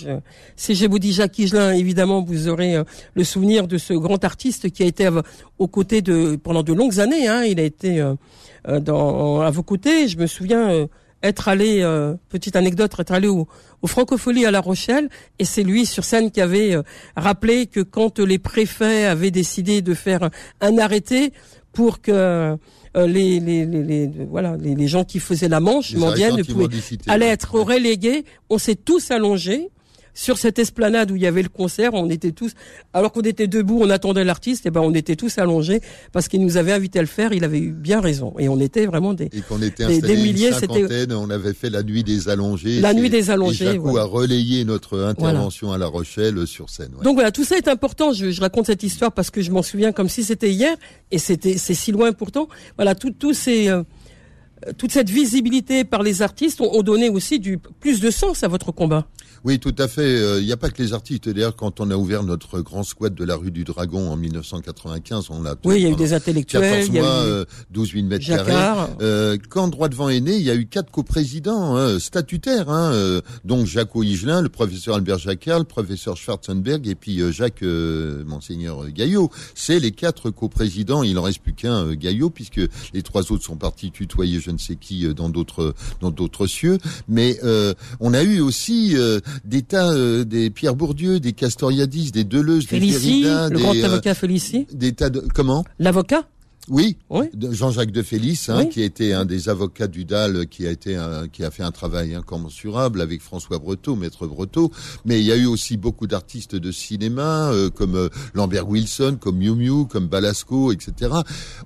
Si 0.57 0.75
je 0.75 0.85
vous 0.85 0.99
dis 0.99 1.13
Jacques 1.13 1.39
Higelin, 1.39 1.71
évidemment, 1.71 2.21
vous 2.21 2.49
aurez 2.49 2.75
euh, 2.75 2.83
le 3.13 3.23
souvenir 3.23 3.67
de 3.67 3.77
ce 3.77 3.93
grand 3.93 4.21
artiste 4.25 4.69
qui 4.69 4.83
a 4.83 4.85
été 4.85 5.09
aux 5.59 5.67
côtés 5.67 6.01
de 6.01 6.35
pendant 6.35 6.61
de 6.61 6.73
longues 6.73 6.99
années. 6.99 7.29
Hein, 7.29 7.43
il 7.45 7.61
a 7.61 7.63
été 7.63 8.01
euh, 8.01 8.79
dans, 8.81 9.39
à 9.39 9.49
vos 9.49 9.63
côtés. 9.63 10.09
Je 10.09 10.17
me 10.17 10.27
souviens 10.27 10.87
être 11.23 11.47
allé, 11.47 11.81
euh, 11.81 12.13
petite 12.29 12.55
anecdote, 12.55 12.93
être 12.99 13.11
allé 13.11 13.27
au, 13.27 13.47
au 13.81 13.87
Francophonie 13.87 14.45
à 14.45 14.51
La 14.51 14.61
Rochelle, 14.61 15.09
et 15.37 15.45
c'est 15.45 15.63
lui 15.63 15.85
sur 15.85 16.03
scène 16.05 16.31
qui 16.31 16.41
avait 16.41 16.73
euh, 16.75 16.83
rappelé 17.15 17.65
que 17.67 17.81
quand 17.81 18.19
les 18.19 18.39
préfets 18.39 19.05
avaient 19.05 19.31
décidé 19.31 19.81
de 19.81 19.93
faire 19.93 20.29
un 20.61 20.77
arrêté 20.77 21.33
pour 21.73 22.01
que 22.01 22.11
euh, 22.11 22.55
les, 22.95 23.39
les, 23.39 23.65
les, 23.65 23.83
les- 23.83 24.25
voilà, 24.29 24.55
les, 24.57 24.75
les 24.75 24.87
gens 24.87 25.03
qui 25.03 25.19
faisaient 25.19 25.49
la 25.49 25.59
manche 25.59 25.93
mondiale 25.99 26.31
allaient 27.11 27.27
être 27.27 27.53
relégués. 27.59 28.25
On 28.49 28.57
s'est 28.57 28.75
tous 28.75 29.11
allongés 29.11 29.69
sur 30.13 30.37
cette 30.37 30.59
esplanade 30.59 31.11
où 31.11 31.15
il 31.15 31.21
y 31.21 31.27
avait 31.27 31.41
le 31.43 31.49
concert. 31.49 31.93
On 31.93 32.09
était 32.09 32.31
tous, 32.31 32.53
alors 32.93 33.11
qu'on 33.11 33.21
était 33.21 33.47
debout, 33.47 33.79
on 33.81 33.89
attendait 33.89 34.23
l'artiste. 34.23 34.65
Et 34.65 34.71
ben, 34.71 34.81
on 34.81 34.93
était 34.93 35.15
tous 35.15 35.37
allongés 35.37 35.81
parce 36.11 36.27
qu'il 36.27 36.41
nous 36.41 36.57
avait 36.57 36.71
invité 36.71 36.99
à 36.99 37.01
le 37.01 37.07
faire. 37.07 37.33
Il 37.33 37.43
avait 37.43 37.59
eu 37.59 37.71
bien 37.71 38.01
raison. 38.01 38.33
Et 38.39 38.49
on 38.49 38.59
était 38.59 38.85
vraiment 38.85 39.13
des. 39.13 39.25
Et 39.31 39.41
qu'on 39.41 39.61
était 39.61 39.85
Des- 40.01 40.15
milliers, 40.17 40.51
c'était- 40.53 41.13
on 41.13 41.29
avait 41.29 41.53
fait 41.53 41.69
la 41.69 41.83
nuit 41.83 42.03
des 42.03 42.29
allongés. 42.29 42.79
La 42.81 42.93
nuit 42.93 43.09
des 43.09 43.29
allongés, 43.29 43.65
Et 43.75 43.97
a 43.97 44.03
relayé 44.03 44.65
notre 44.65 44.99
intervention 44.99 45.71
à 45.71 45.77
La 45.77 45.87
Rochelle 45.87 46.45
sur 46.47 46.69
scène. 46.69 46.91
ouais. 46.97 47.03
Donc 47.03 47.15
voilà, 47.15 47.31
tout 47.31 47.43
ça 47.43 47.57
est 47.57 47.67
important. 47.67 48.13
Je, 48.13 48.31
je 48.31 48.41
raconte 48.41 48.65
cette 48.67 48.83
histoire 48.83 49.11
parce 49.11 49.29
que 49.31 49.41
je 49.41 49.51
m'en 49.51 49.61
souviens 49.61 49.91
comme 49.91 50.09
si 50.09 50.23
c'était 50.23 50.51
hier 50.51 50.75
et 51.11 51.17
c'était 51.17 51.57
c'est 51.57 51.73
si 51.73 51.91
loin 51.91 52.11
pourtant. 52.13 52.47
Voilà, 52.77 52.95
tout, 52.95 53.11
tout 53.11 53.33
ces, 53.33 53.67
euh, 53.69 53.83
toute 54.77 54.91
cette 54.91 55.09
visibilité 55.09 55.83
par 55.83 56.03
les 56.03 56.21
artistes 56.21 56.59
ont, 56.61 56.73
ont 56.73 56.81
donné 56.83 57.09
aussi 57.09 57.39
du 57.39 57.57
plus 57.57 57.99
de 58.01 58.11
sens 58.11 58.43
à 58.43 58.47
votre 58.47 58.71
combat. 58.71 59.07
Oui, 59.43 59.59
tout 59.59 59.75
à 59.77 59.87
fait. 59.87 60.39
Il 60.39 60.45
n'y 60.45 60.51
a 60.51 60.57
pas 60.57 60.69
que 60.69 60.81
les 60.81 60.93
artistes. 60.93 61.29
D'ailleurs, 61.29 61.55
quand 61.55 61.79
on 61.79 61.89
a 61.91 61.95
ouvert 61.95 62.23
notre 62.23 62.61
grand 62.61 62.83
squat 62.83 63.13
de 63.13 63.23
la 63.23 63.35
rue 63.35 63.51
du 63.51 63.63
Dragon 63.63 64.09
en 64.11 64.15
1995, 64.15 65.29
on 65.29 65.41
l'a 65.41 65.55
Oui, 65.65 65.77
il 65.77 65.83
y 65.83 65.85
a 65.87 65.89
eu 65.89 65.95
des 65.95 66.13
intellectuels, 66.13 66.85
14 66.85 66.87
il 66.87 66.95
y 66.95 66.99
a 66.99 67.01
mois, 67.01 67.09
eu 67.09 67.27
euh, 67.27 67.45
12 67.71 67.93
000 67.93 68.05
mètres 68.07 68.25
carrés. 68.25 68.51
Jacquard. 68.51 68.89
Euh, 69.01 69.37
quand 69.49 69.67
Droit 69.67 69.89
devant 69.89 70.09
est 70.09 70.19
né, 70.19 70.35
il 70.35 70.43
y 70.43 70.49
a 70.49 70.55
eu 70.55 70.65
quatre 70.65 70.91
coprésidents 70.91 71.75
hein, 71.77 71.99
statutaires, 71.99 72.69
hein, 72.69 72.91
euh, 72.93 73.21
donc 73.45 73.65
Jacques 73.65 73.95
Higelin, 73.95 74.41
le 74.41 74.49
professeur 74.49 74.95
Albert 74.95 75.19
Jacquard, 75.19 75.59
le 75.59 75.65
professeur 75.65 76.17
Schwarzenberg 76.17 76.87
et 76.87 76.95
puis 76.95 77.21
euh, 77.21 77.31
Jacques 77.31 77.63
euh, 77.63 78.23
Monseigneur 78.25 78.89
Gaillot. 78.89 79.29
C'est 79.55 79.79
les 79.79 79.91
quatre 79.91 80.29
coprésidents. 80.29 81.03
Il 81.03 81.17
en 81.17 81.23
reste 81.23 81.39
plus 81.39 81.53
qu'un 81.53 81.85
euh, 81.85 81.95
Gaillot 81.95 82.29
puisque 82.29 82.61
les 82.93 83.03
trois 83.03 83.31
autres 83.31 83.43
sont 83.43 83.57
partis 83.57 83.91
tutoyer 83.91 84.39
je 84.39 84.51
ne 84.51 84.57
sais 84.57 84.75
qui 84.75 85.05
euh, 85.05 85.13
dans 85.13 85.29
d'autres 85.29 85.73
dans 86.01 86.11
d'autres 86.11 86.47
cieux. 86.47 86.77
Mais 87.07 87.39
euh, 87.43 87.73
on 87.99 88.13
a 88.13 88.23
eu 88.23 88.39
aussi 88.39 88.95
euh, 88.95 89.19
des 89.45 89.61
tas 89.61 89.91
euh, 89.91 90.23
des 90.25 90.49
Pierre 90.49 90.75
Bourdieu, 90.75 91.19
des 91.19 91.33
Castoriadis, 91.33 92.11
des 92.11 92.23
Deleuze, 92.23 92.63
des 92.63 92.79
Félicie, 92.79 93.21
Derrida, 93.23 93.49
le 93.49 93.55
des, 93.57 93.61
grand 93.63 93.75
euh, 93.75 93.85
avocat 93.85 94.13
Félicie, 94.15 94.67
des 94.71 94.93
tas 94.93 95.09
de 95.09 95.21
comment? 95.33 95.63
L'avocat? 95.79 96.27
oui, 96.71 96.97
Oui. 97.09 97.25
Jean-Jacques 97.51 97.89
de 97.91 98.03
Félix, 98.03 98.47
hein, 98.49 98.57
Oui. 98.59 98.69
qui 98.69 98.83
a 98.83 98.85
été 98.85 99.11
un 99.13 99.25
des 99.25 99.49
avocats 99.49 99.87
du 99.87 100.05
DAL, 100.05 100.45
qui 100.45 100.67
a 100.67 100.69
été 100.69 100.95
un- 100.95 101.27
qui 101.27 101.43
a 101.43 101.49
fait 101.49 101.63
un 101.63 101.71
travail 101.71 102.13
incommensurable 102.13 103.01
avec 103.01 103.21
François 103.21 103.57
Breteau, 103.57 103.95
maître 103.95 104.27
Breteau. 104.27 104.71
Mais 105.03 105.19
il 105.19 105.25
y 105.25 105.31
a 105.31 105.35
eu 105.35 105.47
aussi 105.47 105.77
beaucoup 105.77 106.05
d'artistes 106.05 106.55
de 106.55 106.71
cinéma, 106.71 107.49
euh, 107.51 107.71
comme 107.71 107.95
euh, 107.95 108.09
Lambert 108.35 108.69
Wilson, 108.69 109.17
comme 109.19 109.37
Miu 109.37 109.55
Miu, 109.55 109.85
comme 109.87 110.05
Balasco, 110.07 110.71
etc. 110.71 111.11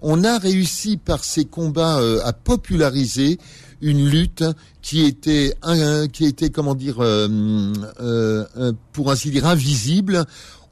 On 0.01 0.23
a 0.23 0.37
réussi 0.37 0.95
par 0.95 1.25
ces 1.25 1.43
combats 1.43 1.99
euh, 1.99 2.21
à 2.23 2.31
populariser 2.31 3.39
une 3.83 4.09
lutte 4.09 4.43
qui 4.81 5.01
était 5.05 5.53
un- 5.61 6.07
qui 6.07 6.25
était 6.25 6.49
comment 6.49 6.73
dire 6.75 6.95
euh, 6.99 7.27
euh, 7.99 8.45
euh, 8.57 8.73
pour 8.93 9.11
ainsi 9.11 9.29
dire 9.29 9.45
invisible 9.45 10.25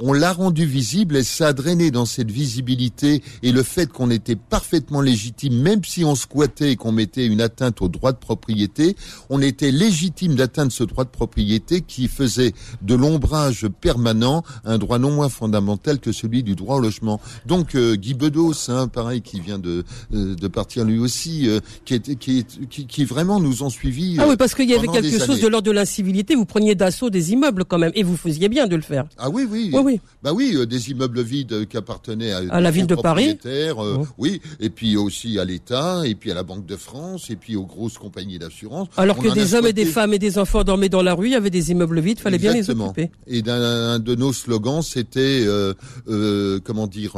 on 0.04 0.14
l'a 0.14 0.34
rendu 0.34 0.66
visible 0.66 1.16
et 1.16 1.24
ça 1.24 1.50
a 1.50 1.54
drainé 1.54 1.92
dans 1.92 2.06
cette 2.08 2.32
visibilité 2.32 3.22
et 3.44 3.52
le 3.52 3.62
fait 3.62 3.86
qu'on 3.86 4.10
était 4.10 4.36
parfaitement 4.36 5.00
légitime, 5.00 5.54
même 5.62 5.84
si 5.84 6.04
on 6.04 6.16
squattait 6.16 6.72
et 6.72 6.76
qu'on 6.76 6.92
mettait 6.92 7.28
une 7.28 7.40
atteinte 7.40 7.84
au 7.84 7.88
droit 7.88 8.12
de 8.12 8.18
propriété, 8.18 8.96
on 9.30 9.44
était 9.44 9.70
légitime 9.70 10.34
d'atteindre 10.34 10.72
ce 10.72 10.84
droit 10.84 11.04
de 11.04 11.12
propriété 11.12 11.82
qui 11.82 12.08
faisait 12.08 12.54
de 12.82 12.96
l'ombrage 12.96 13.68
permanent 13.80 14.42
un 14.66 14.80
droit 14.80 14.98
non 14.98 15.12
moins 15.12 15.30
fondamental 15.30 16.00
que 16.00 16.12
celui 16.12 16.42
du 16.42 16.56
droit 16.56 16.78
au 16.78 16.80
logement. 16.80 17.22
Donc 17.46 17.78
Guy 17.78 18.16
Bedos, 18.16 18.72
hein, 18.72 18.88
pareil, 18.88 19.22
qui 19.22 19.40
vient 19.40 19.60
de, 19.60 19.84
euh, 20.16 20.34
de 20.34 20.48
partir 20.48 20.84
lui 20.84 20.98
aussi, 20.98 21.48
euh, 21.48 21.60
qui, 21.86 21.94
était, 21.94 22.16
qui, 22.16 22.40
est- 22.40 22.66
qui 22.88 23.01
vraiment 23.06 23.40
nous 23.40 23.64
ont 23.64 23.70
suivis. 23.70 24.18
Ah 24.20 24.26
oui, 24.28 24.36
parce 24.38 24.54
qu'il 24.56 24.70
y 24.70 24.74
avait 24.74 24.88
quelque 24.88 25.20
chose 25.20 25.30
années. 25.32 25.42
de 25.42 25.48
l'ordre 25.48 25.68
de 25.68 25.72
l'incivilité. 25.72 26.36
Vous 26.36 26.46
preniez 26.46 26.76
d'assaut 26.76 27.10
des 27.10 27.32
immeubles 27.34 27.66
quand 27.66 27.78
même, 27.78 27.92
et 27.96 28.04
vous 28.04 28.18
faisiez 28.18 28.50
bien 28.50 28.68
de 28.68 28.76
le 28.76 28.82
faire. 28.82 29.06
Ah 29.18 29.30
oui, 29.30 29.46
oui. 29.50 29.70
Oui, 29.74 29.82
oui. 29.84 30.00
Bah 30.24 30.32
oui, 30.34 30.54
euh, 30.56 30.66
des 30.66 30.92
immeubles 30.92 31.22
vides 31.22 31.54
euh, 31.54 31.66
qui 31.66 31.78
appartenaient 31.78 32.32
à, 32.32 32.42
À 32.50 32.62
la 32.62 32.72
ville 32.72 32.88
de 32.88 32.96
Paris. 32.96 33.38
euh, 33.46 33.74
Oh. 33.78 34.08
Oui, 34.18 34.42
et 34.60 34.70
puis 34.70 34.98
aussi 34.98 35.40
à 35.40 35.46
l'État, 35.46 36.02
et 36.06 36.16
puis 36.16 36.32
à 36.32 36.34
la 36.34 36.44
Banque 36.44 36.66
de 36.66 36.76
France, 36.76 37.30
et 37.30 37.36
puis 37.36 37.56
aux 37.56 37.66
grosses 37.66 37.98
compagnies 37.98 38.40
d'assurance. 38.40 38.88
Alors 38.98 39.18
On 39.20 39.22
que 39.22 39.34
des 39.34 39.54
hommes 39.56 39.68
et 39.68 39.74
des 39.74 39.86
femmes 39.86 40.14
et 40.14 40.20
des 40.20 40.38
enfants 40.38 40.64
dormaient 40.64 40.90
dans 40.90 41.02
la 41.02 41.14
rue, 41.14 41.28
il 41.28 41.32
y 41.34 41.36
avait 41.36 41.50
des 41.50 41.72
immeubles 41.72 42.00
vides, 42.00 42.20
fallait 42.20 42.38
bien 42.38 42.54
les 42.54 42.70
occuper. 42.70 43.12
Et 43.28 43.42
d'un 43.42 43.62
un 43.62 44.00
de 44.00 44.16
nos 44.16 44.34
slogans, 44.34 44.82
c'était 44.82 45.44
euh, 45.46 46.60
comment 46.64 46.88
dire 46.88 47.14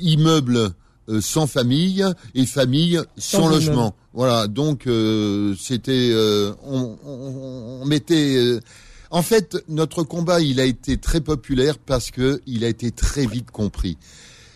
immeuble 0.00 0.70
sans 1.20 1.46
famille 1.46 2.04
et 2.34 2.46
famille 2.46 3.00
sans, 3.16 3.42
Sans 3.42 3.48
logement. 3.48 3.94
Voilà, 4.14 4.46
donc 4.46 4.86
euh, 4.86 5.54
c'était 5.60 6.10
euh, 6.12 6.52
on, 6.64 6.96
on- 7.06 7.80
on 7.82 7.84
mettait. 7.86 8.36
euh, 8.36 8.60
en 9.10 9.22
fait, 9.22 9.56
notre 9.68 10.02
combat, 10.04 10.40
il 10.40 10.58
a 10.60 10.64
été 10.64 10.96
très 10.96 11.20
populaire 11.20 11.78
parce 11.78 12.10
que 12.10 12.40
il 12.46 12.64
a 12.64 12.68
été 12.68 12.90
très 12.92 13.26
vite 13.26 13.50
compris. 13.50 13.98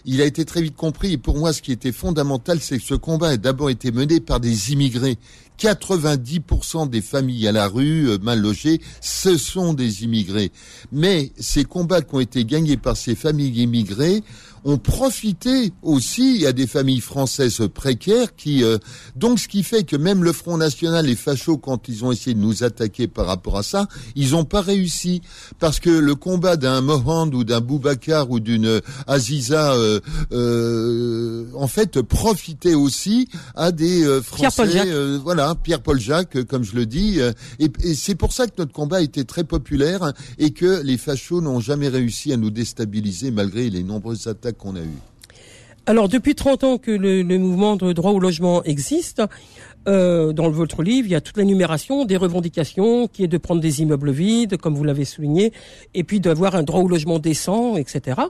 Il 0.08 0.20
a 0.20 0.24
été 0.24 0.44
très 0.44 0.62
vite 0.62 0.76
compris 0.76 1.12
et 1.14 1.18
pour 1.18 1.36
moi, 1.36 1.52
ce 1.52 1.60
qui 1.60 1.72
était 1.72 1.90
fondamental, 1.92 2.60
c'est 2.60 2.78
que 2.78 2.84
ce 2.84 2.94
combat 2.94 3.30
a 3.30 3.36
d'abord 3.36 3.70
été 3.70 3.90
mené 3.90 4.20
par 4.20 4.38
des 4.40 4.72
immigrés. 4.72 5.18
90% 5.58 6.88
des 6.88 7.02
familles 7.02 7.48
à 7.48 7.52
la 7.52 7.68
rue, 7.68 8.10
euh, 8.10 8.18
mal 8.18 8.40
logées, 8.40 8.80
ce 9.00 9.36
sont 9.36 9.74
des 9.74 10.04
immigrés. 10.04 10.52
Mais 10.92 11.32
ces 11.38 11.64
combats 11.64 12.02
qui 12.02 12.14
ont 12.14 12.20
été 12.20 12.44
gagnés 12.44 12.76
par 12.76 12.96
ces 12.96 13.14
familles 13.14 13.62
immigrées 13.62 14.22
ont 14.66 14.78
profité 14.78 15.72
aussi 15.82 16.44
à 16.44 16.52
des 16.52 16.66
familles 16.66 17.00
françaises 17.00 17.62
précaires 17.72 18.34
qui 18.34 18.64
euh, 18.64 18.78
donc 19.14 19.38
ce 19.38 19.46
qui 19.46 19.62
fait 19.62 19.84
que 19.84 19.94
même 19.94 20.24
le 20.24 20.32
Front 20.32 20.56
National 20.56 21.08
et 21.08 21.14
fachos 21.14 21.56
quand 21.56 21.88
ils 21.88 22.04
ont 22.04 22.10
essayé 22.10 22.34
de 22.34 22.40
nous 22.40 22.64
attaquer 22.64 23.06
par 23.06 23.26
rapport 23.26 23.56
à 23.56 23.62
ça, 23.62 23.86
ils 24.16 24.32
n'ont 24.32 24.44
pas 24.44 24.62
réussi 24.62 25.22
parce 25.60 25.78
que 25.78 25.90
le 25.90 26.14
combat 26.16 26.56
d'un 26.56 26.80
Mohand 26.80 27.32
ou 27.32 27.44
d'un 27.44 27.60
Boubacar 27.60 28.28
ou 28.30 28.40
d'une 28.40 28.80
Aziza 29.06 29.74
euh, 29.74 30.00
euh, 30.32 31.46
en 31.54 31.68
fait 31.68 32.02
profitait 32.02 32.74
aussi 32.74 33.28
à 33.54 33.70
des 33.70 34.04
euh, 34.04 34.20
Français 34.20 34.68
Jacques. 34.68 34.88
Voilà 35.46 35.60
Pierre-Paul 35.62 36.00
Jacques 36.00 36.36
euh, 36.36 36.44
comme 36.44 36.64
je 36.64 36.74
le 36.74 36.86
dis 36.86 37.20
euh, 37.20 37.30
et, 37.60 37.70
c'est 37.94 38.16
pour 38.16 38.32
ça 38.32 38.46
que 38.46 38.54
notre 38.58 38.72
combat 38.72 39.00
était 39.00 39.22
très 39.22 39.44
populaire 39.44 40.02
hein, 40.02 40.12
et 40.38 40.50
que 40.50 40.82
les 40.82 40.98
fachos 40.98 41.40
n'ont 41.40 41.60
jamais 41.60 41.88
réussi 41.88 42.32
à 42.32 42.36
nous 42.36 42.50
déstabiliser 42.50 43.30
malgré 43.30 43.70
les 43.70 43.84
nombreuses 43.84 44.26
attaques 44.26 44.56
qu'on 44.56 44.74
a 44.74 44.80
eues. 44.80 45.00
Alors, 45.88 46.08
depuis 46.08 46.34
30 46.34 46.64
ans 46.64 46.78
que 46.78 46.90
le, 46.90 47.22
mouvement 47.38 47.76
de 47.76 47.92
droit 47.92 48.10
au 48.10 48.18
logement 48.18 48.64
existe, 48.64 49.22
euh, 49.86 50.32
dans 50.32 50.50
votre 50.50 50.82
livre, 50.82 51.06
il 51.06 51.12
y 51.12 51.14
a 51.14 51.20
toute 51.20 51.36
l'énumération 51.36 52.04
des 52.04 52.16
revendications 52.16 53.06
qui 53.06 53.22
est 53.22 53.28
de 53.28 53.38
prendre 53.38 53.60
des 53.60 53.82
immeubles 53.82 54.10
vides, 54.10 54.56
comme 54.56 54.74
vous 54.74 54.82
l'avez 54.82 55.04
souligné, 55.04 55.52
et 55.94 56.02
puis 56.02 56.18
d'avoir 56.18 56.56
un 56.56 56.64
droit 56.64 56.80
au 56.80 56.88
logement 56.88 57.20
décent, 57.20 57.76
etc. 57.76 58.20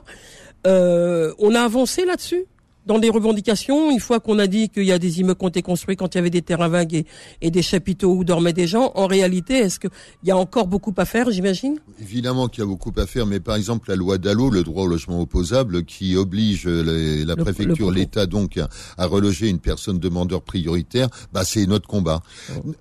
On 0.65 1.55
a 1.55 1.61
avancé 1.61 2.05
là-dessus? 2.05 2.45
Dans 2.87 2.97
les 2.97 3.09
revendications, 3.09 3.91
une 3.91 3.99
fois 3.99 4.19
qu'on 4.19 4.39
a 4.39 4.47
dit 4.47 4.69
qu'il 4.69 4.85
y 4.85 4.91
a 4.91 4.99
des 4.99 5.19
immeubles 5.19 5.37
qui 5.37 5.45
ont 5.45 5.49
été 5.49 5.61
construits 5.61 5.95
quand 5.95 6.15
il 6.15 6.17
y 6.17 6.19
avait 6.19 6.29
des 6.29 6.41
terrains 6.41 6.69
vagues 6.69 6.93
et, 6.93 7.05
et 7.41 7.51
des 7.51 7.61
chapiteaux 7.61 8.13
où 8.13 8.23
dormaient 8.23 8.53
des 8.53 8.65
gens, 8.67 8.91
en 8.95 9.07
réalité, 9.07 9.55
est-ce 9.57 9.79
qu'il 9.79 9.89
y 10.23 10.31
a 10.31 10.37
encore 10.37 10.67
beaucoup 10.67 10.93
à 10.97 11.05
faire, 11.05 11.29
j'imagine? 11.29 11.77
Évidemment 12.01 12.47
qu'il 12.47 12.61
y 12.61 12.63
a 12.63 12.67
beaucoup 12.67 12.93
à 12.97 13.05
faire, 13.05 13.25
mais 13.25 13.39
par 13.39 13.55
exemple 13.55 13.89
la 13.89 13.95
loi 13.95 14.17
Dallot, 14.17 14.49
le 14.49 14.63
droit 14.63 14.83
au 14.83 14.87
logement 14.87 15.19
opposable, 15.21 15.83
qui 15.83 16.15
oblige 16.15 16.65
les- 16.65 17.25
la 17.25 17.35
Le- 17.35 17.43
préfecture, 17.43 17.91
l'État 17.91 18.25
donc 18.25 18.57
à, 18.57 18.69
à 18.97 19.05
reloger 19.05 19.49
une 19.49 19.59
personne 19.59 19.99
demandeur 19.99 20.41
prioritaire, 20.41 21.09
bah 21.33 21.43
c'est 21.43 21.65
notre 21.65 21.87
combat. 21.87 22.21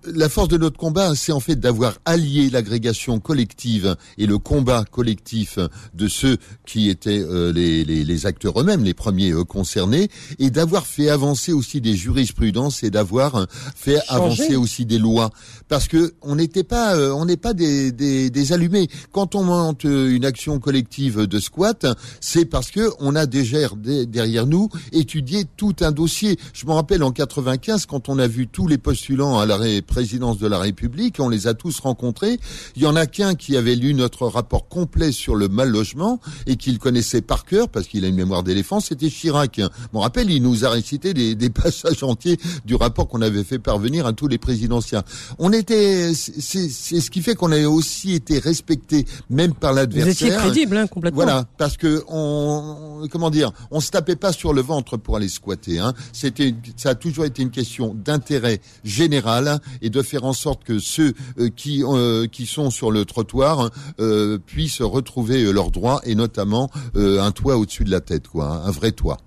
La 0.06 0.28
force 0.28 0.48
de 0.48 0.56
notre 0.58 0.78
combat, 0.78 1.14
c'est 1.14 1.32
en 1.32 1.40
fait 1.40 1.56
d'avoir 1.56 1.98
allié 2.04 2.48
l'agrégation 2.50 3.18
collective 3.20 3.96
et 4.18 4.26
le 4.26 4.38
combat 4.38 4.84
collectif 4.90 5.58
de 5.94 6.08
ceux 6.08 6.36
qui 6.64 6.88
étaient 6.88 7.22
euh, 7.22 7.52
les, 7.52 7.84
les, 7.84 8.04
les 8.04 8.26
acteurs 8.26 8.60
eux-mêmes, 8.60 8.84
les 8.84 8.94
premiers 8.94 9.32
euh, 9.32 9.44
concernés, 9.44 9.95
et 10.38 10.50
d'avoir 10.50 10.86
fait 10.86 11.08
avancer 11.08 11.52
aussi 11.52 11.80
des 11.80 11.94
jurisprudences 11.96 12.82
et 12.82 12.90
d'avoir 12.90 13.34
euh, 13.36 13.44
fait 13.74 13.98
Changer. 14.06 14.08
avancer 14.08 14.56
aussi 14.56 14.86
des 14.86 14.98
lois, 14.98 15.30
parce 15.68 15.88
que 15.88 16.14
on 16.22 16.36
n'était 16.36 16.64
pas, 16.64 16.96
euh, 16.96 17.12
on 17.12 17.24
n'est 17.24 17.36
pas 17.36 17.54
des, 17.54 17.92
des, 17.92 18.30
des 18.30 18.52
allumés. 18.52 18.88
Quand 19.12 19.34
on 19.34 19.44
monte 19.44 19.84
euh, 19.84 20.14
une 20.14 20.24
action 20.24 20.58
collective 20.58 21.22
de 21.26 21.40
squat, 21.40 21.86
c'est 22.20 22.44
parce 22.44 22.70
que 22.70 22.90
on 23.00 23.14
a 23.16 23.26
déjà 23.26 23.68
de- 23.68 24.04
derrière 24.04 24.46
nous 24.46 24.68
étudié 24.92 25.44
tout 25.56 25.74
un 25.80 25.92
dossier. 25.92 26.38
Je 26.52 26.66
me 26.66 26.72
rappelle 26.72 27.02
en 27.02 27.10
95 27.12 27.86
quand 27.86 28.08
on 28.08 28.18
a 28.18 28.26
vu 28.26 28.46
tous 28.48 28.66
les 28.68 28.78
postulants 28.78 29.38
à 29.38 29.46
la 29.46 29.56
ré- 29.56 29.82
présidence 29.82 30.38
de 30.38 30.46
la 30.46 30.58
République, 30.58 31.16
on 31.18 31.28
les 31.28 31.46
a 31.46 31.54
tous 31.54 31.80
rencontrés. 31.80 32.38
Il 32.76 32.82
y 32.82 32.86
en 32.86 32.96
a 32.96 33.06
qu'un 33.06 33.34
qui 33.34 33.56
avait 33.56 33.74
lu 33.76 33.94
notre 33.94 34.26
rapport 34.26 34.68
complet 34.68 35.12
sur 35.12 35.34
le 35.36 35.48
mal 35.48 35.68
logement 35.70 36.20
et 36.46 36.56
qu'il 36.56 36.78
connaissait 36.78 37.22
par 37.22 37.44
cœur 37.44 37.68
parce 37.68 37.86
qu'il 37.86 38.04
a 38.04 38.08
une 38.08 38.14
mémoire 38.16 38.42
d'éléphant, 38.42 38.80
c'était 38.80 39.08
Chirac. 39.10 39.60
Me 39.92 39.98
rappelle, 39.98 40.30
il 40.30 40.42
nous 40.42 40.64
a 40.64 40.70
récité 40.70 41.14
des, 41.14 41.34
des 41.34 41.50
passages 41.62 42.02
entiers 42.02 42.38
du 42.64 42.74
rapport 42.74 43.08
qu'on 43.08 43.22
avait 43.22 43.44
fait 43.44 43.58
parvenir 43.58 44.06
à 44.06 44.12
tous 44.12 44.28
les 44.28 44.38
présidentiels. 44.38 45.02
On 45.38 45.52
était, 45.52 46.12
c'est 46.14 46.68
ce 46.68 47.10
qui 47.10 47.22
fait 47.22 47.34
qu'on 47.34 47.52
a 47.52 47.66
aussi 47.66 48.14
été 48.14 48.38
respecté, 48.38 49.06
même 49.30 49.54
par 49.54 49.72
l'adversaire. 49.72 50.14
Vous 50.14 50.24
étiez 50.24 50.30
crédible, 50.30 50.76
hein, 50.76 50.86
complètement. 50.86 51.16
Voilà, 51.16 51.44
parce 51.58 51.76
que 51.76 52.04
on, 52.08 53.06
comment 53.10 53.30
dire, 53.30 53.52
on 53.70 53.80
se 53.80 53.90
tapait 53.90 54.16
pas 54.16 54.32
sur 54.32 54.52
le 54.52 54.62
ventre 54.62 54.96
pour 54.96 55.16
aller 55.16 55.28
squatter. 55.28 55.78
Hein. 55.78 55.94
C'était, 56.12 56.54
ça 56.76 56.90
a 56.90 56.94
toujours 56.94 57.24
été 57.24 57.42
une 57.42 57.50
question 57.50 57.94
d'intérêt 57.94 58.60
général 58.84 59.60
et 59.82 59.90
de 59.90 60.02
faire 60.02 60.24
en 60.24 60.32
sorte 60.32 60.64
que 60.64 60.78
ceux 60.78 61.14
euh, 61.38 61.48
qui 61.54 61.82
euh, 61.84 62.26
qui 62.26 62.46
sont 62.46 62.70
sur 62.70 62.90
le 62.90 63.04
trottoir 63.04 63.70
euh, 64.00 64.38
puissent 64.38 64.82
retrouver 64.82 65.52
leurs 65.52 65.70
droits 65.70 66.00
et 66.04 66.14
notamment 66.14 66.70
un 66.94 67.30
toit 67.32 67.56
au-dessus 67.56 67.84
de 67.84 67.90
la 67.90 68.00
tête, 68.00 68.28
quoi, 68.28 68.62
un 68.64 68.70
vrai 68.70 68.92
toit. 68.92 69.18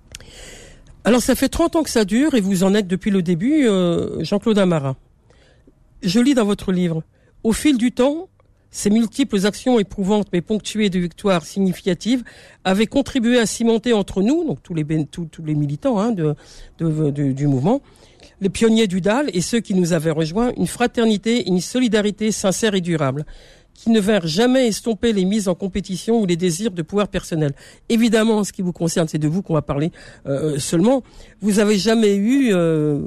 Alors 1.06 1.22
ça 1.22 1.36
fait 1.36 1.50
30 1.50 1.76
ans 1.78 1.84
que 1.84 1.90
ça 1.90 2.06
dure 2.06 2.34
et 2.36 2.42
vous 2.42 2.64
en 2.64 2.74
êtes 2.74 2.88
depuis 2.88 3.12
le 3.12 3.22
début, 3.22 3.68
Jean-Claude 4.20 4.58
Amara. 4.60 4.96
Je 6.02 6.20
lis 6.20 6.34
dans 6.34 6.46
votre 6.46 6.72
livre, 6.72 7.04
au 7.44 7.54
fil 7.54 7.78
du 7.78 7.92
temps, 7.92 8.30
ces 8.72 8.90
multiples 8.90 9.46
actions 9.46 9.80
éprouvantes 9.80 10.28
mais 10.32 10.42
ponctuées 10.42 10.90
de 10.90 11.00
victoires 11.00 11.46
significatives 11.46 12.24
avaient 12.64 12.88
contribué 12.88 13.40
à 13.40 13.46
cimenter 13.46 13.94
entre 13.94 14.22
nous, 14.22 14.46
donc 14.46 14.62
tous 14.62 14.74
les, 14.74 14.86
tous, 15.06 15.28
les 15.44 15.56
militants 15.56 16.00
hein, 16.00 16.14
du 16.80 17.48
mouvement, 17.48 17.82
les 18.42 18.50
pionniers 18.50 18.88
du 18.88 19.02
DAL 19.02 19.30
et 19.34 19.42
ceux 19.42 19.60
qui 19.60 19.74
nous 19.74 19.94
avaient 19.94 20.12
rejoints, 20.12 20.52
une 20.56 20.68
fraternité, 20.68 21.48
une 21.48 21.62
solidarité 21.62 22.32
sincère 22.32 22.76
et 22.76 22.82
durable, 22.82 23.26
qui 23.80 23.92
ne 23.92 24.02
vinrent 24.02 24.28
jamais 24.28 24.68
estomper 24.68 25.14
les 25.14 25.24
mises 25.24 25.48
en 25.48 25.56
compétition 25.56 26.20
ou 26.22 26.26
les 26.26 26.36
désirs 26.36 26.72
de 26.72 26.82
pouvoir 26.82 27.08
personnel. 27.08 27.54
Évidemment, 27.88 28.44
ce 28.44 28.52
qui 28.52 28.62
vous 28.62 28.74
concerne, 28.74 29.08
c'est 29.08 29.18
de 29.18 29.28
vous 29.30 29.42
qu'on 29.42 29.54
va 29.54 29.62
parler 29.62 29.94
euh, 30.26 30.60
seulement. 30.60 31.02
Vous 31.40 31.60
avez 31.60 31.78
jamais 31.78 32.14
eu 32.16 32.54
euh, 32.54 33.00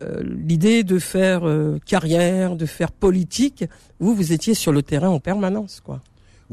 euh, 0.00 0.22
l'idée 0.22 0.84
de 0.84 1.00
faire 1.00 1.42
carrière, 1.84 2.54
de 2.54 2.64
faire 2.64 2.92
politique. 2.92 3.64
Vous, 3.98 4.14
vous 4.14 4.32
étiez 4.32 4.54
sur 4.54 4.70
le 4.70 4.82
terrain 4.84 5.08
en 5.08 5.18
permanence, 5.18 5.80
quoi. 5.80 6.00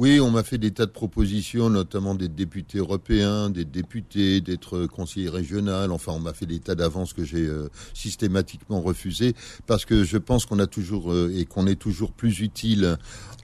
Oui, 0.02 0.22
on 0.22 0.32
m'a 0.32 0.44
fait 0.44 0.58
des 0.58 0.72
tas 0.72 0.86
de 0.86 0.92
propositions, 0.92 1.70
notamment 1.70 2.16
des 2.16 2.30
députés 2.30 2.78
européens, 2.78 3.50
des 3.50 3.66
députés, 3.66 4.40
d'être 4.40 4.86
conseiller 4.86 5.28
régional. 5.28 5.92
Enfin, 5.92 6.14
on 6.14 6.22
m'a 6.22 6.32
fait 6.32 6.46
des 6.46 6.62
tas 6.62 6.74
d'avances 6.74 7.12
que 7.12 7.26
j'ai 7.26 7.46
euh, 7.46 7.68
systématiquement 7.94 8.80
refusées 8.80 9.34
parce 9.68 9.84
que 9.84 10.06
je 10.06 10.18
pense 10.18 10.46
qu'on 10.46 10.60
a 10.60 10.68
toujours 10.68 11.12
euh, 11.12 11.34
et 11.36 11.44
qu'on 11.44 11.68
est 11.68 11.76
toujours 11.76 12.14
plus 12.14 12.40
utile 12.40 12.96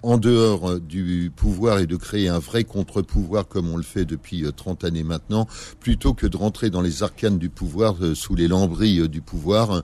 en 0.01 0.17
dehors 0.17 0.69
euh, 0.69 0.79
du 0.79 1.29
pouvoir 1.35 1.79
et 1.79 1.87
de 1.87 1.97
créer 1.97 2.29
un 2.29 2.39
vrai 2.39 2.63
contre-pouvoir 2.63 3.49
comme 3.49 3.67
on 3.69 3.75
le 3.75 3.83
fait 3.83 4.05
depuis 4.05 4.45
30 4.55 4.85
années 4.85 5.03
maintenant, 5.03 5.47
plutôt 5.81 6.13
que 6.13 6.25
de 6.25 6.37
rentrer 6.37 6.69
dans 6.69 6.79
les 6.79 7.03
arcanes 7.03 7.37
du 7.37 7.49
pouvoir 7.49 7.97
sous 8.13 8.33
les 8.33 8.47
lambris 8.47 9.09
du 9.09 9.19
pouvoir, 9.19 9.83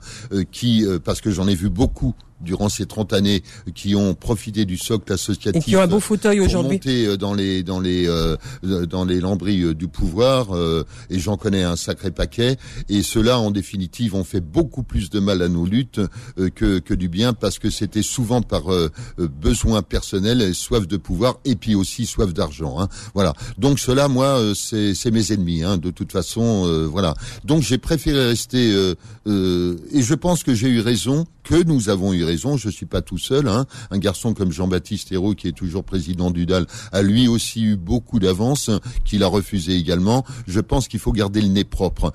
qui 0.50 0.86
parce 1.04 1.20
que 1.20 1.30
j'en 1.30 1.48
ai 1.48 1.54
vu 1.54 1.68
beaucoup 1.68 2.14
durant 2.42 2.68
ces 2.68 2.86
30 2.86 3.12
années 3.12 3.42
qui 3.74 3.94
ont 3.94 4.14
profité 4.14 4.64
du 4.64 4.76
socle 4.76 5.12
associatif. 5.12 5.62
Et 5.62 5.64
qui 5.64 5.76
ont 5.76 5.80
un 5.80 5.86
beau 5.86 6.00
fauteuil 6.00 6.40
aujourd'hui. 6.40 6.80
Euh, 6.86 7.16
dans 7.16 7.34
les 7.34 7.62
dans 7.62 7.80
les 7.80 8.08
euh, 8.08 8.36
dans 8.62 9.04
les 9.04 9.20
lambris 9.20 9.62
euh, 9.62 9.74
du 9.74 9.88
pouvoir 9.88 10.48
et 11.10 11.18
j'en 11.18 11.36
connais 11.36 11.62
un 11.62 11.76
sacré 11.76 12.10
paquet 12.10 12.56
et 12.88 13.02
ceux-là 13.02 13.38
en 13.38 13.50
définitive 13.50 14.14
ont 14.14 14.24
fait 14.24 14.40
beaucoup 14.40 14.82
plus 14.82 15.10
de 15.10 15.20
mal 15.20 15.42
à 15.42 15.48
nos 15.48 15.66
luttes 15.66 16.00
que 16.54 16.78
que 16.78 16.94
du 16.94 17.08
bien 17.08 17.32
parce 17.32 17.58
que 17.58 17.70
c'était 17.70 18.02
souvent 18.02 18.42
par 18.42 18.64
besoin 19.18 19.82
personnel, 19.82 20.54
soif 20.54 20.86
de 20.86 20.96
pouvoir 20.96 21.38
et 21.44 21.56
puis 21.56 21.74
aussi 21.74 22.06
soif 22.06 22.32
d'argent. 22.32 22.80
Hein. 22.80 22.88
Voilà. 23.14 23.34
Donc 23.58 23.78
cela 23.78 24.08
moi 24.08 24.40
c'est 24.54 24.94
c'est 24.94 25.10
mes 25.10 25.32
ennemis. 25.32 25.62
Hein, 25.62 25.76
de 25.76 25.90
toute 25.90 26.12
façon 26.12 26.86
voilà. 26.90 27.14
Donc 27.44 27.62
j'ai 27.62 27.78
préféré 27.78 28.26
rester 28.26 28.70
et 29.26 30.02
je 30.02 30.14
pense 30.14 30.42
que 30.42 30.54
j'ai 30.54 30.68
eu 30.68 30.80
raison 30.80 31.26
que 31.42 31.62
nous 31.62 31.88
avons 31.88 32.12
eu 32.12 32.24
raison. 32.24 32.56
Je 32.56 32.68
suis 32.68 32.86
pas 32.86 33.02
tout 33.02 33.18
seul. 33.18 33.48
Hein. 33.48 33.66
Un 33.90 33.98
garçon 33.98 34.34
comme 34.34 34.52
Jean-Baptiste 34.52 35.12
Hérault, 35.12 35.34
qui 35.34 35.48
est 35.48 35.52
toujours 35.52 35.84
président 35.84 36.30
du 36.30 36.46
DAL, 36.46 36.66
a 36.92 37.02
lui 37.02 37.28
aussi 37.28 37.62
eu 37.62 37.76
beaucoup 37.76 38.18
d'avance, 38.18 38.70
qu'il 39.04 39.22
a 39.22 39.26
refusé 39.26 39.74
également. 39.74 40.24
Je 40.46 40.60
pense 40.60 40.88
qu'il 40.88 41.00
faut 41.00 41.12
garder 41.12 41.40
le 41.40 41.48
nez 41.48 41.64
propre. 41.64 42.12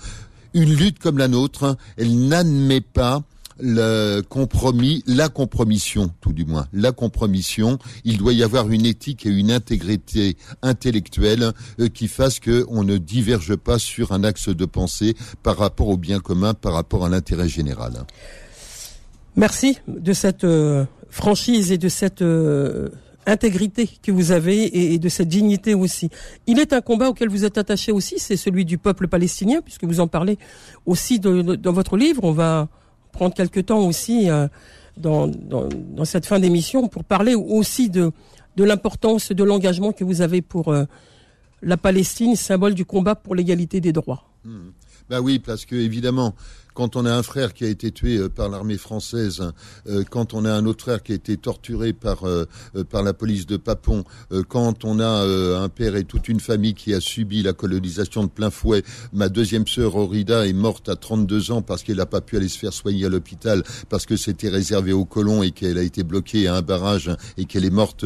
Une 0.54 0.74
lutte 0.74 1.00
comme 1.00 1.18
la 1.18 1.28
nôtre, 1.28 1.78
elle 1.98 2.28
n'admet 2.28 2.82
pas 2.82 3.24
le 3.60 4.22
compromis, 4.22 5.04
la 5.08 5.30
compromission, 5.30 6.12
tout 6.22 6.34
du 6.34 6.46
moins, 6.46 6.68
la 6.74 6.92
compromission. 6.92 7.80
Il 8.04 8.18
doit 8.18 8.34
y 8.34 8.44
avoir 8.44 8.70
une 8.70 8.86
éthique 8.86 9.26
et 9.26 9.30
une 9.30 9.52
intégrité 9.52 10.38
intellectuelle 10.62 11.54
euh, 11.80 11.88
qui 11.88 12.08
fasse 12.08 12.40
qu'on 12.40 12.84
ne 12.84 12.98
diverge 12.98 13.56
pas 13.56 13.80
sur 13.80 14.12
un 14.12 14.24
axe 14.24 14.50
de 14.50 14.66
pensée 14.66 15.16
par 15.44 15.58
rapport 15.58 15.88
au 15.88 15.98
bien 15.98 16.20
commun, 16.20 16.54
par 16.54 16.74
rapport 16.74 17.06
à 17.06 17.10
l'intérêt 17.10 17.50
général. 17.50 18.06
Merci 19.38 19.78
de 19.88 20.14
cette 20.14 20.44
euh, 20.44 20.86
franchise 21.12 21.72
et 21.72 21.78
de 21.78 21.90
cette 21.90 22.24
euh, 22.24 22.90
intégrité 23.28 23.88
que 24.02 24.12
vous 24.12 24.32
avez 24.32 24.94
et, 24.94 24.98
de 24.98 25.10
cette 25.10 25.28
dignité 25.28 25.76
aussi. 25.76 26.10
Il 26.48 26.58
est 26.60 26.74
un 26.74 26.82
combat 26.82 27.10
auquel 27.10 27.30
vous 27.30 27.46
êtes 27.46 27.60
attaché 27.60 27.92
aussi, 27.92 28.16
c'est 28.18 28.36
celui 28.36 28.66
du 28.66 28.80
peuple 28.80 29.08
palestinien, 29.08 29.62
puisque 29.62 29.84
vous 29.84 30.00
en 30.00 30.08
parlez 30.08 30.40
aussi 30.88 31.20
dans 31.20 31.72
votre 31.72 31.98
livre. 31.98 32.24
On 32.24 32.32
va 32.32 32.68
prendre 33.12 33.36
quelques 33.36 33.68
temps 33.68 33.86
aussi 33.86 34.28
euh, 34.28 34.48
dans, 34.98 35.30
cette 36.04 36.26
fin 36.26 36.40
d'émission 36.40 36.88
pour 36.88 37.04
parler 37.04 37.36
aussi 37.36 37.92
de, 37.92 38.12
l'importance 38.58 39.32
de 39.32 39.44
l'engagement 39.44 39.92
que 39.92 40.04
vous 40.04 40.22
avez 40.22 40.42
pour 40.42 40.74
la 41.62 41.78
Palestine, 41.78 42.36
symbole 42.36 42.74
du 42.74 42.86
combat 42.86 43.14
pour 43.14 43.36
l'égalité 43.36 43.82
des 43.82 43.94
droits. 43.94 44.24
Mmh. 44.46 44.70
Bah 45.10 45.22
oui, 45.22 45.40
parce 45.40 45.66
que 45.66 45.76
évidemment, 45.76 46.36
quand 46.78 46.96
on 46.96 47.08
a 47.08 47.12
un 47.12 47.24
frère 47.24 47.56
qui 47.56 47.66
a 47.66 47.70
été 47.70 47.92
tué 47.92 48.18
euh, 48.18 48.30
par 48.30 48.50
l'armée 48.50 48.78
française, 48.78 49.42
euh, 49.90 50.04
quand 50.08 50.36
on 50.36 50.46
a 50.46 50.54
un 50.54 50.68
autre 50.68 50.84
frère 50.84 51.02
qui 51.02 51.12
a 51.12 51.16
été 51.16 51.36
torturé 51.36 51.92
par 51.92 52.28
euh, 52.28 52.46
par 52.92 53.02
la 53.02 53.16
police 53.16 53.48
de 53.48 53.58
Papon, 53.58 54.04
quand 54.48 54.86
on 54.86 55.00
a 55.00 55.08
un 55.08 55.70
père 55.70 55.96
et 55.96 56.04
toute 56.04 56.28
une 56.28 56.40
famille 56.40 56.76
qui 56.76 56.94
a 56.94 57.00
subi 57.00 57.42
la 57.42 57.54
colonisation 57.54 58.24
de 58.24 58.30
plein 58.30 58.52
fouet, 58.52 58.84
ma 59.12 59.30
deuxième 59.30 59.66
sœur 59.66 59.96
Orida 59.96 60.46
est 60.46 60.54
morte 60.54 60.90
à 60.90 60.96
32 60.96 61.52
ans 61.52 61.62
parce 61.64 61.82
qu'elle 61.82 61.98
n'a 61.98 62.06
pas 62.06 62.22
pu 62.22 62.38
aller 62.38 62.50
se 62.50 62.60
faire 62.60 62.74
soigner 62.74 63.06
à 63.06 63.10
l'hôpital 63.10 63.64
parce 63.90 64.06
que 64.06 64.16
c'était 64.16 64.50
réservé 64.50 64.94
aux 64.94 65.06
colons 65.06 65.42
et 65.42 65.52
qu'elle 65.52 65.80
a 65.80 65.84
été 65.84 66.04
bloquée 66.04 66.48
à 66.48 66.56
un 66.56 66.62
barrage 66.62 67.10
et 67.38 67.46
qu'elle 67.46 67.66
est 67.66 67.72
morte 67.72 68.06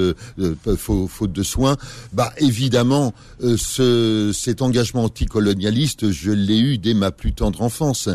faute 0.77 1.33
de 1.33 1.43
soins. 1.43 1.75
Bah 2.13 2.31
évidemment, 2.37 3.13
ce, 3.41 4.31
cet 4.33 4.61
engagement 4.61 5.03
anticolonialiste, 5.05 6.11
je 6.11 6.31
l'ai 6.31 6.59
eu 6.59 6.77
dès 6.77 6.93
ma 6.93 7.11
plus 7.11 7.33
tendre 7.33 7.61
enfance 7.61 8.07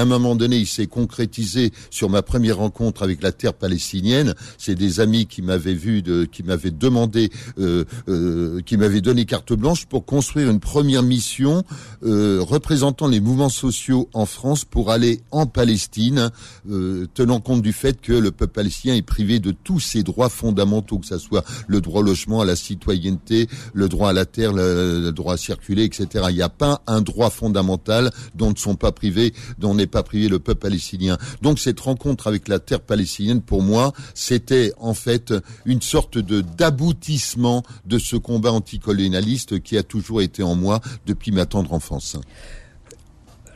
à 0.00 0.02
un 0.02 0.06
moment 0.06 0.34
donné, 0.34 0.56
il 0.56 0.66
s'est 0.66 0.86
concrétisé 0.86 1.72
sur 1.90 2.10
ma 2.10 2.22
première 2.22 2.56
rencontre 2.56 3.02
avec 3.02 3.22
la 3.22 3.32
terre 3.32 3.54
palestinienne. 3.54 4.34
C'est 4.58 4.74
des 4.74 5.00
amis 5.00 5.26
qui 5.26 5.42
m'avaient 5.42 5.74
vu, 5.74 6.02
de, 6.02 6.24
qui 6.24 6.42
m'avaient 6.42 6.70
demandé, 6.70 7.30
euh, 7.58 7.84
euh, 8.08 8.60
qui 8.62 8.76
m'avaient 8.76 9.00
donné 9.00 9.24
carte 9.24 9.52
blanche 9.52 9.86
pour 9.86 10.04
construire 10.04 10.50
une 10.50 10.60
première 10.60 11.02
mission 11.02 11.64
euh, 12.04 12.40
représentant 12.40 13.08
les 13.08 13.20
mouvements 13.20 13.48
sociaux 13.48 14.08
en 14.14 14.26
France 14.26 14.64
pour 14.64 14.90
aller 14.90 15.20
en 15.30 15.46
Palestine, 15.46 16.30
euh, 16.70 17.06
tenant 17.14 17.40
compte 17.40 17.62
du 17.62 17.72
fait 17.72 18.00
que 18.00 18.12
le 18.12 18.30
peuple 18.30 18.52
palestinien 18.52 18.94
est 18.94 19.02
privé 19.02 19.38
de 19.38 19.52
tous 19.52 19.80
ses 19.80 20.02
droits 20.02 20.28
fondamentaux, 20.28 20.98
que 20.98 21.06
ce 21.06 21.18
soit 21.18 21.44
le 21.66 21.80
droit 21.80 22.00
au 22.00 22.04
logement, 22.04 22.40
à 22.40 22.44
la 22.44 22.56
citoyenneté, 22.56 23.48
le 23.74 23.88
droit 23.88 24.10
à 24.10 24.12
la 24.12 24.24
terre, 24.24 24.52
le, 24.52 25.00
le 25.00 25.12
droit 25.12 25.34
à 25.34 25.36
circuler, 25.36 25.84
etc. 25.84 26.24
Il 26.30 26.36
n'y 26.36 26.42
a 26.42 26.48
pas 26.48 26.82
un 26.86 27.02
droit 27.02 27.30
fondamental 27.30 28.10
dont 28.34 28.50
ne 28.50 28.56
sont 28.56 28.76
pas 28.76 28.92
privés, 28.92 29.34
dont 29.58 29.74
n'est 29.74 29.86
pas 29.90 30.02
privé 30.02 30.28
le 30.28 30.38
peuple 30.38 30.60
palestinien. 30.60 31.18
Donc 31.42 31.58
cette 31.58 31.80
rencontre 31.80 32.26
avec 32.26 32.48
la 32.48 32.58
terre 32.58 32.80
palestinienne, 32.80 33.42
pour 33.42 33.62
moi, 33.62 33.92
c'était 34.14 34.72
en 34.78 34.94
fait 34.94 35.34
une 35.64 35.82
sorte 35.82 36.18
de 36.18 36.40
d'aboutissement 36.40 37.62
de 37.86 37.98
ce 37.98 38.16
combat 38.16 38.52
anticolonialiste 38.52 39.62
qui 39.62 39.76
a 39.76 39.82
toujours 39.82 40.22
été 40.22 40.42
en 40.42 40.54
moi 40.54 40.80
depuis 41.06 41.32
ma 41.32 41.46
tendre 41.46 41.72
enfance. 41.72 42.16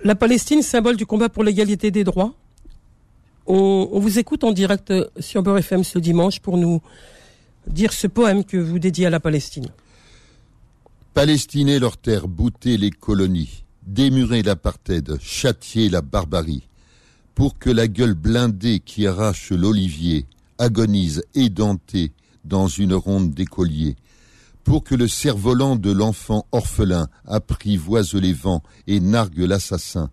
La 0.03 0.15
Palestine, 0.15 0.63
symbole 0.63 0.97
du 0.97 1.07
combat 1.07 1.29
pour 1.29 1.45
l'égalité 1.45 1.91
des 1.91 2.05
droits. 2.05 2.35
On, 3.47 3.99
vous 3.99 4.19
écoute 4.19 4.45
en 4.45 4.53
direct 4.53 4.93
sur 5.19 5.43
Beurre 5.43 5.59
FM 5.59 5.85
ce 5.85 5.99
dimanche 5.99 6.41
pour 6.41 6.57
nous 6.57 6.81
dire 7.67 7.93
ce 7.93 8.07
poème 8.07 8.45
que 8.45 8.57
vous 8.57 8.79
dédiez 8.79 9.07
à 9.07 9.11
la 9.11 9.21
Palestine. 9.21 9.69
Palestiner 11.13 11.79
leur 11.79 11.97
terre, 11.97 12.27
bouter 12.27 12.77
les 12.77 12.91
colonies 12.91 13.64
démurer 13.87 14.43
l'apartheid, 14.43 15.19
châtier 15.21 15.89
la 15.89 16.01
barbarie, 16.01 16.69
pour 17.35 17.59
que 17.59 17.71
la 17.71 17.89
gueule 17.89 18.15
blindée 18.15 18.81
qui 18.81 19.07
arrache 19.07 19.51
l'olivier 19.51 20.27
agonise 20.59 21.25
édentée 21.35 22.13
dans 22.45 22.69
une 22.69 22.95
ronde 22.95 23.33
d'écoliers, 23.33 23.97
pour 24.63 24.85
que 24.85 24.95
le 24.95 25.09
cerf-volant 25.09 25.77
de 25.77 25.91
l'enfant 25.91 26.47
orphelin 26.53 27.09
apprivoise 27.27 28.15
les 28.15 28.33
vents 28.33 28.63
et 28.87 29.01
nargue 29.01 29.41
l'assassin, 29.41 30.11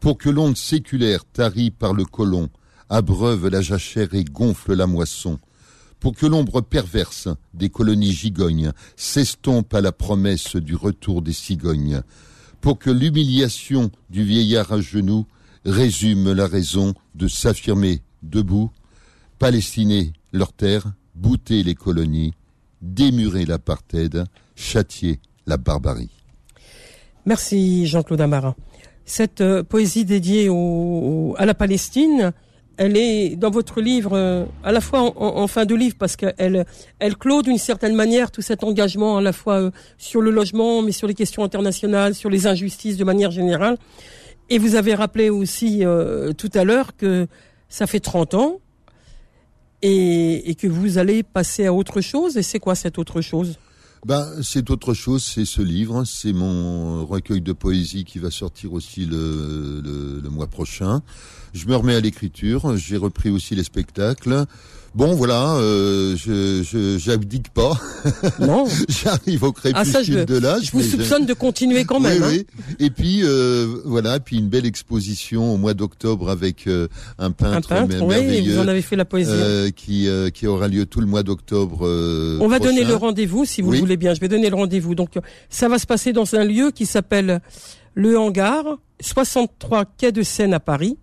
pour 0.00 0.18
que 0.18 0.30
l'onde 0.30 0.56
séculaire 0.56 1.24
tarie 1.24 1.70
par 1.70 1.92
le 1.92 2.04
colon 2.04 2.48
abreuve 2.88 3.48
la 3.48 3.60
jachère 3.60 4.14
et 4.14 4.24
gonfle 4.24 4.74
la 4.74 4.86
moisson, 4.86 5.38
pour 5.98 6.14
que 6.14 6.26
l'ombre 6.26 6.60
perverse 6.60 7.28
des 7.54 7.68
colonies 7.68 8.12
gigognes 8.12 8.72
s'estompe 8.96 9.74
à 9.74 9.80
la 9.80 9.92
promesse 9.92 10.56
du 10.56 10.74
retour 10.76 11.22
des 11.22 11.32
cigognes, 11.32 12.02
pour 12.66 12.80
que 12.80 12.90
l'humiliation 12.90 13.92
du 14.10 14.24
vieillard 14.24 14.72
à 14.72 14.80
genoux 14.80 15.24
résume 15.64 16.32
la 16.32 16.48
raison 16.48 16.94
de 17.14 17.28
s'affirmer 17.28 18.00
debout, 18.24 18.72
palestiner 19.38 20.12
leur 20.32 20.52
terre, 20.52 20.92
bouter 21.14 21.62
les 21.62 21.76
colonies, 21.76 22.34
démurer 22.82 23.44
l'apartheid, 23.44 24.24
châtier 24.56 25.20
la 25.46 25.58
barbarie. 25.58 26.10
Merci 27.24 27.86
Jean-Claude 27.86 28.20
Amara. 28.20 28.56
Cette 29.04 29.42
euh, 29.42 29.62
poésie 29.62 30.04
dédiée 30.04 30.48
à 30.48 31.46
la 31.46 31.54
Palestine, 31.54 32.32
elle 32.76 32.96
est 32.96 33.36
dans 33.36 33.50
votre 33.50 33.80
livre 33.80 34.12
euh, 34.14 34.44
à 34.62 34.72
la 34.72 34.80
fois 34.80 35.12
en, 35.16 35.46
fin 35.46 35.64
de 35.64 35.74
livre 35.74 35.96
parce 35.98 36.16
qu'elle 36.16 36.66
elle 36.98 37.16
clôt 37.16 37.42
d'une 37.42 37.58
certaine 37.58 37.94
manière 37.94 38.30
tout 38.30 38.42
cet 38.42 38.64
engagement 38.64 39.16
à 39.16 39.20
la 39.20 39.32
fois 39.32 39.60
euh, 39.60 39.70
sur 39.98 40.20
le 40.20 40.30
logement 40.30 40.82
mais 40.82 40.92
sur 40.92 41.06
les 41.08 41.14
questions 41.14 41.44
internationales, 41.44 42.14
sur 42.14 42.30
les 42.30 42.46
injustices 42.46 42.96
de 42.96 43.04
manière 43.04 43.30
générale. 43.30 43.76
Et 44.48 44.58
vous 44.58 44.76
avez 44.76 44.94
rappelé 44.94 45.28
aussi 45.28 45.82
tout 46.38 46.50
à 46.54 46.62
l'heure 46.62 46.94
que 46.96 47.26
ça 47.68 47.88
fait 47.88 47.98
30 47.98 48.34
ans 48.34 48.60
et, 49.82 50.50
et 50.50 50.54
que 50.54 50.68
vous 50.68 50.98
allez 50.98 51.24
passer 51.24 51.66
à 51.66 51.72
autre 51.72 52.00
chose. 52.00 52.36
Et 52.36 52.44
c'est 52.44 52.60
quoi 52.60 52.76
cette 52.76 52.96
autre 52.96 53.20
chose? 53.20 53.58
Ben, 54.06 54.40
c'est 54.40 54.70
autre 54.70 54.94
chose, 54.94 55.24
c'est 55.24 55.44
ce 55.44 55.60
livre, 55.60 56.04
c'est 56.04 56.32
mon 56.32 57.04
recueil 57.04 57.40
de 57.40 57.52
poésie 57.52 58.04
qui 58.04 58.20
va 58.20 58.30
sortir 58.30 58.72
aussi 58.72 59.04
le, 59.04 59.82
le, 59.84 60.20
le 60.22 60.30
mois 60.30 60.46
prochain. 60.46 61.02
Je 61.52 61.66
me 61.66 61.74
remets 61.74 61.96
à 61.96 62.00
l'écriture, 62.00 62.76
j'ai 62.76 62.98
repris 62.98 63.30
aussi 63.30 63.56
les 63.56 63.64
spectacles. 63.64 64.46
Bon, 64.96 65.14
voilà, 65.14 65.56
euh, 65.56 66.16
je 66.16 66.96
j'abdique 66.98 67.50
pas. 67.50 67.78
Non. 68.40 68.64
J'arrive 68.88 69.44
au 69.44 69.52
crépuscule 69.52 70.20
ah, 70.20 70.24
de 70.24 70.38
l'âge. 70.38 70.62
Je 70.64 70.72
vous 70.72 70.80
soupçonne 70.82 71.26
de 71.26 71.34
continuer 71.34 71.84
quand 71.84 72.00
même. 72.00 72.22
Oui, 72.22 72.46
hein. 72.48 72.62
Et 72.78 72.88
puis 72.88 73.20
euh, 73.22 73.82
voilà, 73.84 74.18
puis 74.20 74.38
une 74.38 74.48
belle 74.48 74.64
exposition 74.64 75.52
au 75.52 75.58
mois 75.58 75.74
d'octobre 75.74 76.30
avec 76.30 76.66
euh, 76.66 76.88
un 77.18 77.30
peintre, 77.30 77.74
un 77.74 77.86
peintre 77.86 78.06
merveilleux. 78.06 78.54
vous 78.54 78.60
en 78.60 78.68
avez 78.68 78.80
fait 78.80 78.96
la 78.96 79.04
poésie. 79.04 79.30
Euh, 79.34 79.70
qui 79.70 80.08
qui 80.32 80.46
aura 80.46 80.66
lieu 80.66 80.86
tout 80.86 81.02
le 81.02 81.06
mois 81.06 81.22
d'octobre. 81.22 81.82
On 82.40 82.48
va 82.48 82.58
donner 82.58 82.84
le 82.84 82.94
rendez-vous 82.94 83.44
si 83.44 83.60
vous 83.60 83.72
voulez 83.72 83.98
bien. 83.98 84.14
Je 84.14 84.20
vais 84.20 84.28
donner 84.28 84.48
le 84.48 84.56
rendez-vous. 84.56 84.94
Donc 84.94 85.18
ça 85.50 85.68
va 85.68 85.78
se 85.78 85.86
passer 85.86 86.14
dans 86.14 86.34
un 86.36 86.44
lieu 86.44 86.70
qui 86.70 86.86
s'appelle 86.86 87.42
le 87.92 88.18
Hangar, 88.18 88.64
63 89.00 89.84
quai 89.98 90.10
de 90.10 90.22
Seine 90.22 90.54
à 90.54 90.60
Paris. 90.60 90.96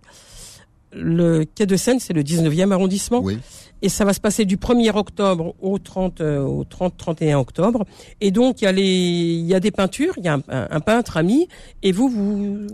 Le 0.96 1.44
quai 1.44 1.66
de 1.66 1.76
Seine, 1.76 2.00
c'est 2.00 2.12
le 2.12 2.22
19e 2.22 2.70
arrondissement. 2.70 3.20
Oui 3.20 3.38
et 3.84 3.90
ça 3.90 4.04
va 4.06 4.14
se 4.14 4.20
passer 4.20 4.46
du 4.46 4.56
1er 4.56 4.96
octobre 4.96 5.54
au 5.60 5.78
30 5.78 6.22
euh, 6.22 6.40
au 6.40 6.64
30 6.64 6.96
31 6.96 7.38
octobre 7.38 7.84
et 8.22 8.30
donc 8.30 8.62
il 8.62 8.64
y 8.64 8.66
a 8.66 8.72
les 8.72 8.82
il 8.82 9.46
y 9.46 9.54
a 9.54 9.60
des 9.60 9.70
peintures, 9.70 10.14
il 10.16 10.24
y 10.24 10.28
a 10.28 10.38
un, 10.48 10.80
peintre 10.80 11.18
ami 11.18 11.48
et 11.82 11.92
vous 11.92 12.08
vous 12.08 12.66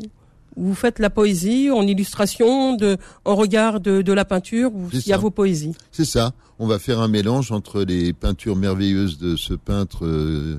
vous 0.57 0.75
faites 0.75 1.01
la 1.01 1.11
poésie 1.11 1.69
en 1.71 1.83
illustration 1.83 2.75
de 2.75 2.97
en 3.25 3.35
regard 3.35 3.81
de, 3.81 4.03
de 4.03 4.13
la 4.13 4.25
peinture, 4.25 4.71
il 4.93 5.07
y 5.07 5.13
a 5.13 5.17
vos 5.17 5.31
poésies. 5.31 5.75
C'est 5.91 6.05
ça 6.05 6.33
on 6.61 6.67
va 6.67 6.79
faire 6.79 7.01
un 7.01 7.09
mélange 7.09 7.53
entre 7.53 7.83
les 7.83 8.13
peintures 8.13 8.55
merveilleuses 8.55 9.19
de 9.19 9.35
ce 9.35 9.55
peintre 9.55 10.05
euh, 10.05 10.59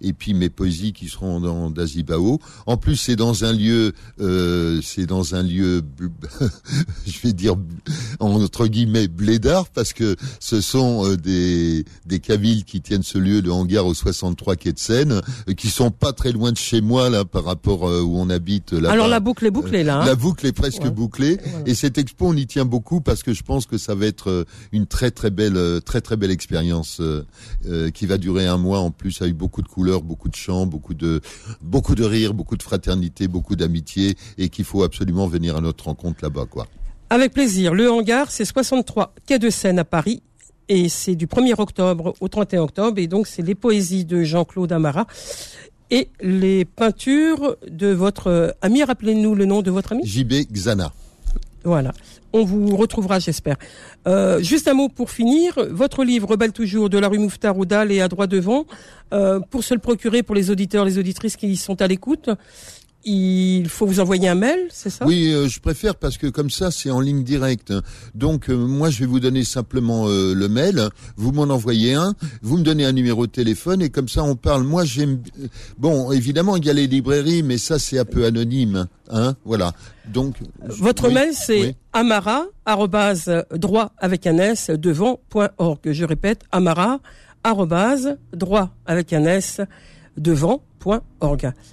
et 0.00 0.12
puis 0.12 0.34
mes 0.34 0.48
poésies 0.48 0.92
qui 0.92 1.08
seront 1.08 1.40
dans 1.40 1.70
d'Azibao. 1.70 2.40
En 2.66 2.76
plus, 2.76 2.96
c'est 2.96 3.16
dans 3.16 3.44
un 3.44 3.52
lieu, 3.52 3.92
euh, 4.20 4.80
c'est 4.82 5.06
dans 5.06 5.34
un 5.34 5.42
lieu, 5.42 5.82
je 7.06 7.20
vais 7.22 7.32
dire 7.32 7.54
entre 8.18 8.66
guillemets 8.66 9.08
blédard 9.08 9.68
parce 9.68 9.92
que 9.92 10.16
ce 10.40 10.60
sont 10.60 11.06
euh, 11.06 11.16
des 11.16 11.84
des 12.06 12.18
cavilles 12.18 12.64
qui 12.64 12.80
tiennent 12.80 13.02
ce 13.02 13.18
lieu, 13.18 13.40
le 13.40 13.52
hangar 13.52 13.86
au 13.86 13.94
63 13.94 14.56
quai 14.56 14.72
de 14.72 14.78
Seine, 14.78 15.20
euh, 15.48 15.54
qui 15.54 15.68
sont 15.68 15.90
pas 15.90 16.12
très 16.12 16.32
loin 16.32 16.52
de 16.52 16.56
chez 16.56 16.80
moi 16.80 17.10
là 17.10 17.24
par 17.24 17.44
rapport 17.44 17.82
où 17.82 18.18
on 18.18 18.30
habite. 18.30 18.72
Là 18.72 18.90
Alors 18.90 19.08
la 19.08 19.20
boucle 19.20 19.46
est 19.46 19.50
bouclée 19.50 19.84
là. 19.84 20.00
Hein 20.00 20.06
la 20.06 20.14
boucle 20.14 20.46
est 20.46 20.52
presque 20.52 20.88
bouclée 20.88 21.38
et 21.66 21.74
cette 21.74 21.98
expo 21.98 22.28
on 22.28 22.36
y 22.36 22.46
tient 22.46 22.64
beaucoup 22.64 23.00
parce 23.00 23.22
que 23.22 23.34
je 23.34 23.42
pense 23.42 23.66
que 23.66 23.76
ça 23.76 23.94
va 23.94 24.06
être 24.06 24.46
une 24.72 24.86
très 24.86 25.10
très 25.10 25.30
belle 25.30 25.56
euh, 25.56 25.80
très 25.80 26.00
très 26.00 26.16
belle 26.16 26.30
expérience 26.30 27.00
euh, 27.00 27.26
euh, 27.66 27.90
qui 27.90 28.06
va 28.06 28.18
durer 28.18 28.46
un 28.46 28.58
mois 28.58 28.80
en 28.80 28.90
plus 28.90 29.20
avec 29.22 29.34
beaucoup 29.34 29.62
de 29.62 29.68
couleurs, 29.68 30.02
beaucoup 30.02 30.28
de 30.28 30.34
chants, 30.34 30.66
beaucoup 30.66 30.94
de 30.94 31.20
beaucoup 31.60 31.94
de 31.94 32.04
rires, 32.04 32.34
beaucoup 32.34 32.56
de 32.56 32.62
fraternité, 32.62 33.28
beaucoup 33.28 33.56
d'amitié 33.56 34.16
et 34.38 34.48
qu'il 34.48 34.64
faut 34.64 34.82
absolument 34.82 35.26
venir 35.26 35.56
à 35.56 35.60
notre 35.60 35.84
rencontre 35.84 36.18
là-bas 36.22 36.46
quoi. 36.50 36.66
Avec 37.10 37.32
plaisir. 37.32 37.74
Le 37.74 37.90
hangar, 37.90 38.30
c'est 38.30 38.44
63 38.44 39.14
quai 39.26 39.38
de 39.38 39.50
Seine 39.50 39.78
à 39.78 39.84
Paris 39.84 40.22
et 40.68 40.88
c'est 40.88 41.14
du 41.14 41.26
1er 41.26 41.60
octobre 41.60 42.14
au 42.20 42.28
31 42.28 42.62
octobre 42.62 42.98
et 42.98 43.06
donc 43.06 43.26
c'est 43.26 43.42
les 43.42 43.54
poésies 43.54 44.04
de 44.04 44.22
Jean-Claude 44.22 44.72
Amara 44.72 45.06
et 45.90 46.08
les 46.20 46.64
peintures 46.64 47.56
de 47.68 47.88
votre 47.88 48.56
ami. 48.62 48.82
Rappelez-nous 48.82 49.34
le 49.34 49.44
nom 49.44 49.60
de 49.60 49.70
votre 49.70 49.92
ami? 49.92 50.06
JB 50.06 50.50
Xana. 50.50 50.92
Voilà. 51.64 51.92
On 52.32 52.44
vous 52.44 52.76
retrouvera, 52.76 53.18
j'espère. 53.18 53.56
Euh, 54.06 54.40
juste 54.40 54.66
un 54.66 54.74
mot 54.74 54.88
pour 54.88 55.10
finir. 55.10 55.54
Votre 55.70 56.02
livre, 56.02 56.28
Rebelle 56.28 56.52
toujours, 56.52 56.88
de 56.88 56.98
la 56.98 57.08
rue 57.08 57.18
Mouffetard 57.18 57.58
au 57.58 57.64
et 57.64 58.00
à 58.00 58.08
droit 58.08 58.26
devant, 58.26 58.66
euh, 59.12 59.40
pour 59.50 59.62
se 59.62 59.74
le 59.74 59.80
procurer 59.80 60.22
pour 60.22 60.34
les 60.34 60.50
auditeurs, 60.50 60.84
les 60.84 60.98
auditrices 60.98 61.36
qui 61.36 61.56
sont 61.56 61.80
à 61.82 61.86
l'écoute, 61.86 62.30
il 63.04 63.68
faut 63.68 63.86
vous 63.86 64.00
envoyer 64.00 64.28
un 64.28 64.34
mail, 64.34 64.68
c'est 64.70 64.90
ça? 64.90 65.04
Oui, 65.06 65.32
euh, 65.32 65.48
je 65.48 65.60
préfère 65.60 65.96
parce 65.96 66.18
que 66.18 66.26
comme 66.26 66.50
ça, 66.50 66.70
c'est 66.70 66.90
en 66.90 67.00
ligne 67.00 67.24
directe. 67.24 67.72
Donc, 68.14 68.48
euh, 68.48 68.56
moi, 68.56 68.90
je 68.90 69.00
vais 69.00 69.06
vous 69.06 69.20
donner 69.20 69.44
simplement 69.44 70.08
euh, 70.08 70.34
le 70.34 70.48
mail. 70.48 70.88
Vous 71.16 71.32
m'en 71.32 71.42
envoyez 71.42 71.94
un. 71.94 72.14
Vous 72.42 72.58
me 72.58 72.62
donnez 72.62 72.84
un 72.84 72.92
numéro 72.92 73.26
de 73.26 73.32
téléphone 73.32 73.82
et 73.82 73.90
comme 73.90 74.08
ça, 74.08 74.22
on 74.22 74.36
parle. 74.36 74.62
Moi, 74.64 74.84
j'aime. 74.84 75.20
Bon, 75.78 76.12
évidemment, 76.12 76.56
il 76.56 76.64
y 76.64 76.70
a 76.70 76.72
les 76.72 76.86
librairies, 76.86 77.42
mais 77.42 77.58
ça, 77.58 77.78
c'est 77.78 77.98
un 77.98 78.04
peu 78.04 78.24
anonyme, 78.24 78.86
hein 79.10 79.34
Voilà. 79.44 79.72
Donc. 80.12 80.36
Votre 80.66 81.10
mail, 81.10 81.30
c'est 81.32 81.76
amara 81.92 82.46
droit 83.54 83.92
avec 83.98 84.26
un 84.26 84.38
s 84.38 84.70
devant.org. 84.70 85.80
Je 85.84 86.04
répète, 86.04 86.42
amara 86.50 87.00
droit 88.32 88.70
avec 88.86 89.12
un 89.12 89.24
s 89.24 89.60
devant 90.16 90.62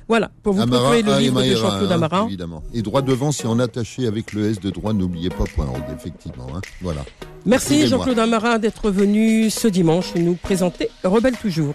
voilà, 0.08 0.32
pour 0.44 0.54
vous 0.54 0.66
proposer 0.66 1.02
le 1.02 1.18
livre 1.20 1.42
de 1.42 1.56
Jean-Claude 1.56 1.92
Amara. 1.92 2.26
Évidemment. 2.28 2.64
Et 2.74 2.82
droit 2.82 3.02
devant, 3.02 3.32
c'est 3.32 3.48
en 3.48 3.60
attaché 3.60 4.08
avec 4.08 4.34
le 4.34 4.50
S 4.50 4.60
de 4.60 4.70
droit, 4.70 4.94
n'oubliez 4.94 5.30
pas 5.30 5.46
.org, 5.58 5.84
effectivement. 5.96 6.48
Hein. 6.56 6.62
Voilà. 6.82 7.02
Merci 7.46 7.88
Jean-Claude 7.88 8.20
Amara 8.20 8.60
d'être 8.60 8.92
venu 8.92 9.50
ce 9.50 9.68
dimanche 9.68 10.14
nous 10.16 10.36
présenter 10.36 10.90
Rebelle 11.04 11.38
Toujours. 11.38 11.74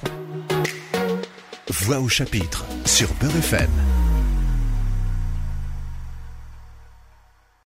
Voix 1.70 1.98
au 1.98 2.08
chapitre 2.08 2.64
sur 2.84 3.08
Beurre 3.20 3.36
FM. 3.36 3.93